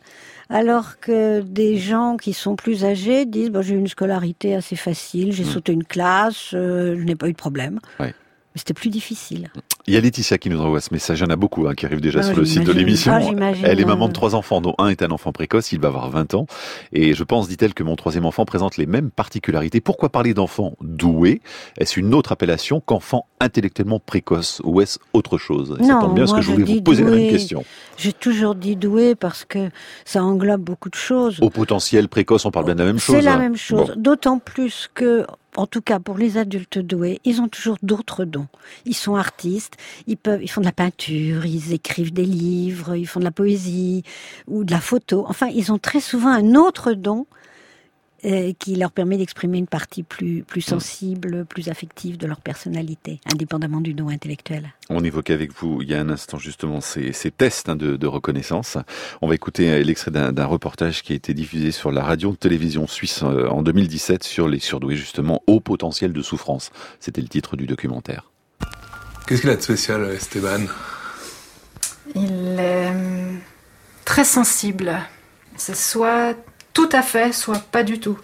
Alors 0.50 1.00
que 1.00 1.42
des 1.42 1.78
gens 1.78 2.16
qui 2.18 2.32
sont 2.34 2.56
plus 2.56 2.86
âgés 2.86 3.26
disent 3.26 3.50
bah, 3.52 3.62
j'ai 3.62 3.76
eu 3.76 3.78
une 3.78 3.88
scolarité 3.88 4.56
assez 4.56 4.76
facile, 4.78 5.34
j'ai 5.34 5.44
Mm. 5.44 5.48
sauté 5.48 5.72
une 5.74 5.84
classe, 5.84 6.52
euh, 6.54 6.96
je 6.98 7.04
n'ai 7.04 7.16
pas 7.16 7.28
eu 7.28 7.34
de 7.34 7.38
problème. 7.38 7.80
Ouais. 8.00 8.14
Mais 8.58 8.60
c'était 8.60 8.74
plus 8.74 8.90
difficile. 8.90 9.52
Il 9.86 9.94
y 9.94 9.98
a 9.98 10.02
Laetitia 10.02 10.40
qui 10.40 10.50
nous 10.50 10.60
envoie 10.60 10.82
ce 10.82 10.92
message. 10.92 11.20
Il 11.20 11.22
y 11.22 11.26
en 11.28 11.30
a 11.30 11.36
beaucoup 11.36 11.68
hein, 11.68 11.76
qui 11.76 11.86
arrivent 11.86 12.02
déjà 12.02 12.22
Ah, 12.22 12.24
sur 12.24 12.36
le 12.38 12.44
site 12.44 12.64
de 12.64 12.72
l'émission. 12.72 13.14
Ah. 13.14 13.52
Elle 13.62 13.80
est 13.80 13.86
maman 13.86 14.08
de 14.08 14.14
trois 14.14 14.34
enfants, 14.34 14.62
dont 14.62 14.74
un 14.80 14.88
est 14.88 15.04
un 15.04 15.12
enfant 15.12 15.32
précoce. 15.32 15.72
Il 15.74 15.80
va 15.80 15.90
avoir 15.90 16.10
20 16.10 16.34
ans. 16.34 16.48
Et 16.92 17.14
je 17.14 17.24
pense, 17.24 17.48
dit-elle, 17.48 17.76
que 17.76 17.84
mon 17.84 17.96
troisième 17.96 18.26
enfant 18.26 18.46
présente 18.46 18.78
les 18.78 18.88
mêmes 18.88 19.12
particularités. 19.12 19.80
Pourquoi 19.80 20.10
parler 20.10 20.34
d'enfant 20.34 20.74
doué 20.82 21.40
Est-ce 21.78 22.00
une 22.00 22.16
autre 22.16 22.32
appellation 22.32 22.80
qu'enfant 22.84 23.28
intellectuellement 23.40 24.00
précoce 24.00 24.60
Ou 24.64 24.82
est-ce 24.82 24.98
autre 25.14 25.38
chose? 25.38 25.78
Et 25.80 25.84
Ça 25.84 25.94
Non, 25.94 26.02
tombe 26.02 26.16
bien 26.16 26.24
parce 26.24 26.32
moi, 26.32 26.40
que 26.40 26.46
je 26.48 26.52
voulais 26.52 26.64
vous 26.64 26.82
poser 26.82 27.04
la 27.04 27.12
même 27.12 27.20
doué. 27.20 27.30
question. 27.30 27.64
J'ai 27.98 28.14
toujours 28.14 28.56
dit 28.56 28.76
doué 28.76 29.14
parce 29.14 29.46
que 29.46 29.70
ça 30.04 30.24
englobe 30.24 30.62
beaucoup 30.62 30.90
de 30.90 30.96
choses. 30.96 31.38
Au 31.44 31.52
potentiel 31.52 32.10
précoce, 32.10 32.44
on 32.46 32.50
parle 32.52 32.66
bien 32.66 32.74
de 32.74 32.80
la 32.80 32.86
même 32.88 32.98
chose 32.98 33.16
C'est 33.16 33.22
la 33.22 33.38
même 33.38 33.56
chose. 33.56 33.90
Bon. 33.90 34.02
D'autant 34.02 34.40
plus 34.40 34.90
que 34.96 35.28
en 35.58 35.66
tout 35.68 35.82
cas 35.82 36.00
pour 36.00 36.18
les 36.18 36.38
adultes 36.38 36.78
doués, 36.78 37.20
ils 37.26 37.42
ont 37.42 37.48
toujours 37.50 37.78
d'autres 37.82 38.24
dons. 38.26 38.48
Ils 38.86 38.96
sont 38.96 39.16
artistes, 39.16 39.76
ils 40.06 40.16
peuvent, 40.16 40.42
ils 40.42 40.48
font 40.48 40.62
de 40.62 40.66
la 40.66 40.72
peinture, 40.72 41.46
ils 41.46 41.74
écrivent 41.74 42.14
des 42.14 42.26
livres, 42.26 42.96
ils 42.96 43.08
font 43.08 43.20
de 43.20 43.26
la 43.26 43.32
poésie 43.32 44.04
ou 44.48 44.64
de 44.64 44.72
la 44.72 44.80
photo. 44.80 45.26
Enfin, 45.28 45.48
ils 45.48 45.72
ont 45.72 45.80
très 45.80 46.00
souvent 46.00 46.30
un 46.30 46.56
autre 46.56 46.94
don 46.94 47.26
euh, 48.28 48.52
qui 48.60 48.76
leur 48.76 48.92
permet 48.92 49.18
d'exprimer 49.18 49.58
une 49.58 49.68
partie 49.68 50.04
plus, 50.04 50.44
plus 50.44 50.62
sensible, 50.62 51.46
plus 51.46 51.70
affective 51.70 52.18
de 52.18 52.28
leur 52.28 52.42
personnalité, 52.42 53.22
indépendamment 53.32 53.80
du 53.80 53.94
don 53.94 54.10
intellectuel. 54.10 54.74
On 54.90 55.04
évoquait 55.04 55.34
avec 55.34 55.54
vous 55.54 55.82
il 55.82 55.90
y 55.90 55.94
a 55.94 56.02
un 56.02 56.10
instant 56.10 56.38
justement 56.38 56.82
ces, 56.82 57.14
ces 57.14 57.32
tests 57.32 57.70
hein, 57.70 57.78
de, 57.78 57.96
de, 57.96 58.08
reconnaissance. 58.08 58.78
On 59.22 59.30
va 59.30 59.36
écouter 59.36 59.72
euh, 59.72 59.82
l'extrait 59.82 60.12
d'un 60.12 60.46
reportage 60.46 61.04
qui 61.04 61.14
a 61.14 61.16
été 61.16 61.34
diffusé 61.34 61.72
sur 61.72 61.90
la 61.90 62.04
radio-télévision 62.04 62.86
suisse 62.86 63.22
euh, 63.24 63.48
en 63.48 63.64
2017 63.64 64.24
sur 64.24 64.50
les 64.50 64.60
surdoués 64.60 64.98
justement 64.98 65.42
au 65.48 65.62
potentiel 65.62 66.12
de 66.12 66.22
souffrance. 66.22 66.72
C'était 67.00 67.22
le 67.22 67.30
titre 67.30 67.56
du 67.56 67.66
documentaire. 67.66 68.32
Qu'est-ce 69.26 69.42
qu'il 69.42 69.50
a 69.50 69.56
de 69.56 69.62
spécial 69.62 70.04
Esteban? 70.12 70.66
Il 72.14 72.60
est 72.60 72.94
très 74.04 74.26
sensible. 74.26 75.00
C'est 75.56 75.76
soit 75.76 76.36
tout 76.78 76.90
à 76.92 77.02
fait, 77.02 77.34
soit 77.34 77.58
pas 77.58 77.82
du 77.82 78.00
tout. 78.00 78.20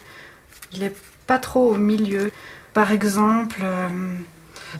Il 0.73 0.83
est 0.83 0.95
pas 1.25 1.39
trop 1.39 1.71
au 1.73 1.75
milieu. 1.75 2.31
Par 2.75 2.91
exemple, 2.91 3.61
euh, 3.63 3.89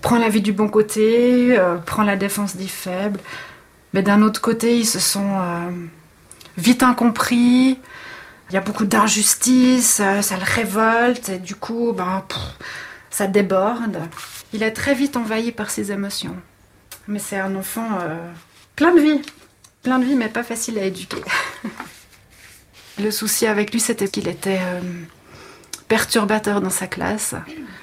prend 0.03 0.19
la 0.19 0.29
vie 0.29 0.43
du 0.43 0.53
bon 0.53 0.69
côté, 0.69 1.57
euh, 1.57 1.77
prend 1.77 2.03
la 2.03 2.15
défense 2.15 2.55
des 2.55 2.67
faibles. 2.67 3.19
Mais 3.93 4.03
d'un 4.03 4.21
autre 4.21 4.41
côté, 4.41 4.77
ils 4.77 4.85
se 4.85 4.99
sont 4.99 5.39
euh, 5.41 5.71
vite 6.55 6.83
incompris. 6.83 7.79
Il 8.49 8.53
y 8.53 8.57
a 8.57 8.61
beaucoup 8.61 8.85
d'injustice, 8.85 9.99
euh, 10.03 10.21
ça 10.21 10.37
le 10.37 10.43
révolte, 10.43 11.29
et 11.29 11.39
du 11.39 11.55
coup, 11.55 11.93
ben, 11.93 12.23
ça 13.09 13.25
déborde. 13.25 13.97
Il 14.53 14.61
est 14.61 14.73
très 14.73 14.93
vite 14.93 15.17
envahi 15.17 15.51
par 15.51 15.71
ses 15.71 15.91
émotions. 15.91 16.35
Mais 17.07 17.17
c'est 17.17 17.39
un 17.39 17.55
enfant 17.55 17.89
plein 18.75 18.93
de 18.93 18.99
vie. 18.99 19.21
Plein 19.81 19.97
de 19.97 20.05
vie, 20.05 20.15
mais 20.15 20.29
pas 20.29 20.43
facile 20.43 20.77
à 20.77 20.83
éduquer. 20.85 21.23
Le 22.99 23.09
souci 23.11 23.47
avec 23.47 23.71
lui, 23.71 23.79
c'était 23.79 24.07
qu'il 24.07 24.27
était 24.27 24.59
euh, 24.61 24.81
perturbateur 25.87 26.61
dans 26.61 26.69
sa 26.69 26.87
classe 26.87 27.35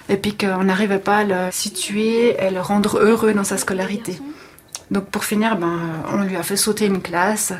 et 0.08 0.16
puis 0.16 0.36
qu'on 0.36 0.64
n'arrivait 0.64 0.98
pas 0.98 1.18
à 1.18 1.24
le 1.24 1.50
situer 1.50 2.36
et 2.40 2.50
le 2.50 2.60
rendre 2.60 2.98
heureux 2.98 3.34
dans 3.34 3.44
sa 3.44 3.58
scolarité. 3.58 4.18
Donc 4.90 5.06
pour 5.06 5.24
finir, 5.24 5.56
ben, 5.56 5.78
on 6.12 6.22
lui 6.22 6.36
a 6.36 6.42
fait 6.42 6.56
sauter 6.56 6.86
une 6.86 7.02
classe 7.02 7.52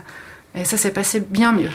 et 0.55 0.65
ça 0.65 0.77
s'est 0.77 0.93
passé 0.93 1.21
bien 1.21 1.53
mieux. 1.53 1.71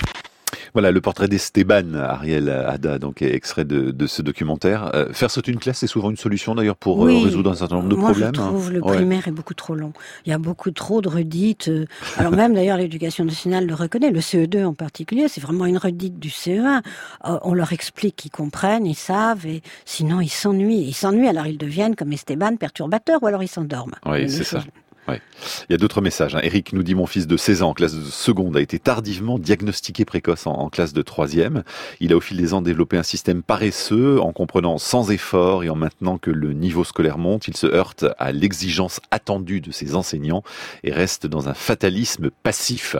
Voilà 0.74 0.92
le 0.92 1.02
portrait 1.02 1.28
d'Esteban, 1.28 1.94
Ariel 1.96 2.50
Ada, 2.50 3.00
donc 3.00 3.22
extrait 3.22 3.66
de, 3.66 3.92
de 3.92 4.08
ce 4.08 4.22
documentaire. 4.22 4.92
Euh, 4.96 5.12
faire 5.14 5.32
sauter 5.32 5.52
une 5.52 5.60
classe, 5.60 5.80
c'est 5.80 5.88
souvent 5.88 6.10
une 6.10 6.18
solution 6.18 6.56
d'ailleurs 6.56 6.76
pour 6.76 7.06
euh, 7.06 7.24
résoudre 7.24 7.52
un 7.52 7.56
certain 7.56 7.76
nombre 7.76 7.90
de 7.90 7.96
Moi, 7.96 8.12
problèmes. 8.12 8.32
je 8.36 8.40
trouve 8.42 8.72
le 8.72 8.82
Ouais. 8.84 8.96
primaire 8.98 9.28
est 9.28 9.32
beaucoup 9.32 9.54
trop 9.54 9.76
long. 9.76 9.94
Il 10.26 10.30
y 10.30 10.34
a 10.34 10.38
beaucoup 10.38 10.72
trop 10.72 11.02
de 11.02 11.10
redites. 11.10 11.68
euh, 11.70 11.86
Alors 12.18 12.32
même 12.32 12.54
d'ailleurs, 12.54 12.78
l'éducation 12.78 13.26
nationale 13.26 13.66
le 13.66 13.74
reconnaît, 13.74 14.12
le 14.12 14.20
CE2 14.20 14.66
en 14.66 14.74
particulier, 14.74 15.28
c'est 15.28 15.42
vraiment 15.42 15.66
une 15.66 15.78
redite 15.78 16.20
du 16.20 16.30
CE1. 16.30 16.82
Euh, 17.26 17.40
on 17.44 17.54
leur 17.54 17.74
explique, 17.74 18.26
ils 18.26 18.30
comprennent, 18.30 18.86
ils 18.86 18.96
savent, 18.96 19.46
et 19.46 19.62
sinon 19.86 20.22
ils 20.22 20.30
s'ennuient. 20.30 20.84
Ils 20.88 20.94
s'ennuient, 20.94 21.28
alors 21.28 21.48
ils 21.48 21.58
deviennent 21.58 21.96
comme 21.96 22.12
Esteban 22.14 22.56
perturbateurs, 22.58 23.22
ou 23.24 23.28
alors 23.28 23.44
ils 23.44 23.48
s'endorment. 23.48 23.96
Oui, 24.06 24.30
c'est 24.30 24.44
ça. 24.44 24.60
Ouais. 25.08 25.22
Il 25.70 25.74
y 25.74 25.76
a 25.76 25.78
d'autres 25.78 26.02
messages. 26.02 26.36
hein. 26.36 26.40
Eric 26.42 26.74
nous 26.74 26.82
dit 26.82 26.96
mon 26.96 27.06
fils 27.06 27.28
de 27.28 27.38
16 27.38 27.62
ans, 27.62 27.70
en 27.70 27.74
classe 27.74 27.94
de 27.94 28.04
seconde, 28.04 28.58
a 28.58 28.62
été 28.62 28.80
tardivement 28.80 29.38
diagnostiqué 29.38 30.04
précoce 30.06 30.48
en, 30.48 30.54
en 30.54 30.70
classe 30.70 30.94
de 30.94 31.02
troisième. 31.04 31.64
Il 32.00 32.12
a 32.14 32.18
au 32.18 32.22
fil 32.22 32.38
des 32.38 32.54
ans 32.54 32.62
développé 32.62 32.98
un 32.98 33.04
système 33.04 33.44
paresseux 33.44 34.20
en 34.22 34.32
comprenant 34.34 34.78
sans 34.80 35.12
effort 35.12 35.64
et 35.64 35.70
en 35.70 35.76
maintenant 35.76 36.18
que 36.18 36.32
le 36.32 36.54
niveau 36.54 36.84
scolaire 36.84 37.18
monte, 37.18 37.48
il 37.48 37.56
se 37.56 37.68
heurte 37.68 38.06
à 38.18 38.32
l'exigence 38.32 39.00
attendue 39.12 39.62
de 39.62 39.72
ses 39.72 39.94
enseignants 39.96 40.44
et 40.84 40.92
reste 40.92 41.28
dans 41.28 41.50
un 41.50 41.54
fatalisme 41.54 42.30
passif. 42.44 42.96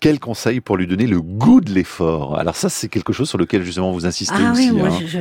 Quel 0.00 0.20
conseil 0.20 0.60
pour 0.60 0.76
lui 0.76 0.86
donner 0.86 1.06
le 1.06 1.20
goût 1.22 1.60
de 1.60 1.72
l'effort? 1.72 2.38
Alors 2.38 2.56
ça, 2.56 2.68
c'est 2.68 2.88
quelque 2.88 3.12
chose 3.14 3.28
sur 3.28 3.38
lequel 3.38 3.62
justement 3.62 3.92
vous 3.92 4.04
insistez 4.06 4.34
Ah 4.38 4.52
aussi. 4.52 4.70
oui, 4.70 4.76
moi 4.76 4.88
hein. 4.88 4.98
je, 5.00 5.06
je, 5.06 5.18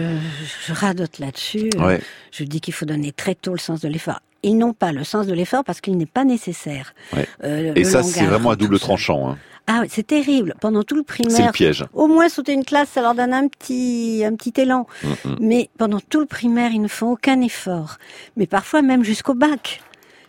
je 0.68 0.74
radote 0.74 1.20
là-dessus. 1.20 1.70
Ouais. 1.78 2.02
Je 2.32 2.44
dis 2.44 2.60
qu'il 2.60 2.74
faut 2.74 2.86
donner 2.86 3.12
très 3.14 3.36
tôt 3.36 3.54
le 3.54 3.60
sens 3.60 3.80
de 3.80 3.88
l'effort. 3.88 4.20
Ils 4.48 4.58
n'ont 4.58 4.74
pas 4.74 4.92
le 4.92 5.04
sens 5.04 5.26
de 5.28 5.34
l'effort 5.34 5.64
parce 5.64 5.82
qu'il 5.82 5.98
n'est 5.98 6.06
pas 6.06 6.24
nécessaire. 6.24 6.94
Ouais. 7.14 7.28
Euh, 7.44 7.74
Et 7.76 7.84
ça, 7.84 8.04
c'est 8.04 8.26
vraiment 8.26 8.52
à 8.52 8.56
double 8.56 8.80
tranchant. 8.80 9.30
hein. 9.32 9.38
Ah 9.68 9.80
oui, 9.82 9.88
c'est 9.90 10.06
terrible. 10.06 10.54
Pendant 10.62 10.84
tout 10.84 10.94
le 10.96 11.04
C'est 11.08 11.24
le 11.24 11.28
primaire, 11.30 11.52
piège. 11.52 11.86
au 11.94 12.06
moins 12.08 12.30
sauter 12.30 12.54
une 12.54 12.64
classe, 12.64 12.90
ça 12.90 13.02
leur 13.02 13.16
donne 13.16 13.34
un 13.34 13.48
petit, 13.48 14.24
un 14.24 14.36
petit 14.36 14.54
élan. 14.62 14.86
Mm, 15.04 15.08
mm. 15.08 15.36
Mais 15.40 15.70
pendant 15.80 16.00
tout 16.00 16.20
le 16.20 16.28
primaire, 16.28 16.70
ils 16.72 16.82
ne 16.82 16.88
font 16.88 17.12
aucun 17.14 17.42
effort. 17.42 17.98
Mais 18.38 18.46
parfois 18.46 18.84
même 18.84 19.04
jusqu'au 19.04 19.34
bac. 19.34 19.82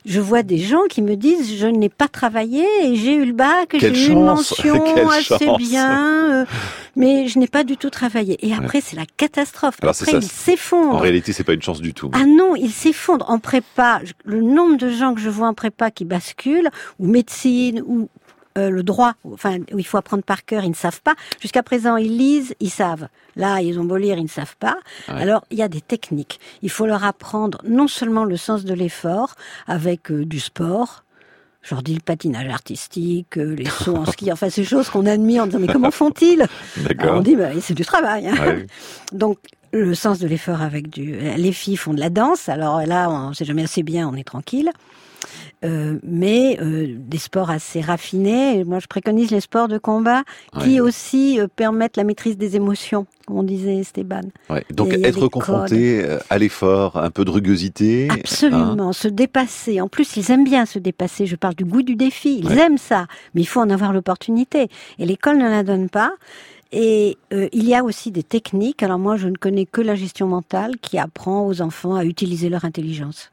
Je 0.06 0.20
vois 0.20 0.44
des 0.44 0.58
gens 0.58 0.84
qui 0.88 1.02
me 1.02 1.16
disent 1.16 1.56
je 1.56 1.66
n'ai 1.66 1.88
pas 1.88 2.06
travaillé 2.06 2.64
et 2.84 2.94
j'ai 2.94 3.14
eu 3.14 3.24
le 3.24 3.32
bac, 3.32 3.76
j'ai 3.76 4.06
eu 4.06 4.12
une 4.12 4.24
mention 4.24 4.80
quelle 4.94 5.08
assez 5.08 5.44
chance. 5.44 5.58
bien, 5.58 6.42
euh, 6.42 6.44
mais 6.94 7.26
je 7.26 7.40
n'ai 7.40 7.48
pas 7.48 7.64
du 7.64 7.76
tout 7.76 7.90
travaillé. 7.90 8.38
Et 8.46 8.54
après 8.54 8.80
c'est 8.80 8.94
la 8.94 9.06
catastrophe. 9.16 9.78
Alors, 9.82 9.96
après 10.00 10.12
ils 10.12 10.22
s'effondrent. 10.22 10.94
En 10.94 10.98
réalité, 10.98 11.32
c'est 11.32 11.42
pas 11.42 11.54
une 11.54 11.62
chance 11.62 11.80
du 11.80 11.92
tout. 11.92 12.10
Ah 12.14 12.24
non, 12.24 12.54
ils 12.54 12.70
s'effondrent 12.70 13.28
en 13.28 13.40
prépa. 13.40 14.00
Le 14.24 14.40
nombre 14.40 14.76
de 14.76 14.90
gens 14.90 15.12
que 15.12 15.20
je 15.20 15.28
vois 15.28 15.48
en 15.48 15.54
prépa 15.54 15.90
qui 15.90 16.04
basculent, 16.04 16.70
ou 17.00 17.08
médecine, 17.08 17.82
ou 17.84 18.08
euh, 18.56 18.70
le 18.70 18.82
droit, 18.82 19.14
enfin 19.32 19.58
où 19.72 19.78
il 19.78 19.86
faut 19.86 19.98
apprendre 19.98 20.22
par 20.22 20.44
cœur, 20.44 20.64
ils 20.64 20.70
ne 20.70 20.74
savent 20.74 21.02
pas. 21.02 21.14
Jusqu'à 21.40 21.62
présent, 21.62 21.96
ils 21.96 22.16
lisent, 22.16 22.54
ils 22.60 22.70
savent. 22.70 23.08
Là, 23.36 23.60
ils 23.60 23.78
ont 23.78 23.84
beau 23.84 23.96
lire, 23.96 24.16
ils 24.18 24.22
ne 24.24 24.28
savent 24.28 24.56
pas. 24.58 24.76
Ouais. 25.08 25.14
Alors, 25.22 25.44
il 25.50 25.58
y 25.58 25.62
a 25.62 25.68
des 25.68 25.80
techniques. 25.82 26.40
Il 26.62 26.70
faut 26.70 26.86
leur 26.86 27.04
apprendre 27.04 27.58
non 27.64 27.86
seulement 27.88 28.24
le 28.24 28.36
sens 28.36 28.64
de 28.64 28.72
l'effort 28.74 29.34
avec 29.66 30.10
euh, 30.10 30.24
du 30.24 30.40
sport. 30.40 31.04
Je 31.62 31.74
leur 31.74 31.82
dis 31.82 31.94
le 31.94 32.00
patinage 32.00 32.48
artistique, 32.48 33.36
euh, 33.38 33.54
les 33.56 33.66
sauts 33.66 33.96
en 33.96 34.06
ski, 34.12 34.30
enfin 34.32 34.48
ces 34.50 34.64
choses 34.64 34.88
qu'on 34.88 35.04
admire 35.04 35.42
en 35.42 35.46
disant 35.46 35.58
mais 35.58 35.66
comment 35.66 35.90
font-ils? 35.90 36.46
On 37.02 37.20
dit 37.20 37.34
bah, 37.36 37.48
c'est 37.60 37.74
du 37.74 37.84
travail. 37.84 38.28
hein. 38.28 38.36
Ouais. 38.38 38.66
Donc, 39.12 39.38
le 39.72 39.94
sens 39.96 40.20
de 40.20 40.28
l'effort 40.28 40.62
avec 40.62 40.88
du. 40.88 41.16
Les 41.18 41.52
filles 41.52 41.76
font 41.76 41.92
de 41.92 41.98
la 42.00 42.08
danse, 42.08 42.48
alors 42.48 42.80
là, 42.86 43.10
on 43.10 43.34
sait 43.34 43.44
jamais 43.44 43.64
assez 43.64 43.82
bien, 43.82 44.08
on 44.08 44.14
est 44.14 44.22
tranquille. 44.24 44.70
Euh, 45.64 45.98
mais 46.02 46.58
euh, 46.60 46.94
des 46.98 47.18
sports 47.18 47.50
assez 47.50 47.80
raffinés. 47.80 48.64
Moi, 48.64 48.78
je 48.78 48.86
préconise 48.86 49.30
les 49.30 49.40
sports 49.40 49.68
de 49.68 49.78
combat 49.78 50.22
qui 50.60 50.74
Ouais. 50.74 50.80
aussi 50.80 51.40
euh, 51.40 51.46
permettent 51.54 51.96
la 51.96 52.04
maîtrise 52.04 52.36
des 52.36 52.56
émotions, 52.56 53.06
comme 53.26 53.38
on 53.38 53.42
disait 53.42 53.76
Esteban. 53.76 54.20
Ouais. 54.50 54.64
Donc 54.72 54.92
être 54.92 55.28
confronté 55.28 56.04
à 56.30 56.38
l'effort, 56.38 56.96
un 56.98 57.10
peu 57.10 57.24
de 57.24 57.30
rugosité. 57.30 58.08
hein. 58.10 58.16
Absolument, 58.20 58.92
se 58.92 59.08
dépasser. 59.08 59.80
En 59.80 59.88
plus, 59.88 60.16
ils 60.16 60.30
aiment 60.30 60.44
bien 60.44 60.66
se 60.66 60.78
dépasser. 60.78 61.26
Je 61.26 61.36
parle 61.36 61.54
du 61.54 61.64
goût 61.64 61.82
du 61.82 61.96
défi. 61.96 62.38
Ils 62.38 62.46
Ouais. 62.48 62.58
aiment 62.58 62.78
ça, 62.78 63.06
mais 63.34 63.40
il 63.42 63.46
faut 63.46 63.60
en 63.60 63.70
avoir 63.70 63.92
l'opportunité. 63.92 64.68
Et 64.98 65.06
l'école 65.06 65.38
ne 65.38 65.48
la 65.48 65.62
donne 65.62 65.88
pas. 65.88 66.12
Et 66.72 67.16
euh, 67.32 67.48
il 67.52 67.64
y 67.66 67.74
a 67.74 67.84
aussi 67.84 68.10
des 68.10 68.24
techniques. 68.24 68.82
Alors 68.82 68.98
moi, 68.98 69.16
je 69.16 69.28
ne 69.28 69.36
connais 69.36 69.66
que 69.66 69.80
la 69.80 69.94
gestion 69.94 70.26
mentale 70.26 70.72
qui 70.82 70.98
apprend 70.98 71.46
aux 71.46 71.60
enfants 71.62 71.94
à 71.94 72.04
utiliser 72.04 72.48
leur 72.48 72.64
intelligence. 72.64 73.30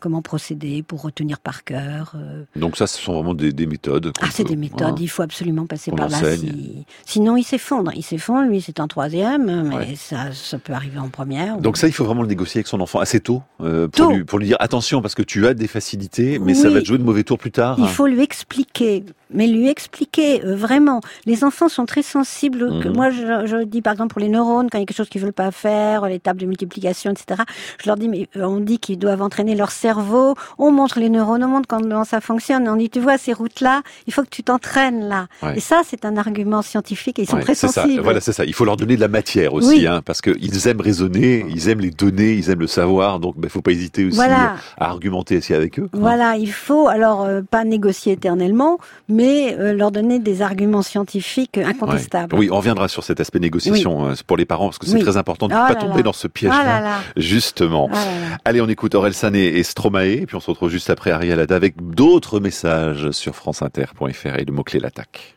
Comment 0.00 0.22
procéder 0.22 0.82
pour 0.82 1.02
retenir 1.02 1.38
par 1.38 1.62
cœur. 1.62 2.14
euh. 2.16 2.44
Donc 2.56 2.76
ça, 2.78 2.86
ce 2.86 2.98
sont 2.98 3.12
vraiment 3.12 3.34
des, 3.34 3.52
des 3.52 3.66
méthodes. 3.66 4.12
Ah, 4.22 4.26
c'est 4.32 4.44
des 4.44 4.56
méthodes. 4.56 4.82
hein. 4.82 4.94
Il 4.98 5.08
faut 5.08 5.22
absolument 5.22 5.66
passer 5.66 5.90
On 5.92 5.96
par 5.96 6.08
là. 6.08 6.16
enseigne. 6.16 6.38
si- 6.40 6.86
Sinon, 7.04 7.36
il 7.36 7.44
s'effondre. 7.44 7.92
Il 7.94 8.02
s'effondre. 8.02 8.48
Lui, 8.48 8.60
c'est 8.62 8.80
en 8.80 8.88
troisième, 8.88 9.68
mais 9.68 9.76
Ouais. 9.76 9.94
ça, 9.96 10.32
ça 10.32 10.58
peut 10.58 10.72
arriver 10.72 10.98
en 10.98 11.10
première. 11.10 11.58
Donc 11.58 11.76
ça, 11.76 11.86
il 11.86 11.92
faut 11.92 12.04
vraiment 12.04 12.22
le 12.22 12.28
négocier 12.28 12.58
avec 12.60 12.66
son 12.66 12.80
enfant 12.80 12.98
assez 12.98 13.20
tôt, 13.20 13.42
euh, 13.60 13.88
pour, 13.88 14.06
Tôt. 14.08 14.12
Lui, 14.16 14.24
pour 14.24 14.38
lui 14.38 14.46
dire 14.46 14.56
attention 14.60 15.02
parce 15.02 15.14
que 15.14 15.22
tu 15.22 15.46
as 15.46 15.52
des 15.54 15.68
facilités, 15.68 16.38
mais 16.38 16.54
ça 16.54 16.70
va 16.70 16.80
te 16.80 16.86
jouer 16.86 16.98
de 16.98 17.04
mauvais 17.04 17.22
tours 17.24 17.38
plus 17.38 17.52
tard. 17.52 17.76
Il 17.78 17.86
faut 17.88 18.06
lui 18.06 18.20
expliquer, 18.22 19.04
mais 19.32 19.46
lui 19.46 19.68
expliquer 19.68 20.44
euh, 20.44 20.54
vraiment. 20.54 21.00
Les 21.26 21.44
enfants 21.44 21.68
sont 21.68 21.86
très 21.86 22.02
sensibles. 22.02 22.80
Que 22.82 22.88
Mhm. 22.88 22.94
moi, 22.96 23.10
je, 23.10 23.46
je 23.46 23.64
dis 23.64 23.82
par 23.82 23.92
exemple 23.92 24.12
pour 24.12 24.20
les 24.20 24.28
neurones, 24.28 24.68
quand 24.70 24.78
il 24.78 24.82
y 24.82 24.84
a 24.84 24.86
quelque 24.86 24.96
chose 24.96 25.08
qu'ils 25.08 25.20
veulent 25.20 25.32
pas 25.32 25.50
faire, 25.50 26.06
les 26.06 26.18
tables 26.20 26.40
de 26.40 26.46
multiplication, 26.46 27.10
etc. 27.12 27.42
Je 27.82 27.86
leur 27.88 27.96
dis, 27.96 28.08
mais 28.08 28.28
euh, 28.36 28.44
on 28.44 28.60
dit 28.60 28.78
qu'ils 28.78 28.98
doivent 28.98 29.22
entraîner 29.22 29.54
leur 29.54 29.70
cerveau. 29.70 30.34
On 30.58 30.70
montre 30.72 30.98
les 31.00 31.08
neurones, 31.08 31.44
on 31.44 31.48
montre 31.48 31.68
comment 31.68 32.04
ça 32.04 32.20
fonctionne. 32.20 32.68
On 32.68 32.76
dit, 32.76 32.90
tu 32.90 33.00
vois 33.00 33.18
ces 33.18 33.32
routes-là, 33.32 33.82
il 34.06 34.12
faut 34.12 34.22
que 34.22 34.28
tu 34.30 34.42
t'entraînes 34.42 35.08
là. 35.08 35.26
Ouais. 35.42 35.56
Et 35.56 35.60
ça, 35.60 35.82
c'est 35.86 36.04
un 36.04 36.16
argument 36.16 36.62
scientifique. 36.62 37.18
Et 37.18 37.22
ils 37.22 37.28
sont 37.28 37.36
Ouais, 37.36 37.42
très 37.42 37.54
ça. 37.54 37.68
sensibles. 37.68 38.02
Voilà, 38.02 38.20
c'est 38.20 38.32
ça. 38.32 38.44
Il 38.44 38.54
faut 38.54 38.64
leur 38.64 38.76
donner 38.76 38.96
de 38.96 39.00
la 39.00 39.08
matière 39.08 39.54
aussi, 39.54 39.68
Oui. 39.68 39.86
hein, 39.86 40.02
parce 40.04 40.20
qu'ils 40.20 40.68
aiment 40.68 40.80
raisonner, 40.80 41.44
ils 41.48 41.68
aiment 41.68 41.80
les 41.80 41.90
données, 41.90 42.32
ils 42.34 42.50
aiment 42.50 42.60
le 42.60 42.66
savoir. 42.66 43.20
Donc, 43.20 43.34
il 43.42 43.48
faut 43.48 43.62
pas 43.62 43.70
hésiter 43.72 44.04
aussi 44.04 44.16
Voilà. 44.16 44.54
à 44.78 44.86
argumenter 44.90 45.36
aussi 45.38 45.54
avec 45.54 45.78
eux. 45.78 45.88
hein. 45.92 45.98
Voilà, 46.00 46.36
il 46.36 46.50
faut 46.52 46.88
alors 46.88 47.22
euh, 47.24 47.42
pas 47.42 47.64
négocier 47.64 48.12
éternellement, 48.12 48.78
mais 49.08 49.19
euh, 49.22 49.72
leur 49.72 49.90
donner 49.90 50.18
des 50.18 50.42
arguments 50.42 50.82
scientifiques 50.82 51.58
euh, 51.58 51.62
Ouais. 51.62 51.70
incontestables. 51.70 52.34
Oui, 52.36 52.48
on 52.50 52.56
reviendra 52.56 52.88
sur 52.88 53.04
cet 53.04 53.20
aspect 53.20 53.38
négociation 53.38 54.06
hein, 54.06 54.14
pour 54.26 54.36
les 54.36 54.44
parents, 54.44 54.66
parce 54.66 54.78
que 54.78 54.86
c'est 54.86 54.94
Oui. 54.96 55.02
très 55.02 55.16
important 55.16 55.48
de 55.48 55.52
ne 55.54 55.58
Oh 55.58 55.62
pas 55.66 55.74
là 55.74 55.80
tomber 55.80 55.96
là. 55.98 56.02
dans 56.02 56.12
ce 56.12 56.28
piège-là. 56.28 56.64
là 56.64 56.80
là. 56.80 56.96
Justement. 57.16 57.88
Là. 57.92 57.98
Allez, 58.44 58.60
on 58.60 58.68
écoute 58.68 58.94
Aurel 58.94 59.14
Sané 59.14 59.46
et 59.58 59.62
Stromae, 59.62 60.06
et 60.22 60.26
puis 60.26 60.36
on 60.36 60.40
se 60.40 60.50
retrouve 60.50 60.70
juste 60.70 60.90
après 60.90 61.10
Ariel 61.10 61.38
Ada 61.40 61.56
avec 61.56 61.74
d'autres 61.94 62.40
messages 62.40 63.10
sur 63.12 63.34
franceinter.fr 63.34 64.38
et 64.38 64.44
le 64.44 64.52
mot-clé 64.52 64.80
l'attaque. 64.80 65.36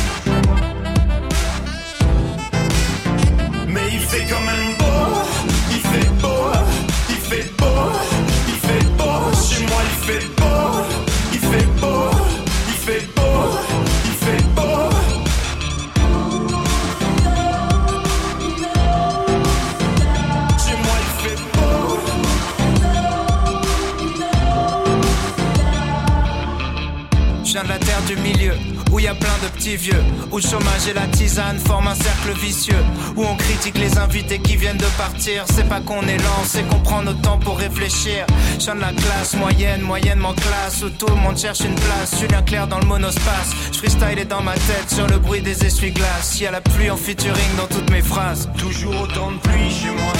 Où 28.91 28.99
y 28.99 29.07
a 29.07 29.15
plein 29.15 29.37
de 29.43 29.47
petits 29.47 29.77
vieux, 29.77 30.03
où 30.31 30.37
le 30.37 30.41
chômage 30.41 30.87
et 30.89 30.93
la 30.93 31.07
tisane 31.07 31.59
forment 31.59 31.87
un 31.87 31.95
cercle 31.95 32.33
vicieux, 32.39 32.83
où 33.15 33.23
on 33.23 33.35
critique 33.35 33.77
les 33.77 33.97
invités 33.97 34.39
qui 34.39 34.57
viennent 34.57 34.77
de 34.77 34.91
partir. 34.97 35.45
C'est 35.53 35.67
pas 35.67 35.79
qu'on 35.79 36.01
est 36.07 36.17
lent, 36.17 36.43
c'est 36.45 36.67
qu'on 36.67 36.79
prend 36.79 37.01
notre 37.01 37.21
temps 37.21 37.39
pour 37.39 37.57
réfléchir. 37.57 38.25
Je 38.59 38.65
viens 38.65 38.75
de 38.75 38.81
la 38.81 38.93
classe 38.93 39.35
moyenne, 39.35 39.81
moyennement 39.81 40.33
classe, 40.33 40.83
où 40.83 40.89
tout 40.89 41.07
le 41.07 41.15
monde 41.15 41.37
cherche 41.37 41.61
une 41.61 41.75
place. 41.75 42.19
Julien 42.19 42.41
Clair 42.41 42.67
dans 42.67 42.79
le 42.79 42.85
monospace, 42.85 43.51
je 43.71 43.77
freestyle 43.77 44.19
est 44.19 44.25
dans 44.25 44.41
ma 44.41 44.53
tête 44.53 44.89
sur 44.93 45.07
le 45.07 45.17
bruit 45.17 45.41
des 45.41 45.65
essuie-glaces. 45.65 46.39
Y 46.39 46.47
a 46.47 46.51
la 46.51 46.61
pluie 46.61 46.89
en 46.89 46.97
featuring 46.97 47.55
dans 47.57 47.67
toutes 47.67 47.89
mes 47.89 48.01
phrases. 48.01 48.49
Toujours 48.57 49.01
autant 49.01 49.31
de 49.31 49.37
pluie 49.37 49.71
chez 49.71 49.89
moi. 49.91 50.13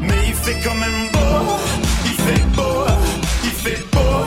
Mais 0.00 0.28
il 0.28 0.34
fait 0.34 0.58
quand 0.64 0.74
même 0.74 1.08
beau, 1.12 1.58
il 2.04 2.12
fait 2.12 2.44
beau, 2.54 2.86
il 3.44 3.50
fait 3.50 3.84
beau, 3.92 4.26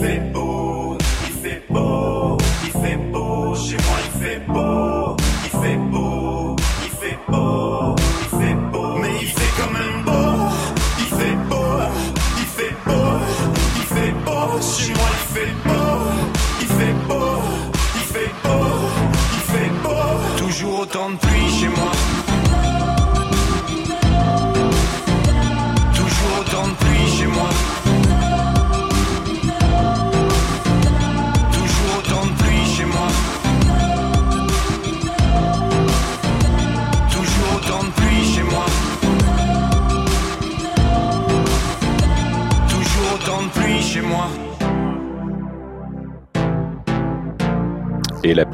fait 0.00 0.20
beau, 0.32 0.96
il 1.26 1.32
fait 1.42 1.62
beau, 1.68 2.38
il 2.64 2.70
fait 2.70 2.96
beau. 3.12 3.54
Chez 3.54 3.76
moi 3.76 3.98
il 4.06 4.20
fait 4.20 4.40
beau, 4.46 5.16
il 5.44 5.50
fait 5.60 5.76
beau, 5.76 6.56
il 6.84 6.90
fait 6.90 7.18
beau, 7.28 7.94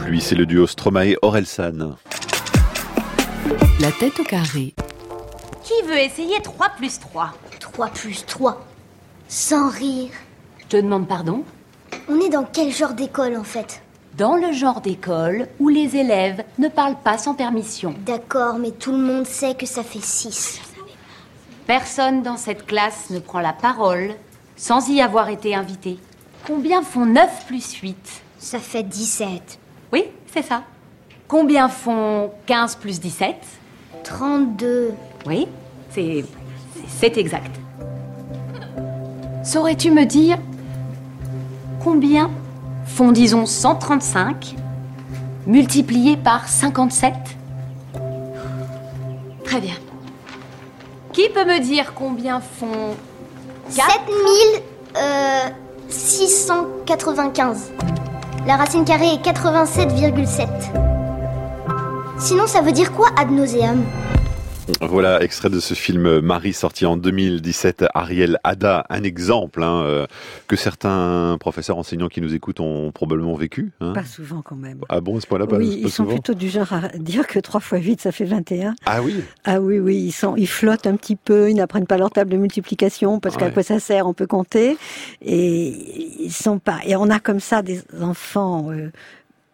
pluie, 0.07 0.21
c'est 0.21 0.37
le 0.37 0.47
duo 0.47 0.69
Stromae 0.69 1.17
Orelsan. 1.23 1.97
La 3.81 3.91
tête 3.91 4.21
au 4.21 4.23
carré. 4.25 4.73
Qui 5.65 5.83
veut 5.85 5.99
essayer 5.99 6.41
3 6.41 6.69
plus 6.77 7.01
3 7.01 7.33
3 7.59 7.89
plus 7.89 8.25
3. 8.25 8.65
Sans 9.27 9.69
rire. 9.69 10.11
Je 10.61 10.67
te 10.67 10.77
demande 10.77 11.09
pardon? 11.09 11.43
On 12.09 12.21
est 12.21 12.29
dans 12.29 12.45
quel 12.45 12.73
genre 12.73 12.93
d'école 12.93 13.37
en 13.37 13.43
fait? 13.43 13.83
Dans 14.17 14.37
le 14.37 14.53
genre 14.53 14.81
d'école 14.81 15.49
où 15.59 15.69
les 15.69 15.97
élèves 15.97 16.45
ne 16.59 16.69
parlent 16.69 17.03
pas 17.03 17.19
sans 17.19 17.35
permission. 17.35 17.93
D'accord, 18.07 18.59
mais 18.61 18.71
tout 18.71 18.93
le 18.93 18.99
monde 18.99 19.27
sait 19.27 19.57
que 19.57 19.67
ça 19.67 19.83
fait 19.83 20.03
6. 20.03 20.61
Personne 21.67 22.23
dans 22.23 22.37
cette 22.37 22.65
classe 22.65 23.11
ne 23.11 23.19
prend 23.19 23.41
la 23.41 23.53
parole 23.53 24.15
sans 24.55 24.89
y 24.89 25.01
avoir 25.01 25.31
été 25.31 25.57
invité. 25.57 25.99
Combien 26.47 26.83
font 26.83 27.07
9 27.07 27.47
plus 27.49 27.75
8 27.75 28.23
Ça 28.39 28.61
fait 28.61 28.85
17. 28.85 29.59
Oui, 29.93 30.05
c'est 30.33 30.43
ça. 30.43 30.63
Combien 31.29 31.69
font 31.69 32.31
15 32.47 32.77
plus 32.77 33.01
17 33.01 33.37
32. 34.05 34.95
Oui, 35.27 35.49
c'est 35.91 36.25
c'est 36.89 37.19
exact. 37.19 37.51
Saurais-tu 39.43 39.91
me 39.91 40.05
dire 40.05 40.39
combien 41.83 42.31
font, 42.87 43.13
disons, 43.13 43.47
135 43.47 44.55
multiplié 45.47 46.17
par 46.17 46.49
57 46.49 47.13
Très 49.45 49.61
bien. 49.61 49.75
Qui 51.13 51.29
peut 51.29 51.45
me 51.45 51.61
dire 51.61 51.95
combien 51.95 52.41
font 52.41 52.95
4 53.75 54.01
7695. 55.89 57.73
La 58.47 58.55
racine 58.57 58.85
carrée 58.85 59.15
est 59.15 59.27
87,7. 59.27 60.47
Sinon, 62.19 62.47
ça 62.47 62.61
veut 62.63 62.71
dire 62.71 62.93
quoi 62.93 63.09
ad 63.19 63.33
nauseam? 63.33 63.85
Voilà, 64.81 65.23
extrait 65.23 65.49
de 65.49 65.61
ce 65.61 65.75
film 65.75 66.21
Marie 66.21 66.53
sorti 66.53 66.87
en 66.87 66.97
2017, 66.97 67.85
Ariel 67.95 68.39
Ada, 68.43 68.85
un 68.91 69.03
exemple 69.05 69.63
hein, 69.63 69.83
euh, 69.85 70.07
que 70.49 70.57
certains 70.57 71.37
professeurs 71.39 71.79
enseignants 71.79 72.09
qui 72.09 72.21
nous 72.21 72.35
écoutent 72.35 72.61
ont 72.61 72.91
probablement 72.93 73.35
vécu. 73.35 73.71
hein. 73.81 73.93
Pas 73.93 74.05
souvent 74.05 74.43
quand 74.43 74.57
même. 74.57 74.81
Ah 74.89 75.01
bon, 75.01 75.19
à 75.19 75.21
ce 75.21 75.27
point-là, 75.29 75.47
pas, 75.47 75.57
oui, 75.57 75.69
pas 75.69 75.89
ils 75.89 75.91
sont 75.91 76.03
souvent 76.05 76.15
plutôt 76.15 76.35
du 76.35 76.49
genre 76.49 76.73
à 76.73 76.89
dire 76.99 77.27
que 77.29 77.39
3 77.39 77.61
fois 77.61 77.79
8, 77.79 78.01
ça 78.01 78.11
fait 78.13 78.25
21. 78.25 78.75
Ah 78.87 79.03
oui 79.03 79.23
Ah 79.45 79.61
oui, 79.61 79.79
oui, 79.79 79.97
ils, 79.99 80.13
sont, 80.13 80.35
ils 80.37 80.49
flottent 80.49 80.87
un 80.87 80.97
petit 80.97 81.17
peu, 81.17 81.49
ils 81.49 81.55
n'apprennent 81.55 81.87
pas 81.87 81.97
leur 81.97 82.11
table 82.11 82.31
de 82.31 82.37
multiplication 82.37 83.21
parce 83.21 83.37
qu'à 83.37 83.47
Ouais. 83.47 83.53
quoi 83.53 83.63
ça 83.63 83.79
sert, 83.79 84.07
on 84.09 84.15
peut 84.15 84.27
compter. 84.27 84.77
Et 85.23 85.69
ils 86.25 86.33
sont 86.33 86.59
pas. 86.59 86.81
Et 86.85 86.97
on 86.97 87.09
a 87.09 87.21
comme 87.21 87.41
ça 87.41 87.63
des 87.63 87.83
enfants 88.01 88.71
euh, 88.73 88.91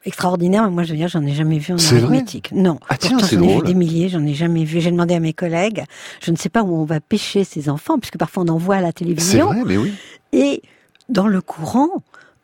extraordinaires. 0.05 0.71
Moi, 0.71 0.83
je 0.85 0.91
veux 0.93 0.97
dire, 0.97 1.09
j'en 1.09 1.25
ai 1.25 1.33
jamais 1.35 1.59
vu 1.59 1.73
en 1.75 1.79
C'est 1.79 1.97
arithmétique. 1.97 2.51
Non. 2.53 2.79
Ah 2.88 2.97
tiens, 2.97 3.11
Pourtant, 3.12 3.27
c'est 3.27 3.37
j'en 3.37 3.43
ai 3.45 3.57
vu 3.57 3.62
des 3.62 3.75
milliers, 3.75 4.09
j'en 4.09 4.25
ai 4.27 4.35
jamais 4.35 4.65
vu. 4.65 4.81
J'ai 4.81 4.91
demandé 4.91 5.15
à 5.15 5.21
mes 5.21 5.33
collègues, 5.33 5.85
je 6.25 6.31
ne 6.31 6.37
sais 6.37 6.49
pas 6.49 6.62
où 6.62 6.75
on 6.77 6.85
va 6.85 7.01
pêcher 7.01 7.45
ces 7.45 7.69
enfants, 7.69 7.99
puisque 7.99 8.19
parfois 8.19 8.43
on 8.45 8.49
en 8.49 8.59
voit 8.59 8.77
à 8.77 8.81
la 8.81 8.88
C'est 8.88 8.93
télévision. 8.95 9.47
vrai, 9.47 9.62
mais 9.67 9.77
oui. 9.77 9.93
Et 10.33 10.62
dans 11.09 11.29
le 11.29 11.41
courant, 11.41 11.88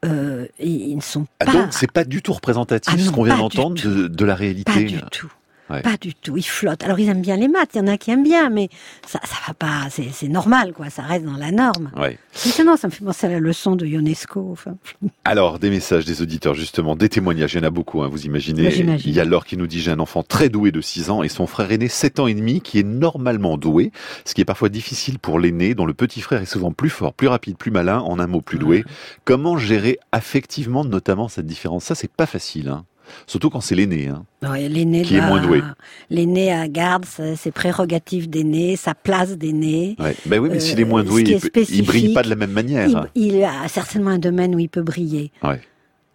euh, 0.05 0.47
ils 0.61 0.95
ne 0.97 1.01
sont 1.01 1.27
Ah, 1.41 1.47
pas. 1.47 1.53
donc, 1.53 1.67
c'est 1.73 1.91
pas 1.91 2.05
du 2.05 2.23
tout 2.23 2.33
représentatif 2.33 2.95
Ah 2.97 3.03
ce 3.03 3.11
qu'on 3.11 3.25
vient 3.25 3.39
d'entendre 3.39 3.75
de, 3.83 4.07
de 4.09 4.25
la 4.25 4.35
réalité. 4.35 4.73
Pas 4.73 4.81
du 4.81 5.01
tout. 5.11 5.31
Ouais. 5.71 5.83
Pas 5.83 5.97
du 6.01 6.15
tout. 6.15 6.37
Ils 6.37 6.43
flottent. 6.43 6.83
Alors 6.85 6.99
ils 6.99 7.09
aiment 7.09 7.23
bien 7.23 7.37
les 7.37 7.49
maths. 7.49 7.71
Il 7.75 7.79
y 7.79 7.81
en 7.81 7.87
a 7.87 7.99
qui 7.99 8.11
aiment 8.11 8.23
bien, 8.23 8.51
mais 8.51 8.69
ça, 9.07 9.21
ça 9.25 9.37
va 9.47 9.55
pas. 9.55 9.89
C'est 9.91 10.29
normal, 10.29 10.73
quoi. 10.73 10.91
Ça 10.91 11.03
reste 11.03 11.25
dans 11.25 11.37
la 11.37 11.51
norme. 11.51 11.91
Ouais. 11.97 12.19
Maintenant, 12.47 12.77
ça 12.77 12.89
me 12.89 12.93
fait 12.93 13.05
penser 13.05 13.27
à 13.27 13.31
la 13.31 13.41
leçon 13.41 13.77
de 13.77 13.87
Ionesco. 13.87 14.49
Enfin, 14.51 14.77
Alors, 15.25 15.59
des 15.59 15.71
messages 15.71 16.05
des 16.05 16.23
auditeurs, 16.23 16.55
justement, 16.55 16.97
des 16.97 17.09
témoignages, 17.09 17.55
il 17.55 17.59
y 17.59 17.61
en 17.61 17.67
a 17.67 17.71
beaucoup, 17.71 18.03
hein, 18.03 18.09
vous 18.09 18.27
imaginez. 18.27 18.73
Il 18.75 19.11
y 19.11 19.21
a 19.21 19.25
Laure 19.25 19.45
qui 19.45 19.57
nous 19.57 19.67
dit, 19.67 19.81
j'ai 19.81 19.91
un 19.91 20.01
enfant 20.01 20.23
très 20.23 20.49
doué 20.49 20.73
de 20.73 20.81
6 20.81 21.11
ans 21.11 21.23
et 21.23 21.29
son 21.29 21.47
frère 21.47 21.71
aîné 21.71 21.89
7 21.89 22.21
ans 22.21 22.27
et 22.27 22.35
demi 22.35 22.61
qui 22.61 22.79
est 22.79 22.87
normalement 22.87 23.57
doué, 23.59 23.93
ce 24.25 24.35
qui 24.35 24.41
est 24.41 24.47
parfois 24.47 24.69
difficile 24.69 25.19
pour 25.19 25.39
l'aîné, 25.39 25.75
dont 25.75 25.87
le 25.87 25.95
petit 25.95 26.21
frère 26.21 26.41
est 26.43 26.47
souvent 26.47 26.73
plus 26.73 26.91
fort, 26.91 27.13
plus 27.13 27.29
rapide, 27.29 27.57
plus 27.57 27.71
malin, 27.71 28.01
en 28.01 28.19
un 28.19 28.27
mot 28.27 28.41
plus 28.41 28.59
doué. 28.59 28.85
Comment 29.25 29.59
gérer 29.59 29.99
affectivement, 30.13 30.85
notamment, 30.85 31.29
cette 31.29 31.47
différence? 31.47 31.85
Ça, 31.85 31.95
c'est 31.95 32.11
pas 32.11 32.27
facile, 32.27 32.69
hein. 32.69 32.85
Surtout 33.27 33.51
quand 33.51 33.61
c'est 33.61 33.75
l'aîné, 33.75 34.09
hein. 34.09 34.25
ouais, 34.43 34.69
l'aîné 34.69 35.03
Qui 35.03 35.17
est 35.17 35.21
moins 35.27 35.41
doué. 35.43 35.63
L'aîné 36.11 36.55
euh, 36.55 36.67
garde 36.69 37.05
ses 37.05 37.51
prérogatives 37.51 38.29
d'aîné, 38.31 38.77
sa 38.77 38.95
place 38.95 39.37
d'aîné. 39.37 39.97
Ouais. 39.99 40.15
Ben 40.27 40.39
oui, 40.41 40.49
mais 40.51 40.57
Euh, 40.57 40.61
s'il 40.61 40.81
est 40.81 40.85
moins 40.85 41.03
ce 41.03 41.09
doué, 41.09 41.23
il, 41.27 41.41
peut- 41.41 41.65
il 41.69 41.85
brille 41.85 42.13
pas 42.15 42.23
de 42.23 42.31
la 42.31 42.37
même 42.37 42.53
manière. 42.53 43.09
Il, 43.15 43.35
il 43.35 43.45
a 43.45 43.67
certainement 43.69 44.11
un 44.11 44.19
domaine 44.19 44.55
où 44.55 44.59
il 44.59 44.69
peut 44.69 44.83
briller. 44.83 45.31
Ouais. 45.43 45.61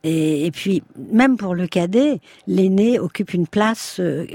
Et, 0.03 0.45
et 0.45 0.51
puis, 0.51 0.83
même 1.11 1.37
pour 1.37 1.55
le 1.55 1.65
cadet, 1.67 2.19
l'aîné 2.47 2.99
occupe 2.99 3.33
une 3.33 3.47
place 3.47 3.97
euh, 4.01 4.25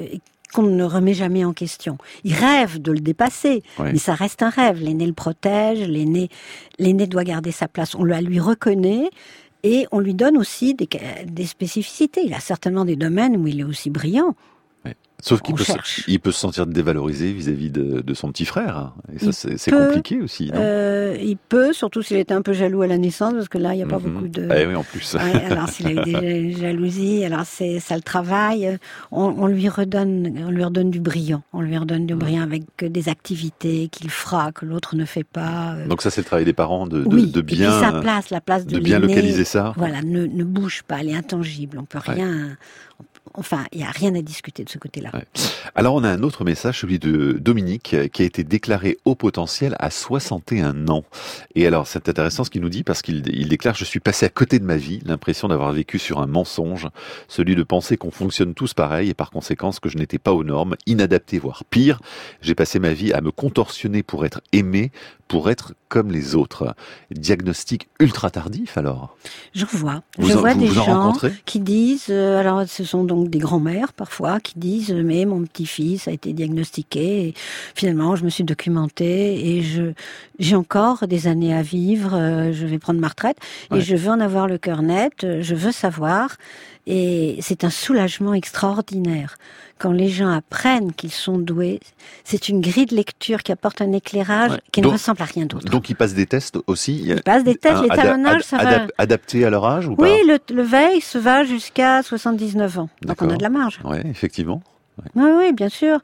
qu'on 0.54 0.62
ne 0.62 0.82
remet 0.84 1.12
jamais 1.12 1.44
en 1.44 1.52
question. 1.52 1.98
Il 2.24 2.32
rêve 2.32 2.80
de 2.80 2.90
le 2.90 3.00
dépasser, 3.00 3.62
mais 3.78 3.98
ça 3.98 4.14
reste 4.14 4.42
un 4.42 4.48
rêve. 4.48 4.80
L'aîné 4.82 5.04
le 5.06 5.12
protège, 5.12 5.86
l'aîné, 5.86 6.30
l'aîné 6.78 7.06
doit 7.06 7.24
garder 7.24 7.50
sa 7.52 7.68
place. 7.68 7.94
On 7.94 8.04
la 8.04 8.22
lui 8.22 8.40
reconnaît 8.40 9.10
et 9.62 9.86
on 9.90 10.00
lui 10.00 10.14
donne 10.14 10.36
aussi 10.36 10.74
des, 10.74 11.46
spécificités. 11.46 12.22
Il 12.24 12.34
a 12.34 12.40
certainement 12.40 12.84
des 12.84 12.96
domaines 12.96 13.36
où 13.36 13.46
il 13.46 13.60
est 13.60 13.64
aussi 13.64 13.90
brillant. 13.90 14.34
Sauf 15.20 15.42
qu'il 15.42 15.56
peut, 15.56 15.64
se- 15.64 15.72
cherche. 15.72 16.04
il 16.06 16.20
peut 16.20 16.30
se 16.30 16.38
sentir 16.38 16.64
dévalorisé 16.66 17.32
vis-à-vis 17.32 17.70
de, 17.70 18.00
de 18.02 18.14
son 18.14 18.30
petit 18.30 18.44
frère. 18.44 18.76
hein. 18.78 18.94
Et 19.12 19.32
ça, 19.32 19.48
c'est 19.56 19.70
compliqué 19.72 20.20
aussi, 20.20 20.46
non 20.46 20.60
Euh, 20.60 21.16
il 21.20 21.36
peut, 21.36 21.72
surtout 21.72 22.02
s'il 22.02 22.18
était 22.18 22.34
un 22.34 22.42
peu 22.42 22.52
jaloux 22.52 22.82
à 22.82 22.86
la 22.86 22.98
naissance, 22.98 23.34
parce 23.34 23.48
que 23.48 23.58
là, 23.58 23.74
il 23.74 23.78
n'y 23.78 23.82
a 23.82 23.86
pas 23.86 23.98
Mhm. 23.98 24.12
beaucoup 24.12 24.28
de... 24.28 24.48
Eh 24.56 24.66
oui, 24.66 24.76
en 24.76 24.84
plus. 24.84 25.14
Ouais, 25.14 25.44
alors 25.50 25.68
s'il 25.70 25.88
a 25.88 25.92
eu 25.92 26.04
des 26.04 26.52
jalousies, 26.60 27.24
alors 27.24 27.42
c'est 27.46 27.80
ça 27.80 27.96
le 27.96 28.02
travail. 28.02 28.78
On, 29.10 29.22
on 29.38 29.46
lui 29.48 29.68
redonne, 29.68 30.32
on 30.46 30.50
lui 30.52 30.62
redonne 30.62 30.90
du 30.90 31.00
brillant. 31.00 31.42
On 31.52 31.62
lui 31.62 31.76
redonne 31.76 32.02
Mhm. 32.02 32.06
du 32.06 32.14
brillant 32.14 32.42
avec 32.42 32.62
des 32.80 33.08
activités 33.08 33.88
qu'il 33.90 34.10
fera 34.10 34.52
que 34.52 34.64
l'autre 34.66 34.94
ne 34.94 35.04
fait 35.04 35.24
pas. 35.24 35.74
euh. 35.74 35.88
Donc 35.88 36.00
ça, 36.02 36.10
c'est 36.10 36.20
le 36.20 36.26
travail 36.26 36.44
des 36.44 36.52
parents 36.52 36.86
de, 36.86 37.02
de, 37.02 37.14
oui. 37.14 37.26
de 37.32 37.40
Et 37.40 37.42
puis 37.42 37.56
bien, 37.56 37.72
sa 37.80 38.00
place, 38.00 38.30
la 38.30 38.40
place 38.40 38.66
de, 38.66 38.76
de 38.76 38.78
bien 38.80 39.00
localiser 39.00 39.44
ça. 39.44 39.72
Voilà, 39.76 40.00
ne, 40.02 40.26
ne 40.26 40.44
bouge 40.44 40.84
pas, 40.86 40.98
elle 41.00 41.08
est 41.08 41.16
intangible. 41.16 41.76
On 41.80 41.84
peut 41.84 41.98
Ouais. 42.06 42.14
rien. 42.14 42.56
Enfin, 43.34 43.64
il 43.72 43.78
n'y 43.78 43.84
a 43.84 43.90
rien 43.90 44.14
à 44.14 44.22
discuter 44.22 44.64
de 44.64 44.68
ce 44.68 44.78
côté-là. 44.78 45.12
Alors 45.74 45.94
on 45.94 46.04
a 46.04 46.08
un 46.08 46.22
autre 46.22 46.44
message, 46.44 46.80
celui 46.80 46.98
de 46.98 47.32
Dominique, 47.32 47.94
euh, 47.94 48.08
qui 48.08 48.22
a 48.22 48.24
été 48.24 48.42
déclaré 48.44 48.98
au 49.04 49.14
potentiel 49.14 49.76
à 49.78 49.90
61 49.90 50.88
ans. 50.88 51.04
Et 51.54 51.66
alors 51.66 51.86
c'est 51.86 52.08
intéressant 52.08 52.44
ce 52.44 52.50
qu'il 52.50 52.62
nous 52.62 52.68
dit 52.68 52.84
parce 52.84 53.02
qu'il 53.02 53.22
il 53.28 53.48
déclare 53.48 53.74
je 53.74 53.84
suis 53.84 54.00
passé 54.00 54.26
à 54.26 54.28
côté 54.28 54.58
de 54.58 54.64
ma 54.64 54.76
vie, 54.76 55.00
l'impression 55.04 55.48
d'avoir 55.48 55.72
vécu 55.72 55.98
sur 55.98 56.20
un 56.20 56.26
mensonge, 56.26 56.88
celui 57.28 57.54
de 57.54 57.62
penser 57.62 57.96
qu'on 57.96 58.10
fonctionne 58.10 58.54
tous 58.54 58.74
pareil 58.74 59.10
et 59.10 59.14
par 59.14 59.30
conséquent 59.30 59.68
que 59.80 59.88
je 59.88 59.98
n'étais 59.98 60.18
pas 60.18 60.32
aux 60.32 60.44
normes, 60.44 60.76
inadapté 60.86 61.38
voire 61.38 61.64
pire. 61.64 62.00
J'ai 62.40 62.54
passé 62.54 62.78
ma 62.78 62.92
vie 62.92 63.12
à 63.12 63.20
me 63.20 63.30
contorsionner 63.30 64.02
pour 64.02 64.24
être 64.24 64.40
aimé, 64.52 64.90
pour 65.28 65.50
être 65.50 65.74
comme 65.88 66.10
les 66.10 66.34
autres. 66.34 66.74
Diagnostic 67.10 67.88
ultra 68.00 68.30
tardif 68.30 68.76
alors. 68.76 69.16
Je 69.54 69.64
vois. 69.64 70.02
Vous 70.18 70.28
je 70.28 70.34
en- 70.36 70.40
vois 70.40 70.54
vous 70.54 70.60
des 70.60 70.66
vous 70.68 70.74
gens 70.74 71.12
qui 71.46 71.60
disent, 71.60 72.06
euh, 72.10 72.38
alors 72.38 72.64
ce 72.68 72.84
sont 72.84 73.04
donc 73.04 73.28
des 73.30 73.38
grands-mères 73.38 73.92
parfois, 73.92 74.40
qui 74.40 74.58
disent, 74.58 74.92
mais 74.92 75.24
mon 75.24 75.42
petit-fils 75.44 76.08
a 76.08 76.12
été 76.12 76.32
diagnostiqué, 76.32 77.28
et 77.28 77.34
finalement 77.74 78.16
je 78.16 78.24
me 78.24 78.30
suis 78.30 78.44
documentée 78.44 79.56
et 79.56 79.62
je 79.62 79.92
j'ai 80.38 80.54
encore 80.56 81.06
des 81.08 81.26
années 81.26 81.54
à 81.54 81.62
vivre, 81.62 82.14
euh, 82.14 82.52
je 82.52 82.66
vais 82.66 82.78
prendre 82.78 83.00
ma 83.00 83.08
retraite 83.08 83.38
et 83.70 83.74
Ouais. 83.74 83.80
je 83.80 83.96
veux 83.96 84.10
en 84.10 84.20
avoir 84.20 84.46
le 84.46 84.58
cœur 84.58 84.82
net, 84.82 85.26
je 85.40 85.54
veux 85.54 85.72
savoir, 85.72 86.36
et 86.86 87.38
c'est 87.40 87.64
un 87.64 87.70
soulagement 87.70 88.34
extraordinaire. 88.34 89.36
Quand 89.78 89.92
les 89.92 90.08
gens 90.08 90.28
apprennent 90.30 90.92
qu'ils 90.92 91.12
sont 91.12 91.38
doués, 91.38 91.80
c'est 92.24 92.48
une 92.48 92.60
grille 92.60 92.86
de 92.86 92.94
lecture 92.96 93.42
qui 93.42 93.52
apporte 93.52 93.80
un 93.80 93.92
éclairage 93.92 94.50
Ouais. 94.52 94.60
qui 94.72 94.80
Donc- 94.80 94.92
ne 94.92 94.96
ressemble 94.98 95.22
à 95.22 95.26
rien 95.26 95.46
d'autre. 95.46 95.66
Donc 95.70 95.88
ils 95.90 95.94
passent 95.96 96.14
des 96.14 96.26
tests 96.26 96.58
aussi 96.66 97.02
Ils 97.06 97.22
passent 97.22 97.44
des 97.44 97.54
tests, 97.56 97.82
l'étalonnage, 97.82 98.42
ça 98.42 98.56
va. 98.58 98.64
adap- 98.86 98.90
Adapté 98.98 99.44
à 99.44 99.50
leur 99.50 99.64
âge 99.64 99.86
ou 99.88 99.94
pas 99.96 100.02
Oui, 100.02 100.10
le, 100.26 100.38
le 100.54 100.62
veille 100.62 101.00
se 101.00 101.18
va 101.18 101.44
jusqu'à 101.44 102.02
79 102.02 102.78
ans. 102.78 102.88
Donc 103.02 103.22
on 103.22 103.30
a 103.30 103.36
de 103.36 103.42
la 103.42 103.50
marge. 103.50 103.78
Ouais, 103.84 104.02
effectivement. 104.06 104.62
Oui, 105.14 105.30
oui, 105.38 105.52
bien 105.52 105.68
sûr. 105.68 106.00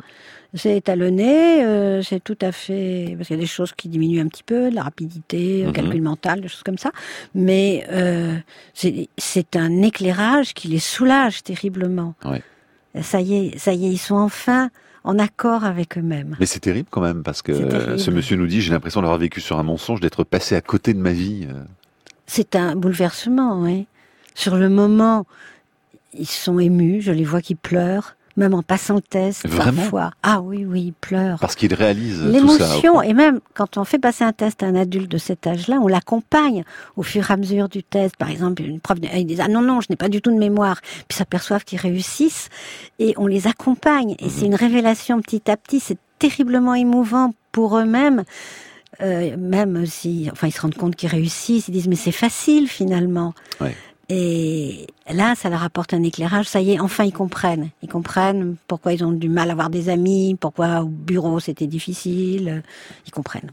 C'est 0.57 0.77
étalonné, 0.77 1.65
euh, 1.65 2.01
c'est 2.03 2.23
tout 2.23 2.39
à 2.41 2.53
fait... 2.53 3.15
Parce 3.17 3.27
qu'il 3.27 3.37
y 3.37 3.41
a 3.41 3.43
des 3.43 3.49
choses 3.49 3.73
qui 3.73 3.89
diminuent 3.89 4.21
un 4.21 4.29
petit 4.29 4.45
peu, 4.45 4.71
la 4.71 4.83
rapidité, 4.85 5.63
le 5.63 5.67
Mhm. 5.67 5.73
calcul 5.73 6.01
mental, 6.03 6.41
des 6.43 6.47
choses 6.47 6.63
comme 6.63 6.79
ça. 6.79 6.93
Mais 7.35 7.85
euh, 7.91 8.37
c'est 8.73 9.09
c'est 9.19 9.57
un 9.57 9.83
éclairage 9.83 10.55
qui 10.55 10.69
les 10.69 10.79
soulage 10.79 11.43
terriblement. 11.43 12.15
Ouais. 12.25 12.41
Ça 13.03 13.21
y 13.21 13.35
est, 13.35 13.59
ça 13.59 13.73
y 13.73 13.87
est, 13.87 13.91
ils 13.91 13.99
sont 13.99 14.15
enfin 14.15 14.71
en 15.03 15.19
accord 15.19 15.65
avec 15.65 15.99
eux-mêmes. 15.99 16.37
Mais 16.41 16.47
c'est 16.47 16.61
terrible 16.61 16.89
quand 16.91 17.01
même 17.01 17.23
parce 17.23 17.43
que 17.43 17.99
ce 17.99 18.11
monsieur 18.11 18.37
nous 18.37 18.47
dit 18.47 18.61
j'ai 18.61 18.73
l'impression 18.73 19.03
d'avoir 19.03 19.19
vécu 19.19 19.41
sur 19.41 19.59
un 19.59 19.63
mensonge, 19.63 20.01
d'être 20.01 20.25
passé 20.25 20.55
à 20.55 20.61
côté 20.61 20.95
de 20.95 20.99
ma 20.99 21.13
vie. 21.13 21.47
euh. 21.51 21.63
C'est 22.27 22.57
un 22.57 22.75
bouleversement, 22.75 23.61
oui. 23.61 23.87
Sur 24.35 24.57
le 24.57 24.69
moment, 24.69 25.27
ils 26.15 26.27
sont 26.27 26.59
émus, 26.59 27.03
je 27.03 27.13
les 27.13 27.25
vois 27.25 27.43
qui 27.43 27.55
pleurent, 27.55 28.17
même 28.37 28.55
en 28.55 28.63
passant 28.63 28.95
le 28.97 29.01
test, 29.01 29.47
Vraiment 29.49 29.83
parfois. 29.83 30.11
Ah 30.23 30.41
oui, 30.41 30.65
oui, 30.65 30.83
ils 30.87 30.93
pleurent. 30.93 31.39
Parce 31.39 31.55
qu'il 31.55 31.73
réalise 31.75 32.23
L'émotion, 32.23 33.01
et 33.03 33.13
même 33.13 33.41
quand 33.55 33.77
on 33.79 33.85
fait 33.85 33.99
passer 33.99 34.25
un 34.25 34.33
test 34.33 34.63
à 34.63 34.67
un 34.67 34.75
adulte 34.75 35.11
de 35.11 35.19
cet 35.19 35.47
âge-là, 35.47 35.79
on 35.81 35.87
l'accompagne 35.87 36.65
au 36.97 37.03
fur 37.03 37.31
et 37.31 37.33
à 37.33 37.37
mesure 37.37 37.69
du 37.69 37.83
test. 37.83 38.17
Par 38.17 38.31
exemple, 38.31 38.63
une 38.63 38.81
prof, 38.81 38.99
ils 39.15 39.25
disent, 39.27 39.41
ah 39.41 39.49
non, 39.49 39.61
non, 39.63 39.81
je 39.81 39.87
n'ai 39.91 39.97
pas 39.97 40.09
du 40.09 40.21
tout 40.21 40.33
de 40.33 40.39
mémoire. 40.39 40.81
Puis 41.09 41.17
s'aperçoivent 41.19 41.65
qu'ils 41.65 41.81
réussissent 41.81 42.49
et 42.99 43.15
on 43.17 43.27
les 43.27 43.47
accompagne. 43.47 44.17
Et 44.19 44.25
Mhm. 44.25 44.31
c'est 44.31 44.47
une 44.47 44.55
révélation 44.57 45.21
petit 45.21 45.51
à 45.51 45.57
petit. 45.57 45.79
C'est 45.81 45.99
terriblement 46.19 46.75
émouvant 46.75 47.35
pour 47.53 47.79
eux-mêmes. 47.79 48.25
Euh, 49.01 49.37
même 49.37 49.87
si, 49.87 50.29
enfin, 50.31 50.47
ils 50.47 50.53
se 50.53 50.61
rendent 50.61 50.77
compte 50.77 50.95
qu'ils 50.95 51.09
réussissent, 51.09 51.67
ils 51.69 51.73
disent, 51.73 51.89
mais 51.89 51.97
c'est 51.97 52.13
facile 52.13 52.69
finalement. 52.69 53.35
Ouais. 53.61 53.75
Et 54.09 54.87
là, 55.13 55.35
ça 55.35 55.49
leur 55.49 55.63
apporte 55.63 55.95
un 55.95 56.03
éclairage. 56.03 56.47
Ça 56.47 56.61
y 56.61 56.73
est, 56.73 56.81
enfin, 56.81 57.05
ils 57.05 57.13
comprennent. 57.13 57.71
Ils 57.83 57.89
comprennent 57.89 58.57
pourquoi 58.69 58.93
ils 58.93 59.05
ont 59.05 59.13
du 59.13 59.29
mal 59.29 59.49
à 59.49 59.53
avoir 59.53 59.71
des 59.71 59.89
amis, 59.89 60.37
pourquoi 60.39 60.81
au 60.83 60.87
bureau 60.89 61.41
c'était 61.41 61.67
difficile. 61.67 62.63
Ils 63.07 63.11
comprennent. 63.11 63.51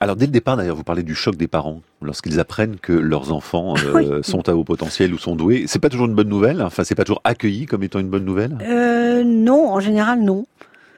Alors 0.00 0.16
dès 0.16 0.26
le 0.26 0.32
départ 0.32 0.56
d'ailleurs, 0.56 0.74
vous 0.74 0.82
parlez 0.82 1.04
du 1.04 1.14
choc 1.14 1.36
des 1.36 1.46
parents 1.46 1.80
lorsqu'ils 2.02 2.40
apprennent 2.40 2.76
que 2.76 2.92
leurs 2.92 3.32
enfants 3.32 3.74
euh, 3.84 3.92
Oui. 4.18 4.24
sont 4.24 4.48
à 4.48 4.54
haut 4.54 4.64
potentiel 4.64 5.14
ou 5.14 5.18
sont 5.18 5.36
doués. 5.36 5.64
C'est 5.68 5.78
pas 5.78 5.88
toujours 5.90 6.06
une 6.06 6.14
bonne 6.14 6.28
nouvelle? 6.28 6.60
Enfin, 6.62 6.82
c'est 6.84 6.94
pas 6.96 7.04
toujours 7.04 7.20
accueilli 7.24 7.66
comme 7.66 7.82
étant 7.84 8.00
une 8.00 8.08
bonne 8.10 8.24
nouvelle? 8.24 8.58
Euh, 8.62 9.22
non, 9.24 9.68
en 9.70 9.80
général, 9.80 10.22
non. 10.22 10.46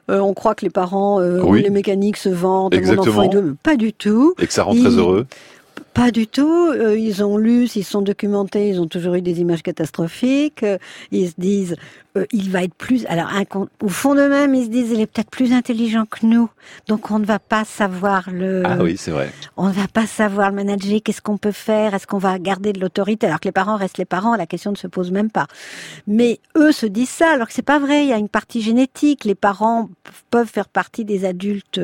Euh, 0.09 0.19
on 0.19 0.33
croit 0.33 0.55
que 0.55 0.63
les 0.65 0.71
parents, 0.71 1.21
Oui. 1.21 1.61
les 1.61 1.69
mécaniques 1.69 2.17
se 2.17 2.29
vendent, 2.29 2.73
mon 2.73 2.79
Exactement. 2.79 3.11
enfant 3.11 3.23
est 3.23 3.29
doué, 3.29 3.41
mais 3.41 3.53
pas 3.61 3.75
du 3.75 3.91
tout. 3.93 4.33
Et 4.39 4.47
que 4.47 4.53
ça 4.53 4.63
rend 4.63 4.73
Ils- 4.73 4.81
très 4.81 4.91
heureux. 4.97 5.27
Pas 5.97 6.11
du 6.11 6.27
tout. 6.27 6.67
Euh, 6.67 6.95
ils 6.95 7.23
ont 7.23 7.37
lu, 7.37 7.67
s'ils 7.67 7.83
sont 7.83 8.03
documentés, 8.03 8.69
ils 8.69 8.79
ont 8.79 8.85
toujours 8.85 9.15
eu 9.15 9.23
des 9.23 9.41
images 9.41 9.63
catastrophiques. 9.63 10.61
Euh, 10.61 10.77
ils 11.09 11.29
se 11.29 11.33
disent, 11.39 11.75
euh, 12.17 12.25
il 12.31 12.51
va 12.51 12.63
être 12.63 12.73
plus. 12.75 13.05
Alors, 13.07 13.29
au 13.81 13.89
fond 13.89 14.13
d'eux-mêmes, 14.13 14.53
ils 14.53 14.65
se 14.65 14.69
disent, 14.69 14.91
il 14.91 15.01
est 15.01 15.07
peut-être 15.07 15.31
plus 15.31 15.53
intelligent 15.53 16.05
que 16.05 16.25
nous, 16.25 16.49
donc 16.87 17.11
on 17.11 17.17
ne 17.17 17.25
va 17.25 17.39
pas 17.39 17.63
savoir 17.65 18.29
le. 18.31 18.61
Ah 18.65 18.77
oui, 18.81 18.95
c'est 18.97 19.09
vrai. 19.11 19.31
On 19.55 19.67
ne 19.67 19.73
va 19.73 19.87
pas 19.87 20.05
savoir 20.05 20.49
le 20.49 20.55
manager. 20.55 20.99
Qu'est-ce 21.03 21.21
qu'on 21.21 21.37
peut 21.37 21.51
faire 21.51 21.93
Est-ce 21.93 22.05
qu'on 22.05 22.17
va 22.17 22.37
garder 22.39 22.73
de 22.73 22.79
l'autorité 22.79 23.25
Alors 23.25 23.39
que 23.39 23.47
les 23.47 23.51
parents 23.51 23.75
restent 23.75 23.97
les 23.97 24.05
parents, 24.05 24.35
la 24.35 24.45
question 24.45 24.71
ne 24.71 24.77
se 24.77 24.87
pose 24.87 25.11
même 25.11 25.31
pas. 25.31 25.47
Mais 26.05 26.39
eux 26.55 26.71
se 26.71 26.85
disent 26.85 27.09
ça, 27.09 27.31
alors 27.31 27.47
que 27.47 27.53
c'est 27.53 27.61
pas 27.63 27.79
vrai. 27.79 28.03
Il 28.03 28.09
y 28.09 28.13
a 28.13 28.17
une 28.17 28.29
partie 28.29 28.61
génétique. 28.61 29.25
Les 29.25 29.35
parents 29.35 29.89
peuvent 30.29 30.47
faire 30.47 30.69
partie 30.69 31.05
des 31.05 31.25
adultes 31.25 31.81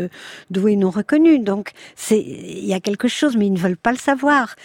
doués 0.51 0.75
non 0.75 0.89
reconnus. 0.89 1.41
Donc 1.43 1.71
c'est 1.95 2.19
il 2.19 2.65
y 2.65 2.73
a 2.73 2.79
quelque 2.79 3.07
chose, 3.07 3.35
mais 3.37 3.47
ils 3.47 3.53
ne 3.53 3.59
veulent 3.59 3.75
pas 3.75 3.91
le 3.91 3.97
savoir. 4.03 4.55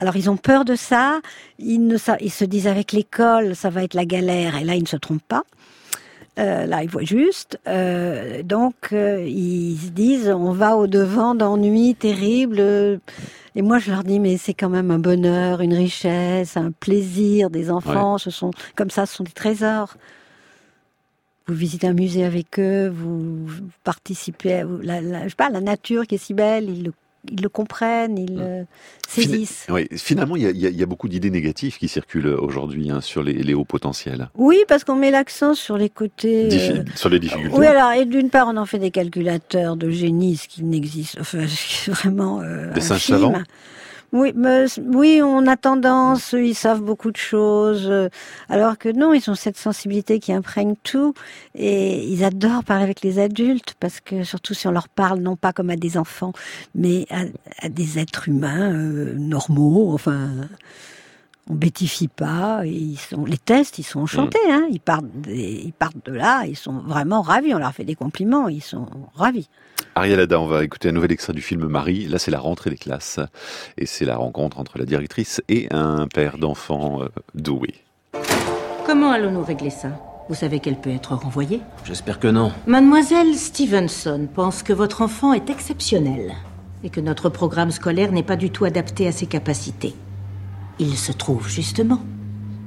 Alors 0.00 0.16
ils 0.16 0.28
ont 0.28 0.36
peur 0.36 0.64
de 0.64 0.74
ça. 0.76 1.20
Ils 1.58 1.86
ne 1.86 1.96
sa- 1.96 2.18
ils 2.20 2.32
se 2.32 2.44
disent 2.44 2.66
avec 2.68 2.92
l'école, 2.92 3.54
ça 3.54 3.70
va 3.70 3.82
être 3.84 3.94
la 3.94 4.04
galère. 4.04 4.56
Et 4.56 4.64
là, 4.64 4.74
ils 4.74 4.82
ne 4.82 4.88
se 4.88 4.96
trompent 4.96 5.28
pas. 5.28 5.44
Euh, 6.38 6.66
là, 6.66 6.82
ils 6.82 6.90
voient 6.90 7.02
juste. 7.18 7.58
Euh, 7.66 8.42
donc, 8.42 8.74
euh, 8.92 9.24
ils 9.26 9.78
se 9.78 9.88
disent, 9.88 10.28
on 10.28 10.52
va 10.52 10.76
au 10.76 10.86
devant 10.86 11.34
d'ennuis 11.34 11.94
terribles. 11.94 12.60
Et 13.58 13.62
moi, 13.62 13.78
je 13.78 13.90
leur 13.90 14.04
dis, 14.04 14.20
mais 14.20 14.36
c'est 14.36 14.52
quand 14.52 14.68
même 14.68 14.90
un 14.90 14.98
bonheur, 14.98 15.62
une 15.62 15.72
richesse, 15.72 16.58
un 16.58 16.72
plaisir 16.72 17.48
des 17.48 17.70
enfants. 17.70 18.18
Ce 18.18 18.28
sont 18.30 18.50
comme 18.74 18.90
ça, 18.90 19.06
ce 19.06 19.16
sont 19.16 19.24
des 19.24 19.32
trésors. 19.32 19.94
Vous 21.48 21.54
visitez 21.54 21.86
un 21.86 21.94
musée 21.94 22.24
avec 22.24 22.58
eux, 22.58 22.88
vous, 22.88 23.46
vous 23.46 23.62
participez, 23.84 24.54
à, 24.60 24.64
la, 24.82 25.00
la- 25.00 25.24
je 25.24 25.28
sais 25.30 25.36
pas, 25.36 25.48
la 25.48 25.60
nature 25.62 26.06
qui 26.06 26.16
est 26.16 26.18
si 26.18 26.34
belle, 26.34 26.68
ils 26.68 26.82
le, 26.84 26.92
ils 27.30 27.40
le 27.42 27.48
comprennent, 27.48 28.18
ils 28.18 28.36
le 28.36 28.66
saisissent. 29.08 29.66
Oui, 29.70 29.86
finalement, 29.92 30.36
il 30.36 30.42
y 30.42 30.46
a, 30.66 30.70
y 30.70 30.74
y 30.80 30.86
beaucoup 30.86 31.08
d'idées 31.08 31.30
négatives 31.30 31.76
qui 31.78 31.88
circulent 31.88 32.26
aujourd'hui 32.28 32.90
hein, 32.90 33.00
sur 33.00 33.22
les, 33.22 33.32
les 33.32 33.54
hauts 33.54 33.64
potentiels. 33.64 34.28
Oui, 34.34 34.58
parce 34.68 34.84
qu'on 34.84 34.96
met 34.96 35.10
l'accent 35.10 35.54
sur 35.54 35.76
les 35.76 35.90
côtés. 35.90 36.48
Diffi- 36.48 36.78
euh, 36.78 36.84
sur 36.94 37.08
les 37.08 37.18
difficultés. 37.18 37.56
Oui, 37.56 37.66
alors, 37.66 37.92
et 37.92 38.04
d'une 38.04 38.30
part, 38.30 38.48
on 38.48 38.56
en 38.56 38.66
fait 38.66 38.78
des 38.78 38.90
calculateurs 38.90 39.76
de 39.76 39.90
génie, 39.90 40.36
ce 40.36 40.48
qui 40.48 40.62
n'existe, 40.64 41.18
enfin, 41.20 41.44
vraiment 41.88 42.40
euh, 42.42 42.72
Des 42.72 42.80
singes 42.80 43.04
savants 43.04 43.34
Oui, 44.16 44.32
mais, 44.34 44.64
oui, 44.78 45.20
on 45.22 45.46
a 45.46 45.58
tendance, 45.58 46.32
ils 46.32 46.54
savent 46.54 46.80
beaucoup 46.80 47.10
de 47.10 47.18
choses, 47.18 47.86
euh, 47.90 48.08
alors 48.48 48.78
que 48.78 48.88
non, 48.88 49.12
ils 49.12 49.30
ont 49.30 49.34
cette 49.34 49.58
sensibilité 49.58 50.20
qui 50.20 50.32
imprègne 50.32 50.74
tout, 50.82 51.12
et 51.54 52.02
ils 52.02 52.24
adorent 52.24 52.64
parler 52.64 52.84
avec 52.84 53.02
les 53.02 53.18
adultes, 53.18 53.74
parce 53.78 54.00
que 54.00 54.24
surtout 54.24 54.54
si 54.54 54.66
on 54.66 54.70
leur 54.70 54.88
parle 54.88 55.20
non 55.20 55.36
pas 55.36 55.52
comme 55.52 55.68
à 55.68 55.76
des 55.76 55.98
enfants, 55.98 56.32
mais 56.74 57.04
à, 57.10 57.24
à 57.58 57.68
des 57.68 57.98
êtres 57.98 58.30
humains 58.30 58.72
euh, 58.72 59.12
normaux, 59.18 59.92
enfin, 59.92 60.30
on 61.48 61.54
bêtifie 61.54 62.08
pas, 62.08 62.62
et 62.64 62.70
ils 62.70 62.98
sont, 62.98 63.24
les 63.24 63.38
tests, 63.38 63.78
ils 63.78 63.84
sont 63.84 64.00
enchantés, 64.00 64.38
hein, 64.50 64.66
ils 64.70 64.80
partent, 64.80 65.04
des- 65.14 65.62
ils 65.66 65.72
partent 65.72 66.04
de 66.04 66.12
là, 66.12 66.44
ils 66.46 66.56
sont 66.56 66.72
vraiment 66.80 67.22
ravis, 67.22 67.54
on 67.54 67.58
leur 67.58 67.72
fait 67.72 67.84
des 67.84 67.94
compliments, 67.94 68.48
ils 68.48 68.62
sont 68.62 68.86
ravis. 69.14 69.48
Ariel 69.94 70.20
Ada, 70.20 70.40
on 70.40 70.46
va 70.46 70.64
écouter 70.64 70.88
un 70.88 70.92
nouvel 70.92 71.12
extrait 71.12 71.32
du 71.32 71.40
film 71.40 71.66
Marie. 71.66 72.06
Là, 72.06 72.18
c'est 72.18 72.30
la 72.30 72.38
rentrée 72.38 72.68
des 72.70 72.76
classes. 72.76 73.18
Et 73.78 73.86
c'est 73.86 74.04
la 74.04 74.16
rencontre 74.16 74.58
entre 74.58 74.78
la 74.78 74.84
directrice 74.84 75.40
et 75.48 75.68
un 75.70 76.06
père 76.06 76.36
d'enfants 76.36 77.02
euh, 77.02 77.08
doué. 77.34 77.74
Comment 78.84 79.10
allons-nous 79.10 79.42
régler 79.44 79.70
ça? 79.70 79.88
Vous 80.28 80.34
savez 80.34 80.60
qu'elle 80.60 80.76
peut 80.80 80.90
être 80.90 81.14
renvoyée? 81.14 81.60
J'espère 81.84 82.18
que 82.20 82.28
non. 82.28 82.52
Mademoiselle 82.66 83.34
Stevenson 83.36 84.28
pense 84.34 84.62
que 84.62 84.72
votre 84.72 85.00
enfant 85.02 85.32
est 85.32 85.48
exceptionnel 85.50 86.32
et 86.84 86.90
que 86.90 87.00
notre 87.00 87.28
programme 87.30 87.70
scolaire 87.70 88.12
n'est 88.12 88.22
pas 88.22 88.36
du 88.36 88.50
tout 88.50 88.64
adapté 88.64 89.06
à 89.06 89.12
ses 89.12 89.26
capacités. 89.26 89.94
Il 90.78 90.96
se 90.96 91.12
trouve 91.12 91.48
justement 91.48 92.00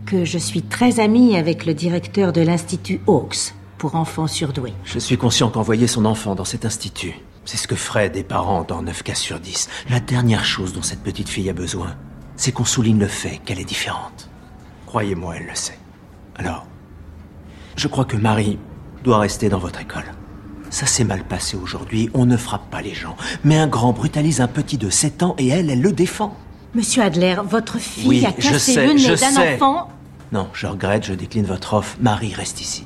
que 0.07 0.25
je 0.25 0.39
suis 0.39 0.63
très 0.63 0.99
amie 0.99 1.37
avec 1.37 1.67
le 1.67 1.75
directeur 1.75 2.33
de 2.33 2.41
l'Institut 2.41 3.01
Hawks 3.05 3.53
pour 3.77 3.95
enfants 3.95 4.25
surdoués. 4.25 4.73
Je 4.83 4.97
suis 4.97 5.17
conscient 5.17 5.51
qu'envoyer 5.51 5.85
son 5.85 6.05
enfant 6.05 6.33
dans 6.33 6.45
cet 6.45 6.65
institut, 6.65 7.13
c'est 7.45 7.57
ce 7.57 7.67
que 7.67 7.75
feraient 7.75 8.09
des 8.09 8.23
parents 8.23 8.63
dans 8.63 8.81
9 8.81 9.03
cas 9.03 9.13
sur 9.13 9.39
10. 9.39 9.69
La 9.91 9.99
dernière 9.99 10.43
chose 10.43 10.73
dont 10.73 10.81
cette 10.81 11.03
petite 11.03 11.29
fille 11.29 11.49
a 11.49 11.53
besoin, 11.53 11.95
c'est 12.35 12.51
qu'on 12.51 12.65
souligne 12.65 12.99
le 12.99 13.07
fait 13.07 13.39
qu'elle 13.45 13.59
est 13.59 13.63
différente. 13.63 14.29
Croyez-moi, 14.87 15.35
elle 15.37 15.45
le 15.45 15.55
sait. 15.55 15.77
Alors, 16.35 16.65
je 17.75 17.87
crois 17.87 18.05
que 18.05 18.17
Marie 18.17 18.57
doit 19.03 19.19
rester 19.19 19.49
dans 19.49 19.59
votre 19.59 19.81
école. 19.81 20.11
Ça 20.71 20.87
s'est 20.87 21.03
mal 21.03 21.23
passé 21.23 21.57
aujourd'hui, 21.57 22.09
on 22.15 22.25
ne 22.25 22.37
frappe 22.37 22.69
pas 22.71 22.81
les 22.81 22.93
gens. 22.93 23.15
Mais 23.43 23.57
un 23.57 23.67
grand 23.67 23.93
brutalise 23.93 24.41
un 24.41 24.47
petit 24.47 24.77
de 24.77 24.89
7 24.89 25.21
ans 25.21 25.35
et 25.37 25.47
elle, 25.47 25.69
elle 25.69 25.81
le 25.81 25.91
défend. 25.91 26.35
Monsieur 26.75 27.01
Adler, 27.01 27.37
votre 27.43 27.79
fille 27.79 28.07
Oui, 28.07 28.25
a 28.25 28.31
cassé 28.31 28.73
sais, 28.73 28.85
le 28.85 28.93
nez 28.93 29.15
d'un 29.15 29.55
enfant. 29.55 29.89
Non, 30.31 30.47
je 30.53 30.67
regrette, 30.67 31.03
je 31.03 31.13
décline 31.13 31.45
votre 31.45 31.73
offre. 31.73 31.97
Marie 31.99 32.33
reste 32.33 32.61
ici. 32.61 32.85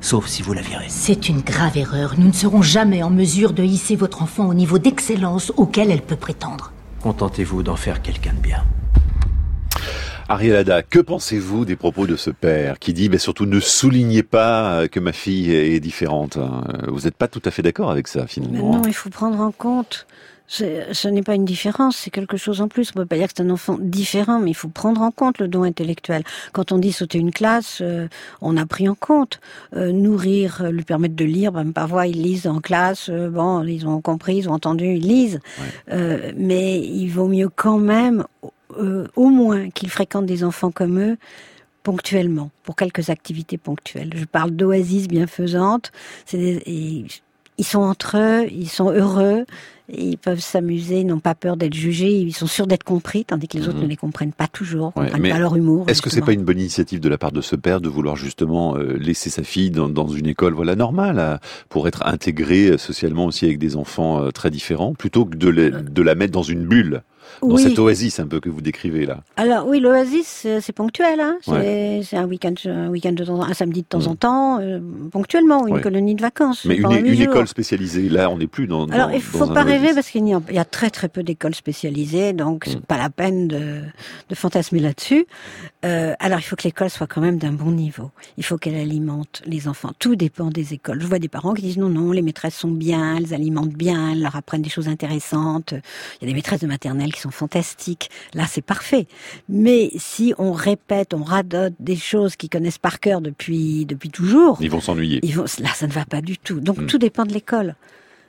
Sauf 0.00 0.28
si 0.28 0.42
vous 0.42 0.52
la 0.52 0.60
virez. 0.60 0.86
C'est 0.86 1.28
une 1.28 1.40
grave 1.40 1.76
erreur. 1.76 2.14
Nous 2.16 2.28
ne 2.28 2.32
serons 2.32 2.62
jamais 2.62 3.02
en 3.02 3.10
mesure 3.10 3.52
de 3.52 3.64
hisser 3.64 3.96
votre 3.96 4.22
enfant 4.22 4.46
au 4.46 4.54
niveau 4.54 4.78
d'excellence 4.78 5.52
auquel 5.56 5.90
elle 5.90 6.02
peut 6.02 6.14
prétendre. 6.14 6.72
Contentez-vous 7.02 7.64
d'en 7.64 7.74
faire 7.74 8.02
quelqu'un 8.02 8.34
de 8.34 8.40
bien. 8.40 8.62
Ariel 10.28 10.54
Ada, 10.54 10.82
que 10.82 11.00
pensez-vous 11.00 11.64
des 11.64 11.74
propos 11.74 12.06
de 12.06 12.14
ce 12.14 12.30
père 12.30 12.78
qui 12.78 12.92
dit, 12.92 13.08
ben 13.08 13.18
surtout 13.18 13.46
ne 13.46 13.58
soulignez 13.58 14.22
pas 14.22 14.86
que 14.86 15.00
ma 15.00 15.12
fille 15.12 15.50
est 15.50 15.80
différente 15.80 16.36
hein. 16.36 16.64
Vous 16.86 17.00
n'êtes 17.00 17.16
pas 17.16 17.28
tout 17.28 17.40
à 17.46 17.50
fait 17.50 17.62
d'accord 17.62 17.90
avec 17.90 18.06
ça, 18.06 18.20
Mais 18.20 18.26
finalement 18.28 18.72
non, 18.74 18.82
il 18.86 18.92
faut 18.92 19.08
prendre 19.08 19.40
en 19.40 19.52
compte. 19.52 20.06
Ce 20.50 21.08
n'est 21.08 21.22
pas 21.22 21.34
une 21.34 21.44
différence, 21.44 21.96
c'est 21.96 22.10
quelque 22.10 22.38
chose 22.38 22.62
en 22.62 22.68
plus. 22.68 22.90
On 22.90 23.00
peut 23.00 23.06
pas 23.06 23.16
dire 23.16 23.26
que 23.28 23.34
c'est 23.36 23.42
un 23.42 23.50
enfant 23.50 23.76
différent, 23.78 24.40
mais 24.40 24.50
il 24.50 24.54
faut 24.54 24.68
prendre 24.68 25.02
en 25.02 25.10
compte 25.10 25.38
le 25.38 25.46
don 25.46 25.62
intellectuel. 25.62 26.24
Quand 26.52 26.72
on 26.72 26.78
dit 26.78 26.90
sauter 26.90 27.18
une 27.18 27.32
classe, 27.32 27.80
euh, 27.82 28.08
on 28.40 28.56
a 28.56 28.64
pris 28.64 28.88
en 28.88 28.94
compte. 28.94 29.40
Euh, 29.76 29.92
nourrir, 29.92 30.62
euh, 30.62 30.70
lui 30.70 30.84
permettre 30.84 31.14
de 31.16 31.24
lire, 31.26 31.52
ben, 31.52 31.70
parfois 31.72 32.06
ils 32.06 32.22
lisent 32.22 32.46
en 32.46 32.60
classe, 32.60 33.10
euh, 33.10 33.28
bon, 33.28 33.62
ils 33.64 33.86
ont 33.86 34.00
compris, 34.00 34.38
ils 34.38 34.48
ont 34.48 34.54
entendu, 34.54 34.86
ils 34.94 35.06
lisent. 35.06 35.40
Euh, 35.92 36.32
mais 36.36 36.80
il 36.80 37.08
vaut 37.08 37.28
mieux 37.28 37.50
quand 37.50 37.78
même, 37.78 38.24
euh, 38.78 39.06
au 39.16 39.28
moins, 39.28 39.68
qu'ils 39.68 39.90
fréquentent 39.90 40.26
des 40.26 40.44
enfants 40.44 40.70
comme 40.70 40.98
eux, 40.98 41.18
ponctuellement, 41.82 42.50
pour 42.64 42.74
quelques 42.74 43.10
activités 43.10 43.58
ponctuelles. 43.58 44.12
Je 44.14 44.24
parle 44.24 44.50
d'oasis 44.52 45.08
bienfaisantes. 45.08 45.92
C'est 46.26 46.38
des- 46.38 46.62
et 46.66 47.06
ils 47.58 47.64
sont 47.64 47.80
entre 47.80 48.16
eux, 48.16 48.46
ils 48.50 48.68
sont 48.68 48.90
heureux, 48.90 49.44
ils 49.90 50.18
peuvent 50.18 50.40
s'amuser, 50.40 51.00
ils 51.00 51.06
n'ont 51.06 51.18
pas 51.18 51.34
peur 51.34 51.56
d'être 51.56 51.74
jugés, 51.74 52.12
ils 52.12 52.34
sont 52.34 52.46
sûrs 52.46 52.66
d'être 52.66 52.84
compris, 52.84 53.24
tandis 53.24 53.48
que 53.48 53.58
les 53.58 53.68
autres 53.68 53.80
ne 53.80 53.86
les 53.86 53.96
comprennent 53.96 54.32
pas 54.32 54.46
toujours, 54.46 54.92
Ouais, 54.96 55.06
comprennent 55.06 55.32
pas 55.32 55.38
leur 55.38 55.56
humour. 55.56 55.88
Est-ce 55.88 56.02
que 56.02 56.10
c'est 56.10 56.20
pas 56.20 56.32
une 56.32 56.44
bonne 56.44 56.58
initiative 56.58 57.00
de 57.00 57.08
la 57.08 57.18
part 57.18 57.32
de 57.32 57.40
ce 57.40 57.56
père 57.56 57.80
de 57.80 57.88
vouloir 57.88 58.16
justement 58.16 58.76
euh, 58.76 58.96
laisser 58.98 59.30
sa 59.30 59.42
fille 59.42 59.70
dans, 59.70 59.88
dans 59.88 60.08
une 60.08 60.26
école 60.26 60.54
voilà 60.54 60.76
normale 60.76 61.18
euh, 61.18 61.36
pour 61.68 61.88
être 61.88 62.06
intégrée 62.06 62.70
euh, 62.70 62.78
socialement 62.78 63.26
aussi 63.26 63.46
avec 63.46 63.58
des 63.58 63.76
enfants 63.76 64.22
euh, 64.22 64.30
très 64.30 64.50
différents 64.50 64.94
plutôt 64.94 65.24
que 65.24 65.36
de 65.36 66.02
la 66.02 66.14
mettre 66.14 66.32
dans 66.32 66.42
une 66.42 66.64
bulle? 66.64 67.02
Dans 67.42 67.48
Oui. 67.48 67.62
cette 67.62 67.78
oasis 67.78 68.20
un 68.20 68.26
peu 68.26 68.40
que 68.40 68.48
vous 68.48 68.60
décrivez 68.60 69.06
là. 69.06 69.20
Alors 69.36 69.66
oui, 69.66 69.80
l'oasis, 69.80 70.26
c'est 70.26 70.60
c'est 70.60 70.72
ponctuel. 70.72 71.20
Hein. 71.20 71.38
C'est 71.42 71.50
Ouais. 71.52 72.00
c'est 72.04 72.16
un 72.16 72.26
week-end, 72.26 72.54
un 72.66 72.88
week-end 72.88 73.12
de 73.12 73.24
temps, 73.24 73.42
un 73.42 73.54
samedi 73.54 73.82
de 73.82 73.86
temps 73.86 74.06
en 74.06 74.16
temps, 74.16 74.60
euh, 74.60 74.80
ponctuellement, 75.10 75.66
une 75.66 75.74
Ouais. 75.74 75.80
colonie 75.80 76.14
de 76.14 76.22
vacances. 76.22 76.64
Mais 76.64 76.76
une, 76.76 77.06
école 77.20 77.48
spécialisée 77.48 78.08
là 78.08 78.30
on 78.30 78.38
n'est 78.38 78.46
plus 78.46 78.66
dans. 78.66 78.86
Alors 78.88 79.08
dans- 79.08 79.14
il 79.14 79.20
faut 79.22 79.38
dans 79.38 79.50
un 79.50 79.54
pas 79.54 79.62
rêver 79.62 79.92
parce 79.94 80.08
qu'il 80.10 80.26
y, 80.26 80.32
a- 80.34 80.40
il 80.48 80.54
y 80.54 80.58
a 80.58 80.64
très 80.64 80.90
très 80.90 81.08
peu 81.08 81.22
d'écoles 81.22 81.54
spécialisées, 81.54 82.32
donc 82.32 82.66
Mm. 82.66 82.70
c'est 82.72 82.86
pas 82.86 82.98
la 82.98 83.10
peine 83.10 83.48
de, 83.48 83.80
de 84.28 84.34
fantasmer 84.34 84.80
là-dessus. 84.80 85.26
Euh, 85.84 86.14
alors 86.18 86.38
il 86.38 86.42
faut 86.42 86.56
que 86.56 86.64
l'école 86.64 86.90
soit 86.90 87.06
quand 87.06 87.20
même 87.20 87.38
d'un 87.38 87.52
bon 87.52 87.70
niveau. 87.70 88.10
Il 88.36 88.44
faut 88.44 88.56
qu'elle 88.58 88.74
alimente 88.76 89.42
les 89.46 89.68
enfants. 89.68 89.92
Tout 89.98 90.16
dépend 90.16 90.50
des 90.50 90.74
écoles. 90.74 91.00
Je 91.00 91.06
vois 91.06 91.18
des 91.18 91.28
parents 91.28 91.54
qui 91.54 91.62
disent 91.62 91.78
non 91.78 91.88
non, 91.88 92.12
les 92.12 92.22
maîtresses 92.22 92.56
sont 92.56 92.70
bien, 92.70 93.16
elles 93.16 93.32
alimentent 93.34 93.74
bien, 93.74 94.12
elles 94.12 94.22
leur 94.22 94.36
apprennent 94.36 94.62
des 94.62 94.70
choses 94.70 94.88
intéressantes. 94.88 95.74
Il 96.20 96.22
y 96.22 96.24
a 96.24 96.28
des 96.28 96.34
maîtresses 96.34 96.60
de 96.60 96.66
maternelle 96.66 97.12
qui 97.12 97.17
sont 97.20 97.30
fantastiques. 97.30 98.10
Là 98.34 98.44
c'est 98.48 98.62
parfait. 98.62 99.06
Mais 99.48 99.90
si 99.96 100.34
on 100.38 100.52
répète, 100.52 101.14
on 101.14 101.22
radote 101.22 101.74
des 101.80 101.96
choses 101.96 102.36
qu'ils 102.36 102.50
connaissent 102.50 102.78
par 102.78 103.00
cœur 103.00 103.20
depuis 103.20 103.86
depuis 103.86 104.10
toujours, 104.10 104.58
Ils 104.60 104.70
vont 104.70 104.80
s'ennuyer. 104.80 105.20
ils 105.22 105.34
vont, 105.34 105.44
là, 105.60 105.70
ça 105.74 105.86
ne 105.86 105.92
va 105.92 106.04
pas 106.04 106.20
du 106.20 106.38
tout. 106.38 106.60
Donc 106.60 106.78
Mm. 106.78 106.86
tout 106.86 106.98
dépend 106.98 107.24
de 107.24 107.32
l'école 107.32 107.74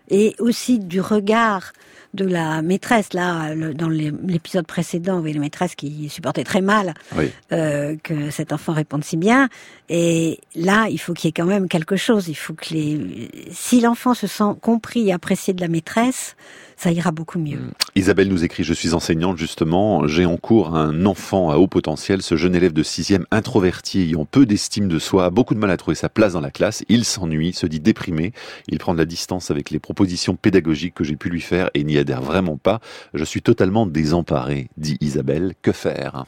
et 0.10 0.36
aussi 0.40 0.80
du 0.80 1.02
regard 1.02 1.72
de 2.14 2.26
la 2.26 2.62
maîtresse. 2.62 3.14
Là, 3.14 3.54
le- 3.54 3.74
dans 3.74 3.90
l'épisode 3.90 4.66
précédent, 4.66 5.16
vous 5.16 5.22
voyez 5.22 5.36
la 5.36 5.40
maîtresse 5.42 5.76
qui 5.76 6.10
supportait 6.10 6.44
très 6.44 6.62
mal 6.62 6.94
Oui. 7.16 7.30
euh, 7.52 7.96
que 8.04 8.30
cet 8.32 8.52
enfant 8.54 8.74
réponde 8.74 9.04
si 9.04 9.18
bien. 9.18 9.50
Et 9.90 10.40
là, 10.56 10.88
il 10.90 10.98
faut 11.00 11.14
qu'il 11.14 11.28
y 11.28 11.30
ait 11.30 11.34
quand 11.34 11.46
même 11.46 11.68
quelque 11.68 11.96
chose. 11.96 12.28
Il 12.28 12.36
faut 12.36 12.54
que 12.54 12.74
les, 12.74 13.30
si 13.52 13.82
l'enfant 13.82 14.14
se 14.14 14.28
sent 14.28 14.56
compris 14.62 15.10
et 15.10 15.14
apprécié 15.14 15.54
de 15.54 15.62
la 15.62 15.68
maîtresse, 15.68 16.36
ça 16.78 16.92
ira 16.92 17.12
beaucoup 17.12 17.40
mieux. 17.40 17.60
Isabelle 17.96 18.30
nous 18.30 18.44
écrit, 18.46 18.64
je 18.64 18.74
suis 18.74 18.94
enseignante 18.94 19.38
justement, 19.38 20.08
j'ai 20.08 20.26
en 20.26 20.38
cours 20.38 20.76
un 20.78 21.06
enfant 21.06 21.50
à 21.50 21.58
haut 21.58 21.68
potentiel, 21.68 22.22
ce 22.22 22.38
jeune 22.38 22.56
élève 22.56 22.72
de 22.72 22.84
sixième 22.84 23.26
introverti 23.32 24.00
ayant 24.04 24.24
peu 24.24 24.46
d'estime 24.46 24.88
de 24.88 24.98
soi, 24.98 25.26
a 25.26 25.30
beaucoup 25.30 25.56
de 25.56 25.60
mal 25.60 25.72
à 25.72 25.76
trouver 25.78 25.96
sa 25.96 26.08
place 26.08 26.34
dans 26.34 26.40
la 26.42 26.52
classe, 26.52 26.86
il 26.88 27.04
s'ennuie, 27.04 27.52
se 27.52 27.66
dit 27.68 27.82
déprimé, 27.82 28.32
il 28.70 28.78
prend 28.78 28.94
de 28.94 28.98
la 29.00 29.04
distance 29.06 29.52
avec 29.52 29.72
les 29.72 29.80
propositions 29.80 30.38
pédagogiques 30.38 30.94
que 30.94 31.04
j'ai 31.04 31.18
pu 31.18 31.30
lui 31.30 31.42
faire 31.42 31.70
et 31.74 31.84
n'y 31.84 31.98
adhère 32.00 32.22
vraiment 32.22 32.58
pas, 32.58 32.80
je 33.14 33.24
suis 33.24 33.42
totalement 33.42 33.86
désemparée, 33.86 34.70
dit 34.78 34.98
Isabelle, 35.02 35.54
que 35.62 35.72
faire? 35.72 36.26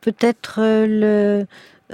Peut-être 0.00 0.60
euh, 0.60 0.86
le 0.86 1.46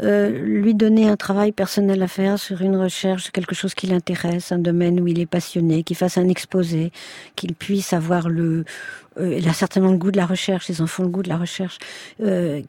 euh, 0.03 0.31
lui 0.31 0.75
donner 0.75 1.07
un 1.07 1.17
travail 1.17 1.53
personnel 1.53 2.03
à 2.03 2.09
faire 2.09 2.39
sur 2.39 2.63
une 2.63 2.77
recherche, 2.77 3.31
quelque 3.31 3.55
chose 3.55 3.75
qui 3.75 3.87
l'intéresse, 3.87 4.51
un 4.51 4.59
domaine 4.59 4.99
où 4.99 5.07
il 5.07 5.21
est 5.21 5.27
passionné, 5.27 5.83
qu'il 5.83 5.97
fasse 5.97 6.17
un 6.17 6.29
exposé, 6.29 6.93
qu'il 7.37 7.55
puisse 7.55 7.93
avoir 7.93 8.31
le, 8.31 8.65
euh, 9.21 9.37
il 9.39 9.47
a 9.49 9.53
certainement 9.53 9.91
le 9.91 9.99
goût 9.99 10.11
de 10.11 10.17
la 10.17 10.25
recherche, 10.25 10.69
les 10.69 10.81
enfants 10.81 11.03
le 11.03 11.11
goût 11.11 11.23
de 11.23 11.29
la 11.29 11.37
recherche, 11.37 11.79
euh, 12.23 12.63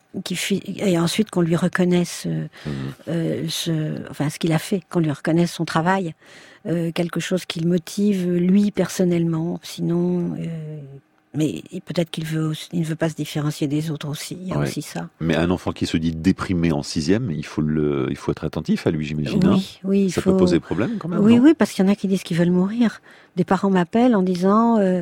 et 0.57 0.99
ensuite 0.99 1.29
qu'on 1.29 1.41
lui 1.41 1.55
reconnaisse, 1.55 2.27
euh, 3.07 3.45
ce, 3.47 4.09
enfin 4.09 4.29
ce 4.29 4.37
qu'il 4.37 4.51
a 4.51 4.59
fait, 4.59 4.81
qu'on 4.89 4.99
lui 4.99 5.11
reconnaisse 5.11 5.51
son 5.51 5.63
travail, 5.65 6.13
euh, 6.65 6.91
quelque 6.91 7.19
chose 7.19 7.45
qui 7.45 7.59
le 7.59 7.67
motive 7.69 8.31
lui 8.31 8.71
personnellement, 8.71 9.59
sinon. 9.63 10.35
euh, 10.39 10.77
mais 11.35 11.63
peut-être 11.85 12.11
qu'il 12.11 12.25
veut, 12.25 12.45
aussi- 12.45 12.69
il 12.73 12.81
ne 12.81 12.85
veut 12.85 12.95
pas 12.95 13.09
se 13.09 13.15
différencier 13.15 13.65
des 13.67 13.89
autres 13.89 14.07
aussi. 14.07 14.37
Il 14.39 14.47
y 14.49 14.51
a 14.53 14.57
Ouais. 14.59 14.67
aussi 14.67 14.83
ça. 14.83 15.09
Mais 15.19 15.35
un 15.35 15.49
enfant 15.49 15.71
qui 15.71 15.87
se 15.87 15.97
dit 15.97 16.11
déprimé 16.11 16.71
en 16.71 16.83
sixième, 16.83 17.31
il 17.31 17.43
faut 17.45 17.61
le, 17.63 18.05
il 18.11 18.15
faut 18.17 18.31
être 18.31 18.43
attentif 18.45 18.85
à 18.85 18.91
lui, 18.91 19.03
j'imagine. 19.03 19.39
Oui, 19.43 19.49
hein 19.75 19.79
oui, 19.83 20.11
Ça 20.11 20.21
faut- 20.21 20.31
peut 20.33 20.37
poser 20.37 20.59
problème 20.59 20.97
quand 20.99 21.07
même. 21.09 21.19
Oui, 21.19 21.39
oui, 21.39 21.55
parce 21.57 21.71
qu'il 21.71 21.83
y 21.83 21.87
en 21.87 21.91
a 21.91 21.95
qui 21.95 22.07
disent 22.07 22.21
qu'ils 22.21 22.37
veulent 22.37 22.51
mourir. 22.51 23.01
Des 23.35 23.43
parents 23.45 23.71
m'appellent 23.71 24.15
en 24.15 24.21
disant 24.21 24.77
euh, 24.77 25.01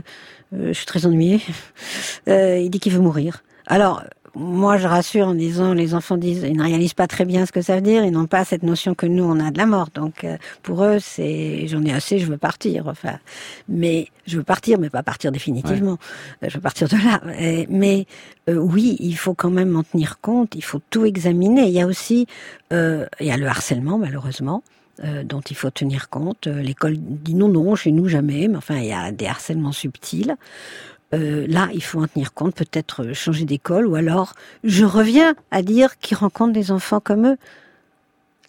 euh, 0.53 0.67
Je 0.69 0.73
suis 0.73 0.85
très 0.85 1.05
ennuyée. 1.05 1.41
Euh, 2.27 2.57
il 2.59 2.69
dit 2.69 2.79
qu'il 2.79 2.93
veut 2.93 3.01
mourir. 3.01 3.43
Alors, 3.65 4.03
moi, 4.35 4.77
je 4.77 4.87
rassure 4.87 5.27
en 5.27 5.33
disant, 5.33 5.73
les 5.73 5.93
enfants 5.93 6.15
disent, 6.17 6.45
ils 6.47 6.55
ne 6.55 6.63
réalisent 6.63 6.93
pas 6.93 7.07
très 7.07 7.25
bien 7.25 7.45
ce 7.45 7.51
que 7.51 7.61
ça 7.61 7.75
veut 7.75 7.81
dire, 7.81 8.05
ils 8.05 8.11
n'ont 8.11 8.27
pas 8.27 8.45
cette 8.45 8.63
notion 8.63 8.95
que 8.95 9.05
nous, 9.05 9.23
on 9.23 9.39
a 9.39 9.51
de 9.51 9.57
la 9.57 9.65
mort. 9.65 9.89
Donc, 9.93 10.23
euh, 10.23 10.37
pour 10.63 10.83
eux, 10.85 10.99
c'est, 10.99 11.67
j'en 11.67 11.83
ai 11.83 11.91
assez, 11.91 12.17
je 12.19 12.25
veux 12.27 12.37
partir. 12.37 12.87
Enfin, 12.87 13.17
mais 13.67 14.07
je 14.25 14.37
veux 14.37 14.43
partir, 14.43 14.79
mais 14.79 14.89
pas 14.89 15.03
partir 15.03 15.31
définitivement. 15.31 15.97
Je 16.41 16.53
veux 16.55 16.61
partir 16.61 16.87
de 16.87 16.95
là. 16.95 17.21
Et- 17.39 17.67
mais 17.69 18.05
euh, 18.49 18.55
oui, 18.55 18.95
il 18.99 19.17
faut 19.17 19.33
quand 19.33 19.51
même 19.51 19.75
en 19.75 19.83
tenir 19.83 20.19
compte. 20.21 20.55
Il 20.55 20.63
faut 20.63 20.81
tout 20.89 21.03
examiner. 21.05 21.63
Il 21.67 21.73
y 21.73 21.81
a 21.81 21.87
aussi, 21.87 22.25
euh, 22.71 23.05
il 23.19 23.27
y 23.27 23.31
a 23.31 23.37
le 23.37 23.47
harcèlement, 23.47 23.97
malheureusement. 23.97 24.63
euh, 25.03 25.23
dont 25.23 25.39
il 25.41 25.55
faut 25.55 25.71
tenir 25.71 26.09
compte. 26.09 26.45
Euh, 26.45 26.61
L'école 26.61 26.95
dit 26.97 27.33
non, 27.33 27.47
non, 27.47 27.73
chez 27.75 27.91
nous 27.91 28.07
jamais, 28.07 28.47
mais 28.47 28.57
enfin, 28.57 28.77
il 28.77 28.85
y 28.85 28.93
a 28.93 29.11
des 29.11 29.25
harcèlements 29.25 29.71
subtils. 29.71 30.35
Euh, 31.13 31.45
là, 31.47 31.69
il 31.73 31.83
faut 31.83 32.01
en 32.01 32.07
tenir 32.07 32.33
compte, 32.33 32.55
peut-être 32.55 33.03
euh, 33.03 33.13
changer 33.13 33.45
d'école, 33.45 33.85
ou 33.85 33.95
alors, 33.95 34.33
je 34.63 34.85
reviens 34.85 35.35
à 35.51 35.61
dire 35.61 35.97
qu'ils 35.99 36.17
rencontrent 36.17 36.53
des 36.53 36.71
enfants 36.71 37.01
comme 37.01 37.27
eux. 37.27 37.37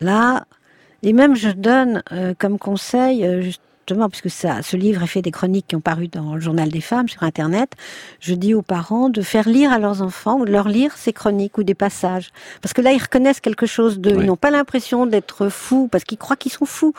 Là, 0.00 0.44
et 1.02 1.12
même 1.12 1.34
je 1.34 1.50
donne 1.50 2.02
euh, 2.12 2.34
comme 2.38 2.58
conseil, 2.58 3.26
euh, 3.26 3.50
justement, 3.86 4.08
puisque 4.08 4.30
ça, 4.30 4.62
ce 4.62 4.76
livre 4.76 5.02
est 5.02 5.06
fait 5.08 5.22
des 5.22 5.30
chroniques 5.32 5.66
qui 5.68 5.76
ont 5.76 5.80
paru 5.80 6.06
dans 6.08 6.34
le 6.34 6.40
journal 6.40 6.68
des 6.68 6.80
femmes 6.80 7.08
sur 7.08 7.22
Internet, 7.24 7.72
je 8.20 8.34
dis 8.34 8.54
aux 8.54 8.62
parents 8.62 9.08
de 9.08 9.22
faire 9.22 9.48
lire 9.48 9.72
à 9.72 9.78
leurs 9.78 10.02
enfants 10.02 10.38
ou 10.40 10.44
de 10.44 10.52
leur 10.52 10.68
lire 10.68 10.92
ces 10.96 11.12
chroniques 11.12 11.58
ou 11.58 11.64
des 11.64 11.74
passages. 11.74 12.30
Parce 12.60 12.72
que 12.72 12.80
là, 12.80 12.92
ils 12.92 13.02
reconnaissent 13.02 13.40
quelque 13.40 13.66
chose 13.66 13.98
d'eux. 13.98 14.16
Ils 14.20 14.26
n'ont 14.26 14.36
pas 14.36 14.50
l'impression 14.50 15.06
d'être 15.06 15.48
fous, 15.48 15.88
parce 15.90 16.04
qu'ils 16.04 16.18
croient 16.18 16.36
qu'ils 16.36 16.52
sont 16.52 16.64
fous, 16.64 16.94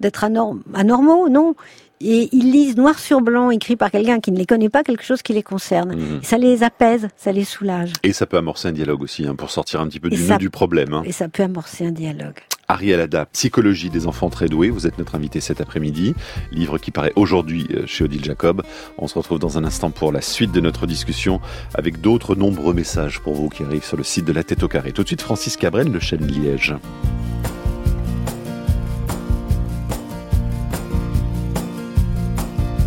d'être 0.00 0.24
anorm- 0.24 0.60
anormaux, 0.74 1.28
non. 1.28 1.54
Et 2.00 2.28
ils 2.32 2.50
lisent 2.50 2.76
noir 2.76 2.98
sur 2.98 3.20
blanc, 3.20 3.50
écrit 3.50 3.76
par 3.76 3.90
quelqu'un 3.90 4.18
qui 4.18 4.32
ne 4.32 4.38
les 4.38 4.46
connaît 4.46 4.68
pas, 4.70 4.82
quelque 4.82 5.04
chose 5.04 5.22
qui 5.22 5.34
les 5.34 5.42
concerne. 5.44 5.94
Mhm. 5.94 6.20
Et 6.22 6.24
ça 6.24 6.36
les 6.38 6.62
apaise, 6.64 7.08
ça 7.16 7.30
les 7.30 7.44
soulage. 7.44 7.92
Et 8.02 8.12
ça 8.12 8.26
peut 8.26 8.38
amorcer 8.38 8.68
un 8.68 8.72
dialogue 8.72 9.02
aussi, 9.02 9.26
hein, 9.26 9.36
pour 9.36 9.50
sortir 9.50 9.80
un 9.82 9.86
petit 9.86 10.00
peu 10.00 10.08
Et 10.08 10.16
du 10.16 10.22
ça- 10.26 10.32
nœud 10.32 10.38
du 10.38 10.50
problème. 10.50 10.94
hein. 10.94 11.02
Et 11.04 11.12
ça 11.12 11.28
peut 11.28 11.42
amorcer 11.44 11.86
un 11.86 11.92
dialogue. 11.92 12.38
Ariel 12.72 13.00
Ada, 13.00 13.26
Psychologie 13.26 13.90
des 13.90 14.06
enfants 14.06 14.30
très 14.30 14.46
doués, 14.46 14.70
vous 14.70 14.86
êtes 14.86 14.96
notre 14.96 15.14
invité 15.14 15.40
cet 15.40 15.60
après-midi, 15.60 16.14
livre 16.52 16.78
qui 16.78 16.90
paraît 16.90 17.12
aujourd'hui 17.16 17.66
euh, 17.74 17.86
chez 17.86 18.04
Odile 18.04 18.24
Jacob. 18.24 18.62
On 18.96 19.06
se 19.08 19.18
retrouve 19.18 19.38
dans 19.38 19.58
un 19.58 19.64
instant 19.64 19.90
pour 19.90 20.10
la 20.10 20.22
suite 20.22 20.52
de 20.52 20.60
notre 20.60 20.86
discussion 20.86 21.38
avec 21.74 22.00
d'autres 22.00 22.34
nombreux 22.34 22.72
messages 22.72 23.20
pour 23.20 23.34
vous 23.34 23.50
qui 23.50 23.62
arrivent 23.62 23.84
sur 23.84 23.98
le 23.98 24.04
site 24.04 24.24
de 24.24 24.32
la 24.32 24.42
tête 24.42 24.62
au 24.62 24.68
carré. 24.68 24.92
Tout 24.92 25.02
de 25.02 25.08
suite, 25.08 25.20
Francis 25.20 25.58
Cabrel, 25.58 25.92
le 25.92 26.00
chêne 26.00 26.26
Liège. 26.26 26.74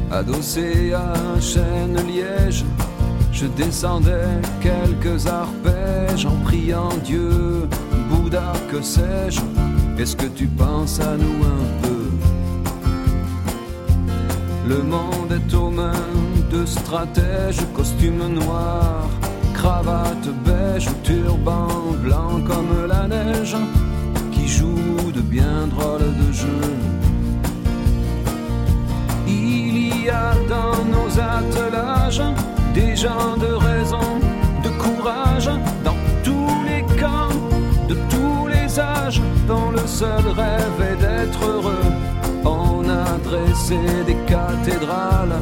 Adossé 0.10 0.94
à 0.94 1.14
un 1.14 1.40
chêne 1.40 2.00
liège, 2.08 2.64
je 3.32 3.46
descendais 3.46 4.42
quelques 4.62 5.28
arpèges 5.28 6.26
en 6.26 6.38
priant 6.38 6.90
Dieu, 7.04 7.68
Bouddha, 8.10 8.54
que 8.72 8.82
sais-je, 8.82 9.42
est-ce 9.98 10.16
que 10.16 10.28
tu 10.28 10.48
penses 10.48 11.00
à 11.00 11.16
nous 11.18 11.43
un 11.43 11.66
peu? 11.82 12.06
Le 14.68 14.82
monde 14.84 15.32
est 15.32 15.54
aux 15.54 15.70
mains 15.70 16.12
de 16.52 16.66
stratèges, 16.66 17.62
costume 17.74 18.28
noir, 18.34 19.08
cravate 19.54 20.30
beige, 20.43 20.89
turban 21.04 21.68
blanc 22.04 22.41
comme 22.48 22.88
la 22.88 23.08
neige, 23.08 23.56
qui 24.32 24.48
joue 24.48 25.12
de 25.14 25.22
bien 25.22 25.68
drôles 25.68 26.14
de 26.24 26.32
jeux. 26.32 26.76
Il 29.28 30.04
y 30.04 30.10
a 30.10 30.34
dans 30.50 30.84
nos 30.96 31.20
attelages 31.20 32.22
des 32.74 32.96
gens 32.96 33.38
de 33.38 33.54
raison, 33.54 34.20
de 34.64 34.70
courage, 34.84 35.50
dans 35.84 35.98
tous 36.24 36.64
les 36.68 36.84
camps, 37.00 37.36
de 37.88 37.96
tous 38.10 38.48
les 38.48 38.80
âges, 38.80 39.22
seul 39.96 40.28
rêve 40.28 40.80
est 40.91 41.00
d'être 41.06 41.41
heureux. 41.46 41.89
On 42.43 42.84
a 42.89 43.18
dressé 43.30 43.80
des 44.06 44.20
cathédrales, 44.34 45.38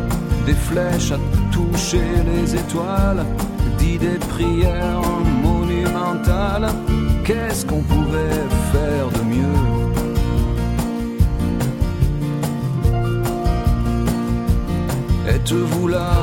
des 0.45 0.53
flèches 0.53 1.11
à 1.11 1.19
toucher 1.51 2.09
les 2.31 2.55
étoiles, 2.55 3.25
dit 3.79 3.97
des 3.97 4.19
prières 4.33 5.01
monumentales. 5.47 6.69
Qu'est-ce 7.25 7.65
qu'on 7.65 7.81
pouvait 7.81 8.43
faire 8.73 9.07
de 9.17 9.23
mieux? 9.33 9.61
Êtes-vous 15.35 15.87
là? 15.87 16.13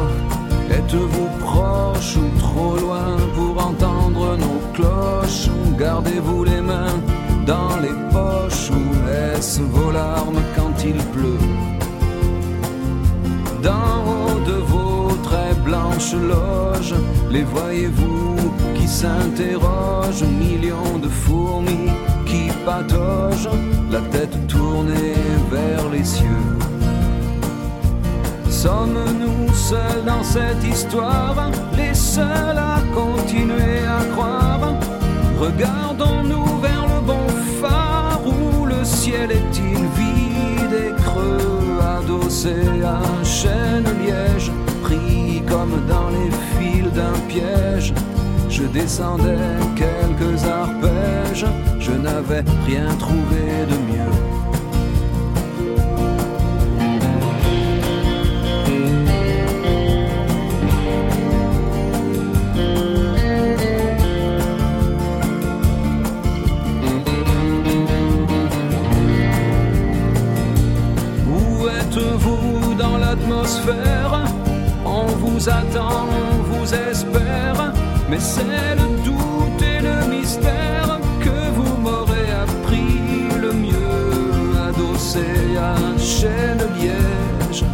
Êtes-vous 0.78 1.28
proche 1.46 2.16
ou 2.16 2.28
trop 2.38 2.76
loin 2.76 3.08
pour 3.34 3.54
entendre 3.70 4.36
nos 4.44 4.60
cloches? 4.74 5.48
Gardez-vous 5.76 6.44
les 6.44 6.49
larmes 10.92 10.98
quand 10.98 10.98
il 10.98 11.02
pleut. 11.12 11.38
D'en 13.62 14.04
haut 14.06 14.40
de 14.46 14.52
vos 14.52 15.16
très 15.22 15.54
blanches 15.64 16.14
loges, 16.14 16.94
les 17.30 17.42
voyez-vous 17.42 18.36
qui 18.74 18.86
s'interrogent? 18.88 20.24
Millions 20.38 20.98
de 21.02 21.08
fourmis 21.08 21.90
qui 22.26 22.50
pataugent, 22.64 23.50
la 23.90 24.00
tête 24.12 24.46
tournée 24.48 25.14
vers 25.50 25.88
les 25.90 26.04
cieux. 26.04 26.58
Sommes-nous 28.48 29.54
seuls 29.54 30.04
dans 30.06 30.22
cette 30.22 30.64
histoire, 30.64 31.50
les 31.76 31.94
seuls 31.94 32.58
à 32.58 32.80
continuer 32.94 33.78
à 33.86 34.04
croire. 34.12 34.74
Regardons-nous 35.38 36.58
vers 36.60 36.86
le 36.94 37.00
bon 37.06 37.28
phare 37.60 38.20
où 38.26 38.66
le 38.66 38.84
ciel 38.84 39.30
est-il 39.32 39.78
vide 39.96 40.19
adossé 41.98 42.54
à 42.84 42.98
un 42.98 43.24
chêne 43.24 43.84
liège, 44.04 44.50
pris 44.82 45.42
comme 45.48 45.74
dans 45.88 46.10
les 46.10 46.30
fils 46.56 46.92
d'un 46.92 47.18
piège. 47.28 47.92
Je 48.48 48.64
descendais 48.64 49.38
quelques 49.76 50.44
arpèges, 50.44 51.46
je 51.78 51.92
n'avais 51.92 52.44
rien 52.66 52.88
trouvé 52.98 53.42
de 53.68 53.76
mieux. 53.92 54.29
Vous 75.40 75.48
attend, 75.48 76.06
vous 76.50 76.74
espère, 76.74 77.72
mais 78.10 78.20
c'est 78.20 78.74
le 78.76 79.04
doute 79.04 79.62
et 79.62 79.80
le 79.80 80.14
mystère 80.14 81.00
que 81.20 81.50
vous 81.54 81.76
m'aurez 81.80 82.30
appris 82.42 83.40
le 83.40 83.52
mieux, 83.52 84.58
adossé 84.68 85.56
à 85.58 85.76
un 85.76 85.98
chêne 85.98 86.62
liège. 86.78 87.64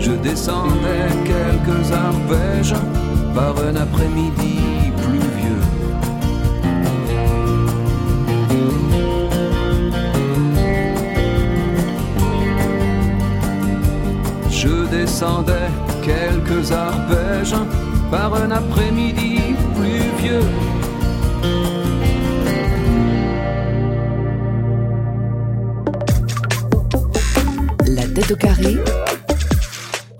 Je 0.00 0.12
descendais 0.12 1.08
quelques 1.26 1.92
arpèges 1.92 2.74
par 3.34 3.54
un 3.68 3.76
après-midi 3.76 4.45
Je 14.66 14.88
descendais 14.88 15.68
quelques 16.02 16.72
arpèges 16.72 17.54
par 18.10 18.34
un 18.34 18.50
après-midi 18.50 19.38
pluvieux. 19.76 20.40
La 27.86 28.08
tête 28.08 28.30
au 28.32 28.36
carré 28.36 28.76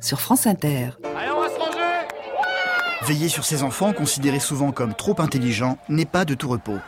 sur 0.00 0.20
France 0.20 0.46
Inter. 0.46 0.90
Veiller 3.02 3.28
sur 3.28 3.44
ses 3.44 3.64
enfants, 3.64 3.92
considérés 3.92 4.38
souvent 4.38 4.70
comme 4.70 4.94
trop 4.94 5.16
intelligents, 5.18 5.78
n'est 5.88 6.04
pas 6.04 6.24
de 6.24 6.34
tout 6.34 6.48
repos. 6.48 6.78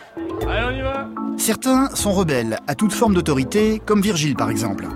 Allez, 0.48 0.64
on 0.64 0.70
y 0.70 0.80
va 0.80 1.08
Certains 1.36 1.90
sont 1.94 2.12
rebelles 2.12 2.58
à 2.68 2.76
toute 2.76 2.92
forme 2.92 3.14
d'autorité, 3.14 3.82
comme 3.84 4.00
Virgile 4.00 4.36
par 4.36 4.50
exemple. 4.50 4.86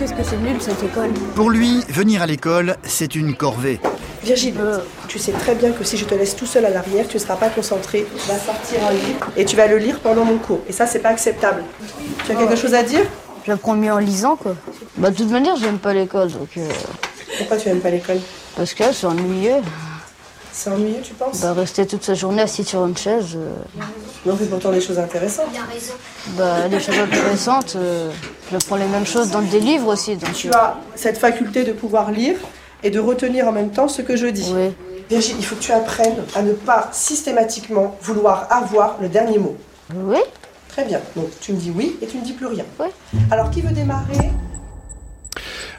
Qu'est-ce 0.00 0.14
que 0.14 0.22
c'est 0.24 0.38
nul 0.38 0.56
cette 0.60 0.82
école 0.82 1.10
Pour 1.34 1.50
lui, 1.50 1.82
venir 1.90 2.22
à 2.22 2.26
l'école, 2.26 2.76
c'est 2.84 3.14
une 3.14 3.34
corvée. 3.34 3.78
Virgile, 4.24 4.54
tu 5.08 5.18
sais 5.18 5.32
très 5.32 5.54
bien 5.54 5.72
que 5.72 5.84
si 5.84 5.98
je 5.98 6.06
te 6.06 6.14
laisse 6.14 6.34
tout 6.34 6.46
seul 6.46 6.64
à 6.64 6.70
l'arrière, 6.70 7.06
tu 7.06 7.18
ne 7.18 7.20
seras 7.20 7.36
pas 7.36 7.50
concentré. 7.50 8.06
Tu 8.16 8.26
vas 8.28 8.38
sortir 8.38 8.78
un 8.88 8.92
livre 8.92 9.28
et 9.36 9.44
tu 9.44 9.56
vas 9.56 9.66
le 9.66 9.76
lire 9.76 10.00
pendant 10.00 10.24
mon 10.24 10.38
cours. 10.38 10.60
Et 10.70 10.72
ça, 10.72 10.86
c'est 10.86 11.00
pas 11.00 11.10
acceptable. 11.10 11.64
Tu 12.24 12.32
as 12.32 12.34
quelque 12.34 12.56
chose 12.56 12.72
à 12.72 12.82
dire 12.82 13.02
J'apprends 13.46 13.74
mieux 13.74 13.92
en 13.92 13.98
lisant, 13.98 14.36
quoi. 14.36 14.56
Bah, 14.96 15.10
de 15.10 15.16
toute 15.16 15.30
manière, 15.30 15.56
j'aime 15.56 15.78
pas 15.78 15.92
l'école, 15.92 16.30
donc. 16.32 16.48
euh, 16.56 16.66
Pourquoi 17.36 17.58
tu 17.58 17.68
n'aimes 17.68 17.80
pas 17.80 17.90
l'école? 17.90 18.20
Parce 18.56 18.72
que 18.72 18.84
c'est 18.94 19.06
ennuyeux. 19.06 19.60
C'est 20.62 20.68
ennuyeux, 20.68 21.00
tu 21.02 21.14
penses 21.14 21.40
Bah, 21.40 21.54
rester 21.54 21.86
toute 21.86 22.02
sa 22.04 22.12
journée 22.12 22.42
assis 22.42 22.64
sur 22.64 22.84
une 22.84 22.94
chaise. 22.94 23.34
euh, 23.34 23.54
Non, 24.26 24.36
mais 24.38 24.44
pourtant 24.46 24.70
des 24.70 24.80
choses 24.82 24.98
intéressantes. 24.98 25.46
bah, 26.36 26.68
des 26.68 26.78
choses 26.78 26.98
intéressantes. 26.98 27.76
euh, 27.76 28.10
je 28.52 28.58
prends 28.66 28.76
les 28.76 28.86
mêmes 28.88 29.06
choses 29.06 29.30
dans 29.30 29.40
des 29.40 29.58
livres 29.58 29.86
aussi. 29.90 30.16
Donc, 30.18 30.34
Tu 30.34 30.50
as 30.52 30.76
cette 30.96 31.16
faculté 31.16 31.64
de 31.64 31.72
pouvoir 31.72 32.10
lire 32.10 32.36
et 32.82 32.90
de 32.90 33.00
retenir 33.00 33.48
en 33.48 33.52
même 33.52 33.70
temps 33.70 33.88
ce 33.88 34.02
que 34.02 34.16
je 34.16 34.26
dis. 34.26 34.52
Virginie, 35.08 35.38
il 35.40 35.46
faut 35.46 35.54
que 35.56 35.62
tu 35.62 35.72
apprennes 35.72 36.16
à 36.34 36.42
ne 36.42 36.52
pas 36.52 36.90
systématiquement 36.92 37.96
vouloir 38.02 38.46
avoir 38.50 38.96
le 39.00 39.08
dernier 39.08 39.38
mot. 39.38 39.56
Oui. 39.94 40.18
Très 40.68 40.84
bien. 40.84 41.00
Donc 41.16 41.30
tu 41.40 41.54
me 41.54 41.56
dis 41.58 41.72
oui 41.74 41.96
et 42.02 42.06
tu 42.06 42.18
ne 42.18 42.22
dis 42.22 42.34
plus 42.34 42.46
rien. 42.46 42.64
Alors 43.30 43.50
qui 43.50 43.62
veut 43.62 43.72
démarrer? 43.72 44.30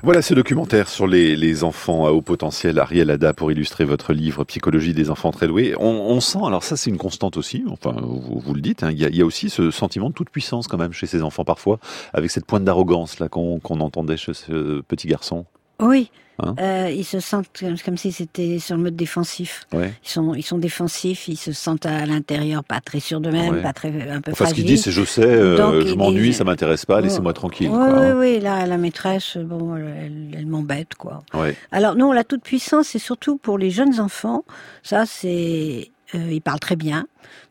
Voilà 0.04 0.24
ce 0.24 0.34
documentaire 0.34 0.90
sur 0.90 1.06
les, 1.06 1.36
les 1.36 1.64
enfants 1.64 2.08
à 2.08 2.10
haut 2.10 2.24
potentiel, 2.24 2.80
Ariel 2.80 3.12
Ada, 3.12 3.34
pour 3.34 3.52
illustrer 3.52 3.86
votre 3.86 4.14
livre 4.14 4.44
Psychologie 4.46 4.96
des 4.96 5.12
enfants 5.12 5.30
très 5.30 5.48
doués. 5.48 5.76
On, 5.78 5.86
on 5.86 6.20
sent, 6.20 6.40
alors 6.44 6.64
ça 6.64 6.76
c'est 6.76 6.90
une 6.90 6.98
constante 6.98 7.38
aussi, 7.38 7.64
enfin 7.70 7.96
vous, 8.02 8.40
vous 8.40 8.54
le 8.56 8.62
dites, 8.62 8.82
hein, 8.82 8.90
il 8.92 8.98
y, 8.98 9.18
y 9.18 9.22
a 9.22 9.26
aussi 9.26 9.52
ce 9.52 9.70
sentiment 9.70 10.10
de 10.10 10.16
toute 10.16 10.32
puissance 10.32 10.68
quand 10.68 10.80
même 10.80 10.92
chez 10.92 11.06
ces 11.06 11.22
enfants 11.22 11.46
parfois, 11.46 11.78
avec 12.14 12.32
cette 12.32 12.48
pointe 12.48 12.64
d'arrogance 12.64 13.20
là 13.20 13.30
qu'on 13.30 13.60
qu'on 13.60 13.80
entendait 13.80 14.18
chez 14.18 14.34
ce 14.34 14.82
petit 14.82 15.08
garçon. 15.08 15.46
Oui. 15.82 16.12
Hein 16.44 16.56
Euh, 16.60 16.90
ils 16.90 17.04
se 17.04 17.20
sentent 17.20 17.50
comme, 17.60 17.78
comme 17.78 17.98
si 17.98 18.12
c'était 18.12 18.58
sur 18.58 18.76
le 18.76 18.82
mode 18.84 18.96
défensif. 18.96 19.68
Ouais. 19.74 19.94
Ils 20.04 20.10
sont, 20.10 20.34
ils 20.34 20.42
sont 20.44 20.58
défensifs, 20.58 21.28
ils 21.28 21.36
se 21.38 21.52
sentent 21.52 21.86
à 21.86 22.06
l'intérieur 22.08 22.64
pas 22.64 22.80
très 22.80 23.00
sûrs 23.00 23.20
d'eux-mêmes, 23.22 23.56
Ouais. 23.56 23.62
pas 23.62 23.74
très, 23.74 24.10
un 24.10 24.22
peu 24.22 24.32
Enfin, 24.32 24.48
ce 24.48 24.54
qu'ils 24.56 24.66
disent, 24.66 24.84
c'est 24.86 24.92
je 24.92 25.04
sais, 25.04 25.22
euh, 25.24 25.86
je 25.86 25.94
m'ennuie, 25.94 26.30
disent- 26.30 26.38
ça 26.38 26.44
m'intéresse 26.44 26.86
pas, 26.86 27.00
laissez-moi 27.02 27.34
tranquille. 27.34 27.70
Oui, 27.70 27.76
quoi, 27.78 27.88
oui, 27.94 28.06
hein. 28.06 28.16
oui, 28.18 28.40
là, 28.40 28.66
la 28.66 28.78
maîtresse, 28.78 29.38
bon, 29.38 29.76
elle, 29.76 30.30
elle 30.36 30.48
m'embête, 30.48 30.96
quoi. 30.96 31.22
Ouais. 31.36 31.56
Alors 31.72 31.96
non, 31.96 32.12
la 32.12 32.24
toute 32.24 32.42
puissance, 32.42 32.88
c'est 32.88 32.98
surtout 33.00 33.38
pour 33.38 33.60
les 33.60 33.70
jeunes 33.70 34.00
enfants. 34.00 34.44
Ça, 34.82 35.06
c'est, 35.06 35.92
euh, 36.16 36.28
ils 36.32 36.42
parlent 36.42 36.60
très 36.60 36.76
bien, 36.78 37.06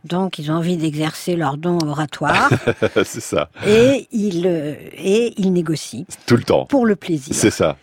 donc 0.05 0.39
ils 0.41 0.51
ont 0.51 0.55
envie 0.55 0.77
d'exercer 0.79 1.37
leur 1.37 1.59
don 1.59 1.79
oratoire 1.87 2.51
c'est 3.05 3.21
ça, 3.21 3.51
et 3.67 4.09
ils 4.11 4.47
euh, 4.47 4.75
et 4.97 5.33
ils 5.41 5.53
négocient 5.53 6.07
tout 6.27 6.37
le 6.37 6.43
temps. 6.43 6.65
pour 6.65 6.87
le 6.87 6.97
plaisir. 6.97 7.35
C'est 7.37 7.51
ça. 7.51 7.77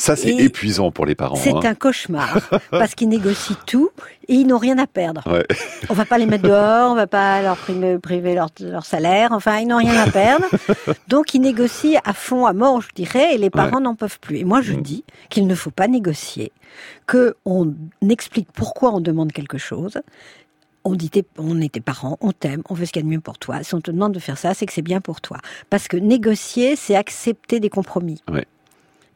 Ça, 0.00 0.16
c'est 0.16 0.30
Et 0.30 0.44
épuisant 0.44 0.90
pour 0.90 1.04
les 1.04 1.14
parents. 1.14 1.36
C'est 1.36 1.52
hein. 1.52 1.60
un 1.62 1.74
cauchemar 1.74 2.38
parce 2.70 2.94
qu'ils 2.94 3.10
négocient 3.10 3.54
tout 3.66 3.90
et 4.28 4.34
ils 4.34 4.46
n'ont 4.46 4.56
rien 4.56 4.78
à 4.78 4.86
perdre. 4.86 5.22
Ouais. 5.30 5.44
On 5.90 5.94
va 5.94 6.06
pas 6.06 6.16
les 6.16 6.24
mettre 6.24 6.44
dehors, 6.44 6.92
on 6.92 6.94
va 6.94 7.06
pas 7.06 7.42
leur 7.42 7.58
priver, 7.58 7.98
priver 7.98 8.34
leur, 8.34 8.48
leur 8.60 8.86
salaire. 8.86 9.32
Enfin, 9.32 9.58
ils 9.58 9.66
n'ont 9.66 9.76
rien 9.76 9.94
à 10.00 10.10
perdre. 10.10 10.46
Donc, 11.08 11.34
ils 11.34 11.40
négocient 11.40 12.00
à 12.02 12.14
fond, 12.14 12.46
à 12.46 12.54
mort, 12.54 12.80
je 12.80 12.88
dirais, 12.94 13.34
et 13.34 13.38
les 13.38 13.50
parents 13.50 13.80
n'en 13.80 13.94
peuvent 13.94 14.18
plus. 14.20 14.38
Et 14.38 14.44
moi, 14.44 14.62
je 14.62 14.72
dis 14.72 15.04
qu'il 15.28 15.46
ne 15.46 15.54
faut 15.54 15.70
pas 15.70 15.86
négocier, 15.86 16.50
que 17.06 17.36
on 17.44 17.74
explique 18.08 18.48
pourquoi 18.54 18.94
on 18.94 19.00
demande 19.00 19.32
quelque 19.32 19.58
chose. 19.58 20.00
On 20.82 20.94
dit, 20.94 21.10
on 21.36 21.60
est 21.60 21.72
tes 21.72 21.80
parents, 21.80 22.16
on 22.22 22.32
t'aime, 22.32 22.62
on 22.70 22.74
veut 22.74 22.86
ce 22.86 22.92
qu'il 22.92 23.02
y 23.02 23.04
a 23.04 23.06
de 23.06 23.12
mieux 23.12 23.20
pour 23.20 23.36
toi. 23.36 23.62
Si 23.62 23.74
on 23.74 23.82
te 23.82 23.90
demande 23.90 24.14
de 24.14 24.18
faire 24.18 24.38
ça, 24.38 24.54
c'est 24.54 24.64
que 24.64 24.72
c'est 24.72 24.80
bien 24.80 25.02
pour 25.02 25.20
toi. 25.20 25.36
Parce 25.68 25.88
que 25.88 25.98
négocier, 25.98 26.74
c'est 26.74 26.94
accepter 26.94 27.60
des 27.60 27.68
compromis. 27.68 28.22
Ouais. 28.32 28.46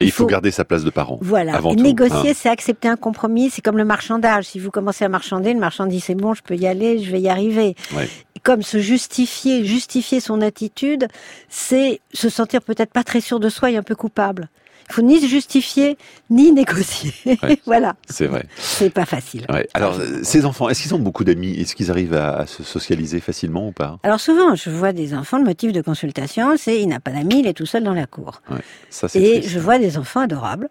Et 0.00 0.06
il 0.06 0.12
faut, 0.12 0.26
garder 0.26 0.50
sa 0.50 0.64
place 0.64 0.84
de 0.84 0.90
parent. 0.90 1.18
Voilà. 1.22 1.54
Avant 1.54 1.74
négocier, 1.74 2.30
hein. 2.30 2.34
c'est 2.34 2.48
accepter 2.48 2.88
un 2.88 2.96
compromis. 2.96 3.50
C'est 3.50 3.62
comme 3.62 3.76
le 3.76 3.84
marchandage. 3.84 4.44
Si 4.44 4.58
vous 4.58 4.70
commencez 4.70 5.04
à 5.04 5.08
marchander, 5.08 5.52
le 5.52 5.60
marchand 5.60 5.86
dit 5.86 6.00
c'est 6.00 6.14
bon, 6.14 6.34
je 6.34 6.42
peux 6.42 6.56
y 6.56 6.66
aller, 6.66 6.98
je 6.98 7.10
vais 7.10 7.20
y 7.20 7.28
arriver. 7.28 7.76
Ouais. 7.94 8.08
Comme 8.42 8.62
se 8.62 8.78
justifier, 8.78 9.64
justifier 9.64 10.20
son 10.20 10.40
attitude, 10.40 11.06
c'est 11.48 12.00
se 12.12 12.28
sentir 12.28 12.60
peut-être 12.62 12.92
pas 12.92 13.04
très 13.04 13.20
sûr 13.20 13.40
de 13.40 13.48
soi 13.48 13.70
et 13.70 13.76
un 13.76 13.82
peu 13.82 13.94
coupable. 13.94 14.48
Il 14.88 14.92
faut 14.94 15.02
ni 15.02 15.20
se 15.20 15.26
justifier, 15.26 15.96
ni 16.30 16.52
négocier. 16.60 17.12
Ouais. 17.42 17.58
voilà. 17.66 17.96
C'est 18.08 18.26
vrai. 18.26 18.46
C'est 18.56 18.90
pas 18.90 19.04
facile. 19.06 19.46
Ouais. 19.48 19.68
Alors, 19.74 19.98
ces 20.22 20.44
enfants, 20.44 20.68
est-ce 20.68 20.82
qu'ils 20.82 20.94
ont 20.94 20.98
beaucoup 20.98 21.24
d'amis? 21.24 21.58
Est-ce 21.60 21.74
qu'ils 21.74 21.90
arrivent 21.90 22.14
à, 22.14 22.36
à 22.38 22.46
se 22.46 22.62
socialiser 22.62 23.20
facilement 23.20 23.68
ou 23.68 23.72
pas? 23.72 23.98
Alors 24.02 24.20
souvent, 24.20 24.54
je 24.54 24.70
vois 24.70 24.92
des 24.92 25.14
enfants, 25.14 25.38
le 25.38 25.44
motif 25.44 25.72
de 25.72 25.80
consultation, 25.80 26.56
c'est 26.56 26.80
il 26.80 26.86
n'a 26.88 27.00
pas 27.00 27.10
d'amis, 27.12 27.40
il 27.40 27.46
est 27.46 27.54
tout 27.54 27.66
seul 27.66 27.82
dans 27.84 27.94
la 27.94 28.06
cour. 28.06 28.42
Ouais. 28.50 28.58
Ça, 28.90 29.08
c'est 29.08 29.20
Et 29.22 29.32
triste. 29.40 29.48
je 29.50 29.58
vois 29.58 29.78
des 29.78 29.96
enfants 29.98 30.20
adorables. 30.20 30.68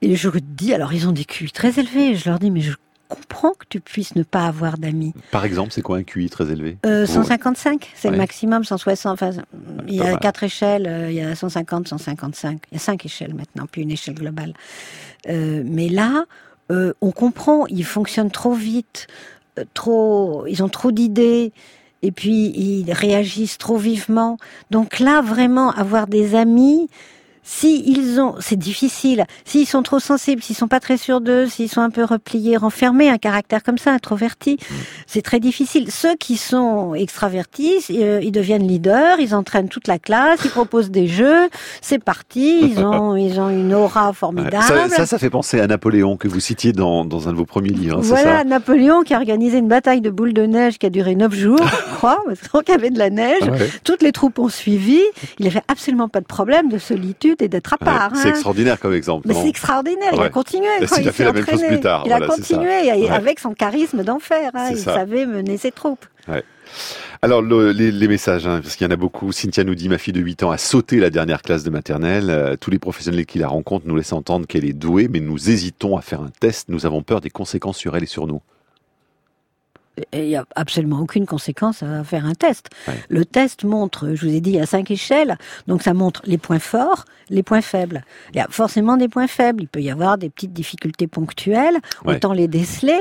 Et 0.00 0.14
je 0.14 0.28
dis, 0.40 0.72
alors 0.72 0.92
ils 0.92 1.08
ont 1.08 1.12
des 1.12 1.24
QI 1.24 1.50
très 1.50 1.80
élevés. 1.80 2.14
Je 2.14 2.28
leur 2.30 2.38
dis, 2.38 2.52
mais 2.52 2.60
je 2.60 2.72
comprends 3.08 3.52
que 3.52 3.64
tu 3.68 3.80
puisses 3.80 4.14
ne 4.14 4.22
pas 4.22 4.46
avoir 4.46 4.78
d'amis. 4.78 5.14
Par 5.30 5.44
exemple, 5.44 5.72
c'est 5.72 5.82
quoi 5.82 5.96
un 5.98 6.02
QI 6.02 6.28
très 6.30 6.50
élevé 6.50 6.76
Euh, 6.86 7.04
Vous- 7.06 7.12
155, 7.14 7.90
c'est 7.94 8.08
Ouais. 8.08 8.12
le 8.12 8.18
maximum, 8.18 8.64
160. 8.64 9.12
Enfin, 9.14 9.30
il 9.86 9.94
y 9.96 10.02
a 10.02 10.16
quatre 10.16 10.44
échelles, 10.44 10.86
euh, 10.86 11.10
il 11.10 11.16
y 11.16 11.20
a 11.20 11.34
150, 11.34 11.88
155. 11.88 12.60
Il 12.70 12.74
y 12.74 12.76
a 12.76 12.80
cinq 12.80 13.04
échelles 13.06 13.34
maintenant, 13.34 13.66
puis 13.70 13.82
une 13.82 13.90
échelle 13.90 14.14
globale. 14.14 14.52
Euh, 15.28 15.62
mais 15.64 15.88
là, 15.88 16.24
euh, 16.70 16.92
on 17.00 17.10
comprend, 17.10 17.66
ils 17.66 17.84
fonctionnent 17.84 18.30
trop 18.30 18.52
vite, 18.52 19.06
euh, 19.58 19.64
trop, 19.74 20.46
ils 20.46 20.62
ont 20.62 20.68
trop 20.68 20.92
d'idées. 20.92 21.52
Et 22.02 22.12
puis 22.12 22.52
ils 22.56 22.92
réagissent 22.92 23.58
trop 23.58 23.76
vivement. 23.76 24.36
Donc 24.70 25.00
là, 25.00 25.20
vraiment, 25.20 25.72
avoir 25.72 26.06
des 26.06 26.36
amis, 26.36 26.88
si 27.50 27.82
ils 27.86 28.20
ont, 28.20 28.34
c'est 28.40 28.58
difficile. 28.58 29.24
S'ils 29.46 29.66
sont 29.66 29.82
trop 29.82 29.98
sensibles, 30.00 30.42
s'ils 30.42 30.54
sont 30.54 30.68
pas 30.68 30.80
très 30.80 30.98
sûrs 30.98 31.22
d'eux, 31.22 31.46
s'ils 31.46 31.70
sont 31.70 31.80
un 31.80 31.88
peu 31.88 32.04
repliés, 32.04 32.58
renfermés, 32.58 33.08
un 33.08 33.16
caractère 33.16 33.62
comme 33.62 33.78
ça, 33.78 33.90
introverti, 33.92 34.58
c'est 35.06 35.22
très 35.22 35.40
difficile. 35.40 35.90
Ceux 35.90 36.14
qui 36.16 36.36
sont 36.36 36.94
extravertis, 36.94 37.76
euh, 37.90 38.20
ils 38.22 38.32
deviennent 38.32 38.68
leaders, 38.68 39.18
ils 39.18 39.34
entraînent 39.34 39.70
toute 39.70 39.88
la 39.88 39.98
classe, 39.98 40.40
ils 40.44 40.50
proposent 40.50 40.90
des 40.90 41.06
jeux, 41.06 41.48
c'est 41.80 41.98
parti, 42.04 42.60
ils 42.60 42.80
ont, 42.84 43.16
ils 43.16 43.40
ont 43.40 43.48
une 43.48 43.72
aura 43.72 44.12
formidable. 44.12 44.62
Ça, 44.64 44.88
ça, 44.90 45.06
ça 45.06 45.18
fait 45.18 45.30
penser 45.30 45.58
à 45.58 45.66
Napoléon 45.66 46.18
que 46.18 46.28
vous 46.28 46.40
citiez 46.40 46.74
dans, 46.74 47.06
dans 47.06 47.28
un 47.30 47.32
de 47.32 47.38
vos 47.38 47.46
premiers 47.46 47.70
livres. 47.70 47.96
hein, 47.96 48.02
Voilà, 48.04 48.38
ça? 48.40 48.44
Napoléon 48.44 49.00
qui 49.00 49.14
a 49.14 49.16
organisé 49.16 49.56
une 49.56 49.68
bataille 49.68 50.02
de 50.02 50.10
boules 50.10 50.34
de 50.34 50.44
neige 50.44 50.78
qui 50.78 50.84
a 50.84 50.90
duré 50.90 51.14
neuf 51.14 51.32
jours, 51.34 51.58
je 51.66 51.94
crois, 51.96 52.22
parce 52.26 52.40
qu'il 52.66 52.74
y 52.74 52.76
avait 52.76 52.90
de 52.90 52.98
la 52.98 53.08
neige. 53.08 53.42
Ouais. 53.42 53.70
Toutes 53.84 54.02
les 54.02 54.12
troupes 54.12 54.38
ont 54.38 54.50
suivi. 54.50 55.00
Il 55.38 55.46
n'avait 55.46 55.62
absolument 55.68 56.08
pas 56.10 56.20
de 56.20 56.26
problème 56.26 56.68
de 56.68 56.76
solitude 56.76 57.37
et 57.42 57.48
d'être 57.48 57.74
à 57.74 57.76
Ouais, 57.80 57.84
part. 57.84 58.10
C'est 58.14 58.28
hein. 58.28 58.30
extraordinaire 58.30 58.78
comme 58.80 58.92
exemple. 58.94 59.26
Mais 59.28 59.34
c'est 59.34 59.48
extraordinaire, 59.48 60.10
il 60.14 60.20
a 60.22 60.28
continué. 60.30 60.68
Il 60.80 61.08
a 61.08 61.12
fait 61.12 61.24
la 61.24 61.32
même 61.32 61.46
chose 61.46 61.62
plus 61.62 61.80
tard, 61.80 62.02
Il 62.06 62.12
a 62.12 62.18
voilà, 62.18 62.32
continué 62.34 62.86
et- 62.86 63.10
avec 63.10 63.38
son 63.40 63.54
charisme 63.54 64.02
d'enfer. 64.04 64.50
hein, 64.54 64.68
il 64.70 64.78
ça. 64.78 64.94
savait 64.94 65.26
mener 65.26 65.56
ses 65.56 65.70
troupes. 65.72 66.04
Ouais. 66.28 66.42
Alors 67.22 67.42
le- 67.42 67.72
les, 67.72 67.90
les 67.90 68.08
messages, 68.08 68.46
hein, 68.46 68.60
parce 68.62 68.76
qu'il 68.76 68.86
y 68.86 68.88
en 68.88 68.92
a 68.92 68.96
beaucoup. 68.96 69.32
Cynthia 69.32 69.64
nous 69.64 69.74
dit 69.74 69.88
ma 69.88 69.98
fille 69.98 70.12
de 70.12 70.20
8 70.20 70.42
ans 70.44 70.50
a 70.50 70.58
sauté 70.58 70.98
la 71.00 71.10
dernière 71.10 71.42
classe 71.42 71.64
de 71.64 71.70
maternelle. 71.70 72.30
Euh, 72.30 72.56
tous 72.60 72.70
les 72.70 72.78
professionnels 72.78 73.26
qui 73.26 73.38
la 73.38 73.48
rencontrent 73.48 73.86
nous 73.88 73.96
laissent 73.96 74.12
entendre 74.12 74.46
qu'elle 74.46 74.64
est 74.64 74.72
douée, 74.72 75.08
mais 75.08 75.18
nous 75.20 75.50
hésitons 75.50 75.96
à 75.96 76.00
faire 76.02 76.20
un 76.20 76.30
test. 76.40 76.68
Nous 76.68 76.86
avons 76.86 77.02
peur 77.02 77.20
des 77.20 77.30
conséquences 77.30 77.78
sur 77.78 77.96
elle 77.96 78.02
et 78.04 78.06
sur 78.06 78.26
nous. 78.26 78.40
Il 80.12 80.22
n'y 80.24 80.36
a 80.36 80.44
absolument 80.56 81.00
aucune 81.00 81.26
conséquence 81.26 81.82
à 81.82 82.04
faire 82.04 82.24
un 82.24 82.34
test. 82.34 82.68
Le 83.08 83.24
test 83.24 83.64
montre, 83.64 84.14
je 84.14 84.26
vous 84.26 84.34
ai 84.34 84.40
dit, 84.40 84.50
il 84.50 84.56
y 84.56 84.60
a 84.60 84.66
cinq 84.66 84.90
échelles, 84.90 85.36
donc 85.66 85.82
ça 85.82 85.94
montre 85.94 86.22
les 86.24 86.38
points 86.38 86.58
forts, 86.58 87.04
les 87.30 87.42
points 87.42 87.60
faibles. 87.62 88.04
Il 88.32 88.36
y 88.36 88.40
a 88.40 88.46
forcément 88.50 88.96
des 88.96 89.08
points 89.08 89.26
faibles, 89.26 89.62
il 89.62 89.68
peut 89.68 89.80
y 89.80 89.90
avoir 89.90 90.18
des 90.18 90.30
petites 90.30 90.52
difficultés 90.52 91.06
ponctuelles, 91.06 91.76
Ouais. 92.04 92.16
autant 92.16 92.32
les 92.32 92.48
déceler. 92.48 93.00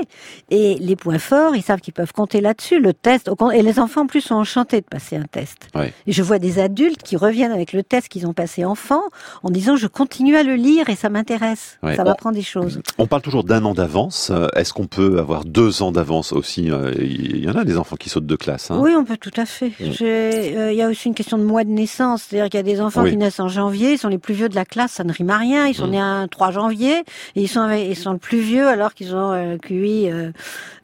Et 0.50 0.76
les 0.80 0.95
points 0.95 1.20
forts, 1.20 1.56
ils 1.56 1.62
savent 1.62 1.80
qu'ils 1.82 1.93
peuvent 1.93 2.14
compter 2.14 2.41
là-dessus. 2.41 2.80
Le 2.80 2.93
test, 2.93 3.30
et 3.54 3.62
les 3.62 3.80
enfants 3.80 4.02
en 4.02 4.08
plus 4.08 4.22
sont 4.22 4.36
enchantés 4.36 4.82
de 4.82 4.86
passer 4.86 5.16
un 5.18 5.24
test. 5.26 5.68
Ouais. 5.76 5.93
Et 6.06 6.12
je 6.12 6.24
vois 6.24 6.39
des 6.39 6.60
adultes 6.60 7.04
qui 7.04 7.16
reviennent 7.18 7.52
avec 7.52 7.74
le 7.74 7.84
test 7.84 8.08
qu'ils 8.10 8.28
ont 8.28 8.34
passé 8.34 8.66
enfant 8.66 9.02
en 9.43 9.50
disant 9.50 9.76
je 9.76 9.88
continue 9.88 10.36
à 10.36 10.43
le 10.43 10.56
lire 10.56 10.89
et 10.89 10.95
ça 10.95 11.10
m'intéresse, 11.10 11.78
ça 11.95 12.04
m'apprend 12.04 12.32
des 12.32 12.41
choses. 12.41 12.82
On 12.98 13.08
parle 13.08 13.22
toujours 13.22 13.43
d'un 13.43 13.64
an 13.66 13.74
d'avance. 13.74 14.30
Euh, 14.32 14.48
Est-ce 14.56 14.74
qu'on 14.74 14.88
peut 14.88 15.20
avoir 15.20 15.45
deux 15.45 15.82
ans 15.82 15.91
d'avance 15.91 16.34
aussi 16.34 16.70
Euh, 16.72 16.86
Il 16.99 17.43
y 17.43 17.49
en 17.49 17.55
a 17.55 17.63
des 17.63 17.77
enfants 17.77 17.95
qui 17.95 18.09
sautent 18.09 18.25
de 18.25 18.35
classe. 18.35 18.71
Hein. 18.71 18.79
Oui, 18.81 18.91
on 18.97 19.03
peut 19.05 19.17
tout 19.17 19.31
à 19.38 19.45
fait. 19.45 19.69
Mm. 19.79 19.91
J'ai- 19.91 20.57
euh, 20.57 20.71
Il 20.71 20.77
y 20.77 20.81
a 20.81 20.88
aussi 20.89 21.07
une 21.07 21.15
question 21.15 21.38
de 21.38 21.43
mois 21.43 21.63
de 21.63 21.69
naissance. 21.69 22.23
C'est-à-dire 22.23 22.49
qu'il 22.49 22.57
y 22.57 22.61
a 22.61 22.63
des 22.75 22.81
enfants 22.81 23.03
Oui. 23.03 23.11
qui 23.11 23.17
naissent 23.17 23.39
en 23.39 23.47
janvier, 23.49 23.93
ils 23.93 23.97
sont 23.97 24.09
les 24.09 24.17
plus 24.17 24.33
vieux 24.33 24.49
de 24.49 24.55
la 24.55 24.65
classe, 24.65 24.91
ça 24.93 25.03
ne 25.03 25.11
rime 25.13 25.29
à 25.29 25.38
rien. 25.38 25.65
Ils 25.67 25.73
sont 25.75 25.88
Mm. 25.88 25.91
nés 25.91 25.99
un 25.99 26.27
3 26.27 26.51
janvier 26.51 26.99
et 27.35 27.41
ils 27.41 27.47
sont, 27.47 27.69
ils 27.71 27.95
sont 27.95 28.11
le 28.13 28.17
plus 28.19 28.39
vieux 28.39 28.67
alors 28.67 28.93
qu'ils 28.93 29.15
ont 29.15 29.31
euh, 29.33 29.57
QI 29.57 30.09
euh, 30.09 30.31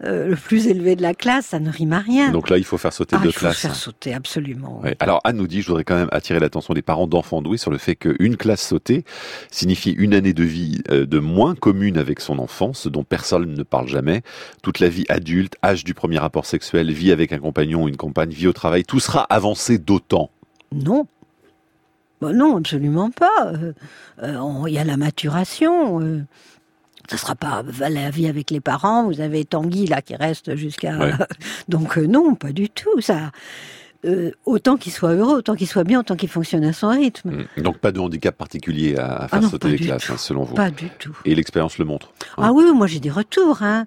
le 0.01 0.35
plus 0.35 0.67
élevé 0.67 0.95
de 0.95 1.01
la 1.01 1.13
classe, 1.13 1.47
ça 1.47 1.59
ne 1.59 1.69
rime 1.69 1.93
à 1.93 1.99
rien. 1.99 2.31
Donc 2.31 2.49
là, 2.49 2.57
il 2.57 2.63
faut 2.65 2.77
faire 2.77 2.91
sauter 2.93 3.15
ah, 3.17 3.23
deux 3.23 3.29
il 3.29 3.33
faut 3.33 3.51
faire 3.51 3.75
sauter, 3.75 4.13
absolument. 4.13 4.81
Alors 4.99 5.21
Anne 5.23 5.37
nous 5.37 5.47
dit, 5.47 5.61
je 5.61 5.67
voudrais 5.67 5.83
quand 5.83 5.95
même 5.95 6.09
attirer 6.11 6.39
l'attention 6.39 6.73
des 6.73 6.81
parents 6.81 7.07
d'enfants 7.07 7.41
doués 7.41 7.57
sur 7.57 7.71
le 7.71 7.77
fait 7.77 7.95
qu'une 7.95 8.35
classe 8.37 8.67
sautée 8.67 9.05
signifie 9.51 9.91
une 9.91 10.13
année 10.13 10.33
de 10.33 10.43
vie 10.43 10.81
de 10.89 11.19
moins 11.19 11.55
commune 11.55 11.97
avec 11.97 12.19
son 12.19 12.39
enfant, 12.39 12.73
ce 12.73 12.89
dont 12.89 13.03
personne 13.03 13.53
ne 13.53 13.63
parle 13.63 13.87
jamais. 13.87 14.21
Toute 14.61 14.79
la 14.79 14.89
vie 14.89 15.05
adulte, 15.09 15.55
âge 15.63 15.83
du 15.83 15.92
premier 15.93 16.17
rapport 16.19 16.45
sexuel, 16.45 16.91
vie 16.91 17.11
avec 17.11 17.31
un 17.33 17.39
compagnon 17.39 17.83
ou 17.83 17.87
une 17.87 17.97
compagne, 17.97 18.29
vie 18.31 18.47
au 18.47 18.53
travail, 18.53 18.83
tout 18.83 18.99
sera 18.99 19.23
avancé 19.23 19.77
d'autant. 19.77 20.29
Non. 20.73 21.07
Bah 22.21 22.31
non, 22.33 22.57
absolument 22.57 23.11
pas. 23.11 23.47
Euh, 23.53 23.73
euh, 24.23 24.63
Il 24.67 24.73
y 24.73 24.79
a 24.79 24.83
la 24.83 24.97
maturation. 24.97 25.99
euh, 26.01 26.21
ça 27.09 27.17
sera 27.17 27.35
pas 27.35 27.63
la 27.89 28.09
vie 28.11 28.27
avec 28.27 28.49
les 28.49 28.61
parents. 28.61 29.05
Vous 29.05 29.19
avez 29.19 29.43
Tanguy 29.43 29.87
là 29.87 30.01
qui 30.01 30.15
reste 30.15 30.55
jusqu'à. 30.55 30.97
Ouais. 30.97 31.11
Donc 31.67 31.97
euh, 31.97 32.07
non, 32.07 32.35
pas 32.35 32.53
du 32.53 32.69
tout. 32.69 33.01
Ça. 33.01 33.31
euh, 34.05 34.31
autant 34.45 34.77
qu'il 34.77 34.91
soit 34.93 35.13
heureux, 35.13 35.37
autant 35.39 35.55
qu'il 35.55 35.67
soit 35.67 35.83
bien, 35.83 35.99
autant 35.99 36.15
qu'il 36.15 36.29
fonctionne 36.29 36.63
à 36.63 36.71
son 36.73 36.89
rythme. 36.89 37.45
Mm. 37.57 37.61
Donc 37.61 37.77
pas 37.79 37.91
de 37.91 37.99
handicap 37.99 38.37
particulier 38.37 38.95
à, 38.97 39.15
à 39.23 39.27
faire 39.27 39.39
Ah 39.39 39.41
non, 39.41 39.49
sauter 39.49 39.69
les 39.69 39.77
classes, 39.77 40.09
hein, 40.09 40.15
selon 40.17 40.43
vous. 40.43 40.55
Pas 40.55 40.71
du 40.71 40.89
tout. 40.97 41.17
Et 41.25 41.35
l'expérience 41.35 41.77
le 41.77 41.83
montre. 41.85 42.13
Ah 42.37 42.51
oui, 42.53 42.63
oui, 42.65 42.73
moi 42.73 42.87
j'ai 42.87 42.99
des 43.01 43.11
retours. 43.11 43.61
Hein. 43.63 43.85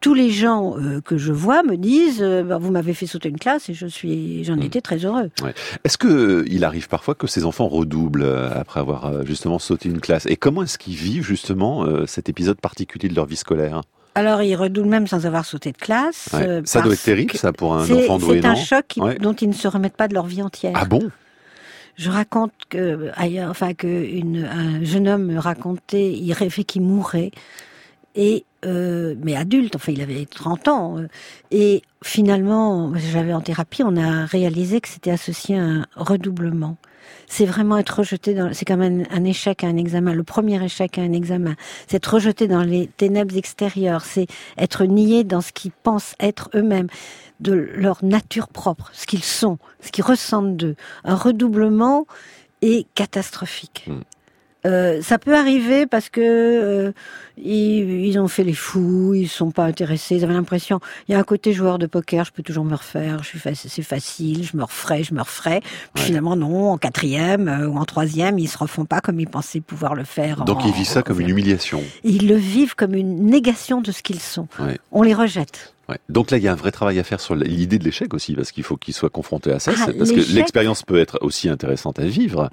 Tous 0.00 0.14
les 0.14 0.30
gens 0.30 0.76
euh, 0.78 1.00
que 1.00 1.16
je 1.16 1.32
vois 1.32 1.62
me 1.62 1.76
disent 1.76 2.22
euh, 2.22 2.42
bah, 2.44 2.58
vous 2.58 2.70
m'avez 2.70 2.94
fait 2.94 3.06
sauter 3.06 3.28
une 3.28 3.38
classe 3.38 3.68
et 3.68 3.74
je 3.74 3.86
suis, 3.86 4.44
j'en 4.44 4.58
étais 4.60 4.80
très 4.80 4.98
heureux. 4.98 5.30
Ouais. 5.42 5.54
Est-ce 5.84 5.98
que 5.98 6.06
euh, 6.06 6.44
il 6.48 6.64
arrive 6.64 6.86
parfois 6.88 7.14
que 7.14 7.26
ces 7.26 7.44
enfants 7.44 7.66
redoublent 7.66 8.26
après 8.54 8.80
avoir 8.80 9.24
justement 9.26 9.58
sauté 9.58 9.88
une 9.88 10.00
classe? 10.00 10.26
Et 10.26 10.36
comment 10.36 10.62
est-ce 10.62 10.78
qu'ils 10.78 10.94
vivent 10.96 11.24
justement 11.24 11.86
cet 12.06 12.28
épisode 12.28 12.60
particulier 12.60 13.08
de 13.08 13.14
leur 13.14 13.26
vie 13.26 13.36
scolaire? 13.36 13.82
Alors 14.14 14.42
ils 14.42 14.54
redoublent 14.54 14.88
même 14.88 15.06
sans 15.06 15.26
avoir 15.26 15.44
sauté 15.44 15.72
de 15.72 15.76
classe. 15.78 16.28
Ouais. 16.32 16.62
Ça 16.64 16.82
doit 16.82 16.92
être 16.94 17.02
terrible, 17.02 17.32
ça, 17.32 17.52
pour 17.52 17.74
un 17.74 17.82
enfant 17.82 18.18
doué, 18.18 18.40
C'est 18.40 18.46
un 18.48 18.54
choc 18.54 18.84
qui- 18.88 19.00
Ouais. 19.00 19.16
dont 19.18 19.34
ils 19.34 19.48
ne 19.48 19.54
se 19.54 19.66
remettent 19.68 19.96
pas 19.96 20.08
de 20.08 20.14
leur 20.14 20.26
vie 20.26 20.42
entière. 20.42 20.72
Ah 20.74 20.84
bon? 20.84 21.10
Je 21.96 22.10
raconte 22.10 22.52
que 22.68 23.10
ailleurs, 23.14 23.50
enfin 23.50 23.72
que 23.72 23.86
une, 23.86 24.44
un 24.44 24.84
jeune 24.84 25.08
homme 25.08 25.24
me 25.24 25.38
racontait, 25.38 26.12
il 26.12 26.32
rêvait 26.34 26.64
qu'il 26.64 26.82
mourait 26.82 27.30
et 28.16 28.44
euh, 28.64 29.14
mais 29.22 29.36
adulte, 29.36 29.76
enfin 29.76 29.92
il 29.92 30.00
avait 30.00 30.24
30 30.24 30.68
ans 30.68 30.98
euh, 30.98 31.06
et 31.50 31.82
finalement 32.02 32.92
j'avais 32.96 33.32
en 33.32 33.40
thérapie, 33.40 33.82
on 33.84 33.96
a 33.96 34.24
réalisé 34.24 34.80
que 34.80 34.88
c'était 34.88 35.10
associé 35.10 35.58
à 35.58 35.62
un 35.62 35.86
redoublement. 35.94 36.76
C'est 37.28 37.44
vraiment 37.44 37.76
être 37.78 37.98
rejeté 37.98 38.34
dans, 38.34 38.52
c'est 38.52 38.64
comme 38.64 38.82
un, 38.82 39.02
un 39.10 39.24
échec 39.24 39.62
à 39.62 39.68
un 39.68 39.76
examen, 39.76 40.12
le 40.14 40.24
premier 40.24 40.62
échec 40.64 40.98
à 40.98 41.02
un 41.02 41.12
examen. 41.12 41.54
C'est 41.86 41.98
être 41.98 42.14
rejeté 42.14 42.48
dans 42.48 42.62
les 42.62 42.88
ténèbres 42.96 43.36
extérieures, 43.36 44.04
c'est 44.04 44.26
être 44.58 44.84
nié 44.84 45.22
dans 45.22 45.40
ce 45.40 45.52
qu'ils 45.52 45.70
pensent 45.70 46.14
être 46.18 46.50
eux-mêmes, 46.54 46.88
de 47.38 47.52
leur 47.52 48.04
nature 48.04 48.48
propre, 48.48 48.90
ce 48.92 49.06
qu'ils 49.06 49.24
sont, 49.24 49.58
ce 49.80 49.92
qu'ils 49.92 50.04
ressentent 50.04 50.56
d'eux. 50.56 50.76
Un 51.04 51.14
redoublement 51.14 52.06
est 52.62 52.86
catastrophique. 52.94 53.88
Euh, 54.66 55.00
ça 55.00 55.18
peut 55.18 55.34
arriver 55.36 55.86
parce 55.86 56.08
que 56.08 56.20
euh, 56.20 56.92
ils, 57.38 58.06
ils 58.06 58.18
ont 58.18 58.28
fait 58.28 58.44
les 58.44 58.52
fous, 58.54 59.14
ils 59.14 59.28
sont 59.28 59.50
pas 59.50 59.64
intéressés, 59.64 60.16
ils 60.16 60.24
avaient 60.24 60.34
l'impression. 60.34 60.80
Il 61.08 61.12
y 61.12 61.14
a 61.14 61.18
un 61.18 61.22
côté 61.24 61.52
joueur 61.52 61.78
de 61.78 61.86
poker, 61.86 62.24
je 62.24 62.32
peux 62.32 62.42
toujours 62.42 62.64
me 62.64 62.74
refaire, 62.74 63.22
je 63.22 63.28
suis 63.28 63.40
c'est 63.54 63.82
facile, 63.82 64.44
je 64.44 64.56
me 64.56 64.64
referai, 64.64 65.04
je 65.04 65.14
me 65.14 65.20
referai. 65.20 65.60
Puis 65.94 66.04
finalement 66.04 66.36
non, 66.36 66.70
en 66.72 66.78
quatrième 66.78 67.48
euh, 67.48 67.68
ou 67.68 67.76
en 67.78 67.84
troisième, 67.84 68.38
ils 68.38 68.48
se 68.48 68.58
refont 68.58 68.84
pas 68.84 69.00
comme 69.00 69.20
ils 69.20 69.28
pensaient 69.28 69.60
pouvoir 69.60 69.94
le 69.94 70.04
faire. 70.04 70.44
Donc 70.44 70.62
en- 70.62 70.66
ils 70.66 70.72
vivent 70.72 70.86
ça 70.86 71.02
comme 71.02 71.20
une 71.20 71.28
humiliation. 71.28 71.82
Ils 72.04 72.26
le 72.26 72.34
vivent 72.36 72.74
comme 72.74 72.94
une 72.94 73.26
négation 73.26 73.80
de 73.80 73.92
ce 73.92 74.02
qu'ils 74.02 74.20
sont. 74.20 74.48
Ouais. 74.58 74.78
On 74.92 75.02
les 75.02 75.14
rejette. 75.14 75.74
Ouais. 75.88 75.98
Donc 76.08 76.30
là, 76.32 76.36
il 76.38 76.42
y 76.42 76.48
a 76.48 76.52
un 76.52 76.56
vrai 76.56 76.72
travail 76.72 76.98
à 76.98 77.04
faire 77.04 77.20
sur 77.20 77.34
l'idée 77.36 77.78
de 77.78 77.84
l'échec 77.84 78.12
aussi, 78.12 78.34
parce 78.34 78.50
qu'il 78.50 78.64
faut 78.64 78.76
qu'ils 78.76 78.92
soient 78.94 79.08
confrontés 79.10 79.52
à 79.52 79.60
ça. 79.60 79.72
Ah, 79.80 79.86
parce 79.96 80.10
que 80.10 80.34
l'expérience 80.34 80.82
peut 80.82 80.98
être 80.98 81.18
aussi 81.20 81.48
intéressante 81.48 81.98
à 82.00 82.04
vivre, 82.04 82.50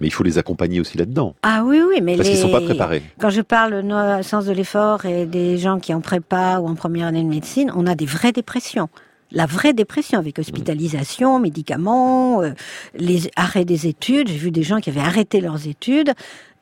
mais 0.00 0.06
il 0.08 0.10
faut 0.10 0.22
les 0.22 0.36
accompagner 0.36 0.80
aussi 0.80 0.98
là-dedans. 0.98 1.34
Ah 1.42 1.62
oui, 1.64 1.80
oui, 1.88 2.00
mais 2.02 2.16
Parce 2.16 2.28
qu'ils 2.28 2.36
les- 2.36 2.42
sont 2.42 2.50
pas 2.52 2.60
préparés. 2.60 3.02
Quand 3.18 3.30
je 3.30 3.40
parle 3.40 3.82
de 3.82 4.22
sens 4.22 4.44
de 4.44 4.52
l'effort 4.52 5.06
et 5.06 5.24
des 5.24 5.56
gens 5.56 5.78
qui 5.80 5.94
en 5.94 6.00
prépa 6.02 6.58
ou 6.60 6.68
en 6.68 6.74
première 6.74 7.06
année 7.06 7.22
de 7.22 7.28
médecine, 7.28 7.72
on 7.74 7.86
a 7.86 7.94
des 7.94 8.06
vraies 8.06 8.32
dépressions. 8.32 8.88
La 9.32 9.46
vraie 9.46 9.72
dépression 9.72 10.18
avec 10.18 10.38
hospitalisation, 10.38 11.40
médicaments, 11.40 12.42
euh, 12.42 12.50
les 12.94 13.30
arrêts 13.36 13.64
des 13.64 13.86
études. 13.86 14.28
J'ai 14.28 14.36
vu 14.36 14.50
des 14.50 14.62
gens 14.62 14.80
qui 14.80 14.90
avaient 14.90 15.00
arrêté 15.00 15.40
leurs 15.40 15.66
études. 15.66 16.12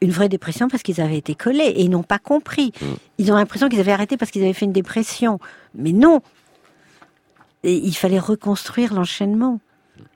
Une 0.03 0.11
vraie 0.11 0.29
dépression 0.29 0.67
parce 0.69 0.83
qu'ils 0.83 1.01
avaient 1.01 1.17
été 1.17 1.37
collés 1.37 1.63
et 1.65 1.83
ils 1.83 1.89
n'ont 1.89 2.03
pas 2.03 2.19
compris. 2.19 2.73
Ils 3.19 3.31
ont 3.31 3.37
l'impression 3.37 3.69
qu'ils 3.69 3.79
avaient 3.79 3.93
arrêté 3.93 4.17
parce 4.17 4.33
qu'ils 4.33 4.43
avaient 4.43 4.53
fait 4.53 4.65
une 4.65 4.73
dépression. 4.73 5.39
Mais 5.77 5.93
non. 5.93 6.21
Et 7.63 7.77
il 7.77 7.95
fallait 7.95 8.19
reconstruire 8.19 8.93
l'enchaînement. 8.95 9.61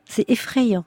C'est 0.05 0.29
effrayant. 0.29 0.85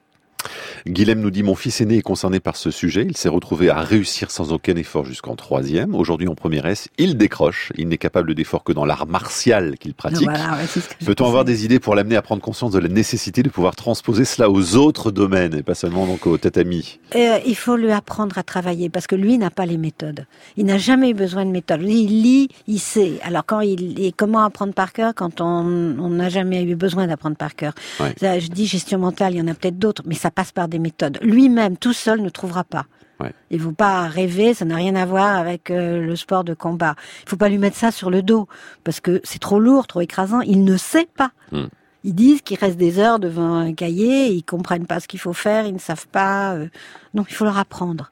Guilhem 0.86 1.20
nous 1.20 1.30
dit 1.30 1.42
Mon 1.42 1.54
fils 1.54 1.80
aîné 1.80 1.98
est 1.98 2.02
concerné 2.02 2.40
par 2.40 2.56
ce 2.56 2.70
sujet. 2.70 3.06
Il 3.08 3.16
s'est 3.16 3.28
retrouvé 3.28 3.70
à 3.70 3.80
réussir 3.80 4.30
sans 4.30 4.52
aucun 4.52 4.76
effort 4.76 5.04
jusqu'en 5.04 5.36
troisième. 5.36 5.94
Aujourd'hui, 5.94 6.28
en 6.28 6.34
première 6.34 6.66
S, 6.66 6.88
il 6.98 7.16
décroche. 7.16 7.72
Il 7.76 7.88
n'est 7.88 7.98
capable 7.98 8.34
d'effort 8.34 8.64
que 8.64 8.72
dans 8.72 8.84
l'art 8.84 9.06
martial 9.06 9.76
qu'il 9.78 9.94
pratique. 9.94 10.28
Voilà, 10.28 10.56
ouais, 10.56 10.82
Peut-on 11.04 11.26
avoir 11.26 11.44
des 11.44 11.64
idées 11.64 11.80
pour 11.80 11.94
l'amener 11.94 12.16
à 12.16 12.22
prendre 12.22 12.42
conscience 12.42 12.72
de 12.72 12.78
la 12.78 12.88
nécessité 12.88 13.42
de 13.42 13.48
pouvoir 13.48 13.76
transposer 13.76 14.24
cela 14.24 14.50
aux 14.50 14.76
autres 14.76 15.10
domaines 15.10 15.54
et 15.54 15.62
pas 15.62 15.74
seulement 15.74 16.06
donc 16.06 16.26
au 16.26 16.38
tatami? 16.38 16.98
Euh, 17.14 17.38
il 17.46 17.56
faut 17.56 17.76
lui 17.76 17.92
apprendre 17.92 18.38
à 18.38 18.42
travailler 18.42 18.88
parce 18.88 19.06
que 19.06 19.16
lui 19.16 19.38
n'a 19.38 19.50
pas 19.50 19.66
les 19.66 19.78
méthodes. 19.78 20.26
Il 20.56 20.66
n'a 20.66 20.78
jamais 20.78 21.10
eu 21.10 21.14
besoin 21.14 21.44
de 21.44 21.50
méthodes. 21.50 21.80
Lui, 21.80 22.04
il 22.04 22.22
lit, 22.22 22.48
il 22.66 22.80
sait. 22.80 23.18
Alors 23.22 23.44
quand 23.46 23.60
il 23.60 24.00
et 24.00 24.12
comment 24.12 24.44
apprendre 24.44 24.72
par 24.72 24.92
cœur 24.92 25.14
quand 25.14 25.40
on 25.40 25.60
on 25.98 26.10
n'a 26.10 26.28
jamais 26.28 26.62
eu 26.62 26.74
besoin 26.74 27.06
d'apprendre 27.06 27.36
par 27.36 27.54
cœur? 27.54 27.74
Ouais. 27.98 28.14
Ça, 28.18 28.38
je 28.38 28.48
dis 28.48 28.66
gestion 28.66 28.98
mentale, 28.98 29.34
il 29.34 29.38
y 29.38 29.40
en 29.42 29.48
a 29.48 29.54
peut-être 29.54 29.78
d'autres, 29.78 30.02
mais 30.06 30.14
ça 30.14 30.29
passe 30.30 30.52
par 30.52 30.68
des 30.68 30.78
méthodes. 30.78 31.18
Lui-même, 31.22 31.76
tout 31.76 31.92
seul, 31.92 32.20
ne 32.22 32.28
trouvera 32.28 32.64
pas. 32.64 32.86
Ouais. 33.20 33.32
Il 33.50 33.58
ne 33.58 33.62
faut 33.64 33.72
pas 33.72 34.06
rêver, 34.08 34.54
ça 34.54 34.64
n'a 34.64 34.76
rien 34.76 34.94
à 34.96 35.04
voir 35.04 35.36
avec 35.36 35.70
euh, 35.70 36.00
le 36.00 36.16
sport 36.16 36.42
de 36.42 36.54
combat. 36.54 36.94
Il 37.24 37.28
faut 37.28 37.36
pas 37.36 37.50
lui 37.50 37.58
mettre 37.58 37.76
ça 37.76 37.90
sur 37.90 38.10
le 38.10 38.22
dos 38.22 38.48
parce 38.82 39.00
que 39.00 39.20
c'est 39.24 39.38
trop 39.40 39.60
lourd, 39.60 39.86
trop 39.86 40.00
écrasant. 40.00 40.40
Il 40.40 40.64
ne 40.64 40.76
sait 40.78 41.08
pas. 41.16 41.32
Hmm. 41.52 41.66
Ils 42.02 42.14
disent 42.14 42.40
qu'ils 42.40 42.58
restent 42.58 42.78
des 42.78 42.98
heures 42.98 43.18
devant 43.18 43.56
un 43.56 43.74
cahier, 43.74 44.28
ils 44.28 44.42
comprennent 44.42 44.86
pas 44.86 45.00
ce 45.00 45.08
qu'il 45.08 45.20
faut 45.20 45.34
faire, 45.34 45.66
ils 45.66 45.74
ne 45.74 45.78
savent 45.78 46.06
pas. 46.08 46.54
euh, 46.54 46.68
Non, 47.12 47.26
il 47.28 47.34
faut 47.34 47.44
leur 47.44 47.58
apprendre. 47.58 48.10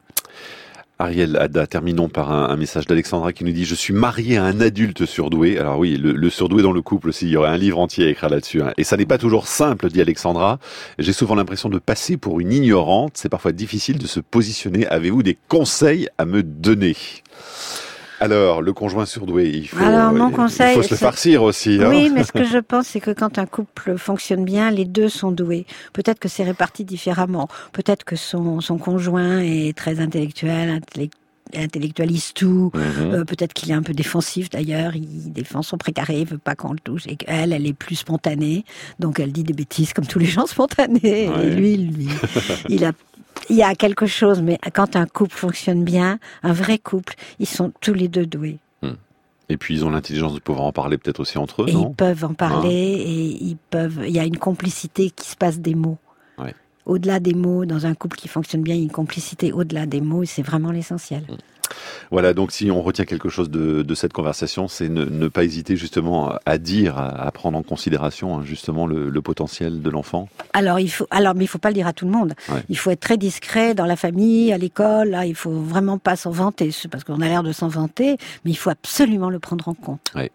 Ariel 1.01 1.37
Ada, 1.37 1.69
terminons 1.69 2.09
par 2.09 2.33
un, 2.33 2.49
un 2.49 2.57
message 2.57 2.87
d'Alexandra 2.87 3.33
qui 3.33 3.45
nous 3.45 3.53
dit 3.53 3.65
Je 3.65 3.77
suis 3.77 3.95
mariée 3.95 4.37
à 4.37 4.45
un 4.45 4.61
adulte 4.61 5.07
surdoué. 5.07 5.57
Alors 5.57 5.79
oui, 5.79 5.97
le, 5.97 6.11
le 6.13 6.31
surdoué 6.31 6.61
dans 6.63 6.73
le 6.73 6.83
couple 6.83 7.11
aussi, 7.11 7.27
il 7.27 7.31
y 7.31 7.37
aurait 7.37 7.51
un 7.51 7.57
livre 7.57 7.79
entier 7.79 8.07
à 8.07 8.11
écrire 8.11 8.29
là-dessus. 8.31 8.63
hein. 8.63 8.73
Et 8.79 8.83
ça 8.85 8.97
n'est 8.97 9.07
pas 9.07 9.19
toujours 9.19 9.47
simple, 9.47 9.89
dit 9.91 10.01
Alexandra. 10.01 10.59
J'ai 10.99 11.13
souvent 11.13 11.37
l'impression 11.37 11.69
de 11.69 11.79
passer 11.79 12.17
pour 12.17 12.41
une 12.41 12.53
ignorante. 12.53 13.13
C'est 13.15 13.29
parfois 13.29 13.53
difficile 13.53 13.99
de 13.99 14.07
se 14.09 14.19
positionner. 14.19 14.89
Avez-vous 14.89 15.23
des 15.23 15.39
conseils 15.49 16.09
à 16.19 16.25
me 16.25 16.43
donner? 16.43 16.97
Alors, 18.21 18.63
le 18.63 18.73
conjoint 18.73 19.07
surdoué, 19.07 19.49
il 19.51 19.69
faut, 19.69 19.83
Alors, 19.83 20.13
mon 20.13 20.31
il 20.31 20.35
conseil, 20.35 20.75
faut 20.75 20.83
se 20.83 20.91
le 20.91 20.97
farcir 20.97 21.43
aussi. 21.43 21.79
hein. 21.83 21.89
Oui, 21.89 22.11
mais 22.13 22.25
ce 22.25 22.33
que 22.33 22.45
je 22.57 22.59
pense, 22.59 22.89
c'est 22.89 23.01
que 23.01 23.11
quand 23.13 23.39
un 23.39 23.47
couple 23.47 23.97
fonctionne 23.97 24.45
bien, 24.45 24.71
les 24.71 24.85
deux 24.85 25.09
sont 25.09 25.31
doués. 25.31 25.67
Peut-être 25.93 26.19
que 26.19 26.29
c'est 26.29 26.45
réparti 26.45 26.85
différemment. 26.85 27.49
Peut-être 27.73 28.05
que 28.05 28.17
son, 28.17 28.61
son 28.61 28.79
conjoint 28.79 29.39
est 29.41 29.77
très 29.77 30.01
intellectuel, 30.01 30.69
intellect- 30.71 31.15
intellectualise 31.57 32.33
tout. 32.35 32.71
Mhm. 32.75 32.83
Euh, 33.15 33.25
Peut-être 33.25 33.53
qu'il 33.55 33.71
est 33.71 33.75
un 33.75 33.83
peu 33.83 33.95
défensif 33.95 34.51
d'ailleurs. 34.51 34.95
Il 34.97 35.33
défend 35.33 35.63
son 35.63 35.79
précaré, 35.79 36.21
il 36.21 36.27
veut 36.27 36.39
pas 36.39 36.55
qu'on 36.55 36.73
le 36.73 36.79
touche. 36.79 37.07
Et 37.07 37.17
qu'elle, 37.17 37.53
elle 37.53 37.67
est 37.67 37.73
plus 37.73 37.97
spontanée. 37.97 38.65
Donc 38.99 39.19
elle 39.21 39.33
dit 39.33 39.45
des 39.45 39.55
bêtises 39.55 39.93
comme 39.93 40.07
tous 40.07 40.19
les 40.19 40.27
gens 40.27 40.47
spontanés. 40.49 41.29
Ouais. 41.31 41.47
Et 41.47 41.51
lui, 41.51 41.77
lui, 41.77 42.09
il 42.69 42.85
a 42.85 42.93
il 43.51 43.57
y 43.57 43.63
a 43.63 43.75
quelque 43.75 44.07
chose, 44.07 44.43
mais 44.43 44.59
quand 44.75 44.97
un 44.97 45.07
couple 45.07 45.35
fonctionne 45.35 45.85
bien, 45.85 46.19
un 46.43 46.53
vrai 46.53 46.79
couple, 46.79 47.15
ils 47.39 47.47
sont 47.49 47.73
tous 47.81 47.95
les 47.95 48.09
deux 48.09 48.27
doués. 48.27 48.59
Et 49.51 49.57
puis, 49.57 49.75
ils 49.75 49.85
ont 49.87 49.89
l'intelligence 49.89 50.35
de 50.35 50.41
pouvoir 50.41 50.67
en 50.67 50.73
parler 50.73 50.99
peut-être 50.99 51.21
aussi 51.21 51.39
entre 51.39 51.63
eux, 51.63 51.69
Et 51.71 51.73
non? 51.73 51.89
ils 51.89 51.95
peuvent 51.95 52.23
en 52.23 52.35
parler 52.35 52.97
Hein 52.99 53.03
et 53.07 53.45
ils 53.45 53.57
peuvent. 53.71 54.01
Il 54.05 54.11
y 54.13 54.19
a 54.19 54.25
une 54.25 54.37
complicité 54.37 55.09
qui 55.09 55.27
se 55.27 55.37
passe 55.37 55.59
des 55.59 55.75
mots. 55.75 55.97
Ouais. 56.37 56.55
Au-delà 56.85 57.19
des 57.19 57.33
mots, 57.33 57.65
dans 57.65 57.87
un 57.87 57.95
couple 57.95 58.19
qui 58.19 58.29
fonctionne 58.29 58.63
bien, 58.63 58.75
il 58.75 58.79
y 58.79 58.83
a 58.83 58.85
une 58.85 58.91
complicité 58.91 59.51
au-delà 59.53 59.87
des 59.87 60.03
mots 60.03 60.23
et 60.23 60.27
c'est 60.27 60.43
vraiment 60.43 60.71
l'essentiel. 60.71 61.25
Voilà, 62.11 62.35
donc 62.35 62.53
si 62.53 62.71
on 62.71 62.83
retient 62.83 63.05
quelque 63.05 63.29
chose 63.29 63.51
de, 63.51 63.83
de 63.83 63.95
cette 63.95 64.13
conversation, 64.13 64.69
c'est 64.69 64.89
ne, 64.89 65.05
ne 65.05 65.29
pas 65.29 65.45
hésiter 65.45 65.77
justement 65.77 66.33
à 66.47 66.59
dire, 66.59 66.99
à, 66.99 67.27
à 67.27 67.31
prendre 67.31 67.59
en 67.59 67.63
considération 67.63 68.39
hein, 68.39 68.43
justement 68.45 68.87
le, 68.87 69.09
le 69.11 69.23
potentiel 69.23 69.83
de 69.83 69.91
l'enfant. 69.91 70.29
Alors 70.53 70.81
il 70.81 70.89
faut, 70.89 71.07
alors 71.11 71.35
mais 71.35 71.45
il 71.45 71.49
faut 71.49 71.59
pas 71.59 71.69
le 71.69 71.75
dire 71.75 71.87
à 71.87 71.93
tout 71.93 72.07
le 72.07 72.13
monde. 72.13 72.35
Ouais. 72.49 72.63
Il 72.69 72.79
faut 72.79 72.91
être 72.91 73.01
très 73.01 73.17
discret 73.17 73.75
dans 73.75 73.87
la 73.87 73.97
famille, 73.97 74.53
à 74.53 74.59
l'école. 74.59 75.11
Là, 75.11 75.27
il 75.27 75.35
faut 75.35 75.51
vraiment 75.51 75.99
pas 75.99 76.17
s'en 76.17 76.31
vanter, 76.31 76.71
parce 76.91 77.05
qu'on 77.05 77.21
a 77.21 77.29
l'air 77.29 77.43
de 77.43 77.53
s'en 77.53 77.69
vanter, 77.69 78.17
mais 78.45 78.51
il 78.51 78.57
faut 78.57 78.71
absolument 78.71 79.31
le 79.31 79.39
prendre 79.39 79.69
en 79.69 79.75
compte. 79.75 80.13
Ouais. 80.15 80.31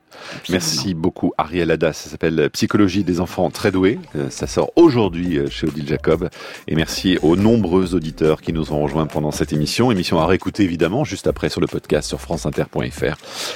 Merci 0.49 0.93
beaucoup 0.93 1.33
Ariel 1.39 1.71
Ada, 1.71 1.91
ça 1.91 2.07
s'appelle 2.07 2.47
Psychologie 2.51 3.03
des 3.03 3.19
enfants 3.19 3.49
très 3.49 3.71
doués, 3.71 3.99
Euh, 4.15 4.29
ça 4.29 4.45
sort 4.45 4.71
aujourd'hui 4.75 5.39
euh, 5.39 5.49
chez 5.49 5.65
Odile 5.67 5.87
Jacob 5.87 6.29
et 6.67 6.75
merci 6.75 7.17
aux 7.23 7.35
nombreux 7.35 7.95
auditeurs 7.95 8.41
qui 8.41 8.53
nous 8.53 8.71
ont 8.73 8.81
rejoints 8.83 9.07
pendant 9.07 9.31
cette 9.31 9.53
émission, 9.53 9.91
émission 9.91 10.19
à 10.19 10.27
réécouter 10.27 10.63
évidemment 10.63 11.03
juste 11.03 11.22
après 11.27 11.49
sur 11.49 11.61
le 11.61 11.67
podcast 11.67 12.07
sur 12.07 12.19
franceinter.fr 12.21 13.15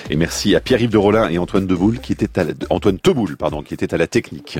et 0.10 0.16
merci 0.16 0.56
à 0.56 0.60
Pierre-Yves 0.60 0.90
de 0.90 0.98
Rollin 0.98 1.30
et 1.30 1.38
Antoine 1.38 1.68
Deboul 1.68 2.00
qui 2.00 2.14
la, 2.36 2.54
Antoine 2.70 3.00
Teboul 3.00 3.38
pardon 3.38 3.62
qui 3.62 3.74
était 3.74 3.94
à 3.94 3.98
la 3.98 4.08
technique. 4.08 4.60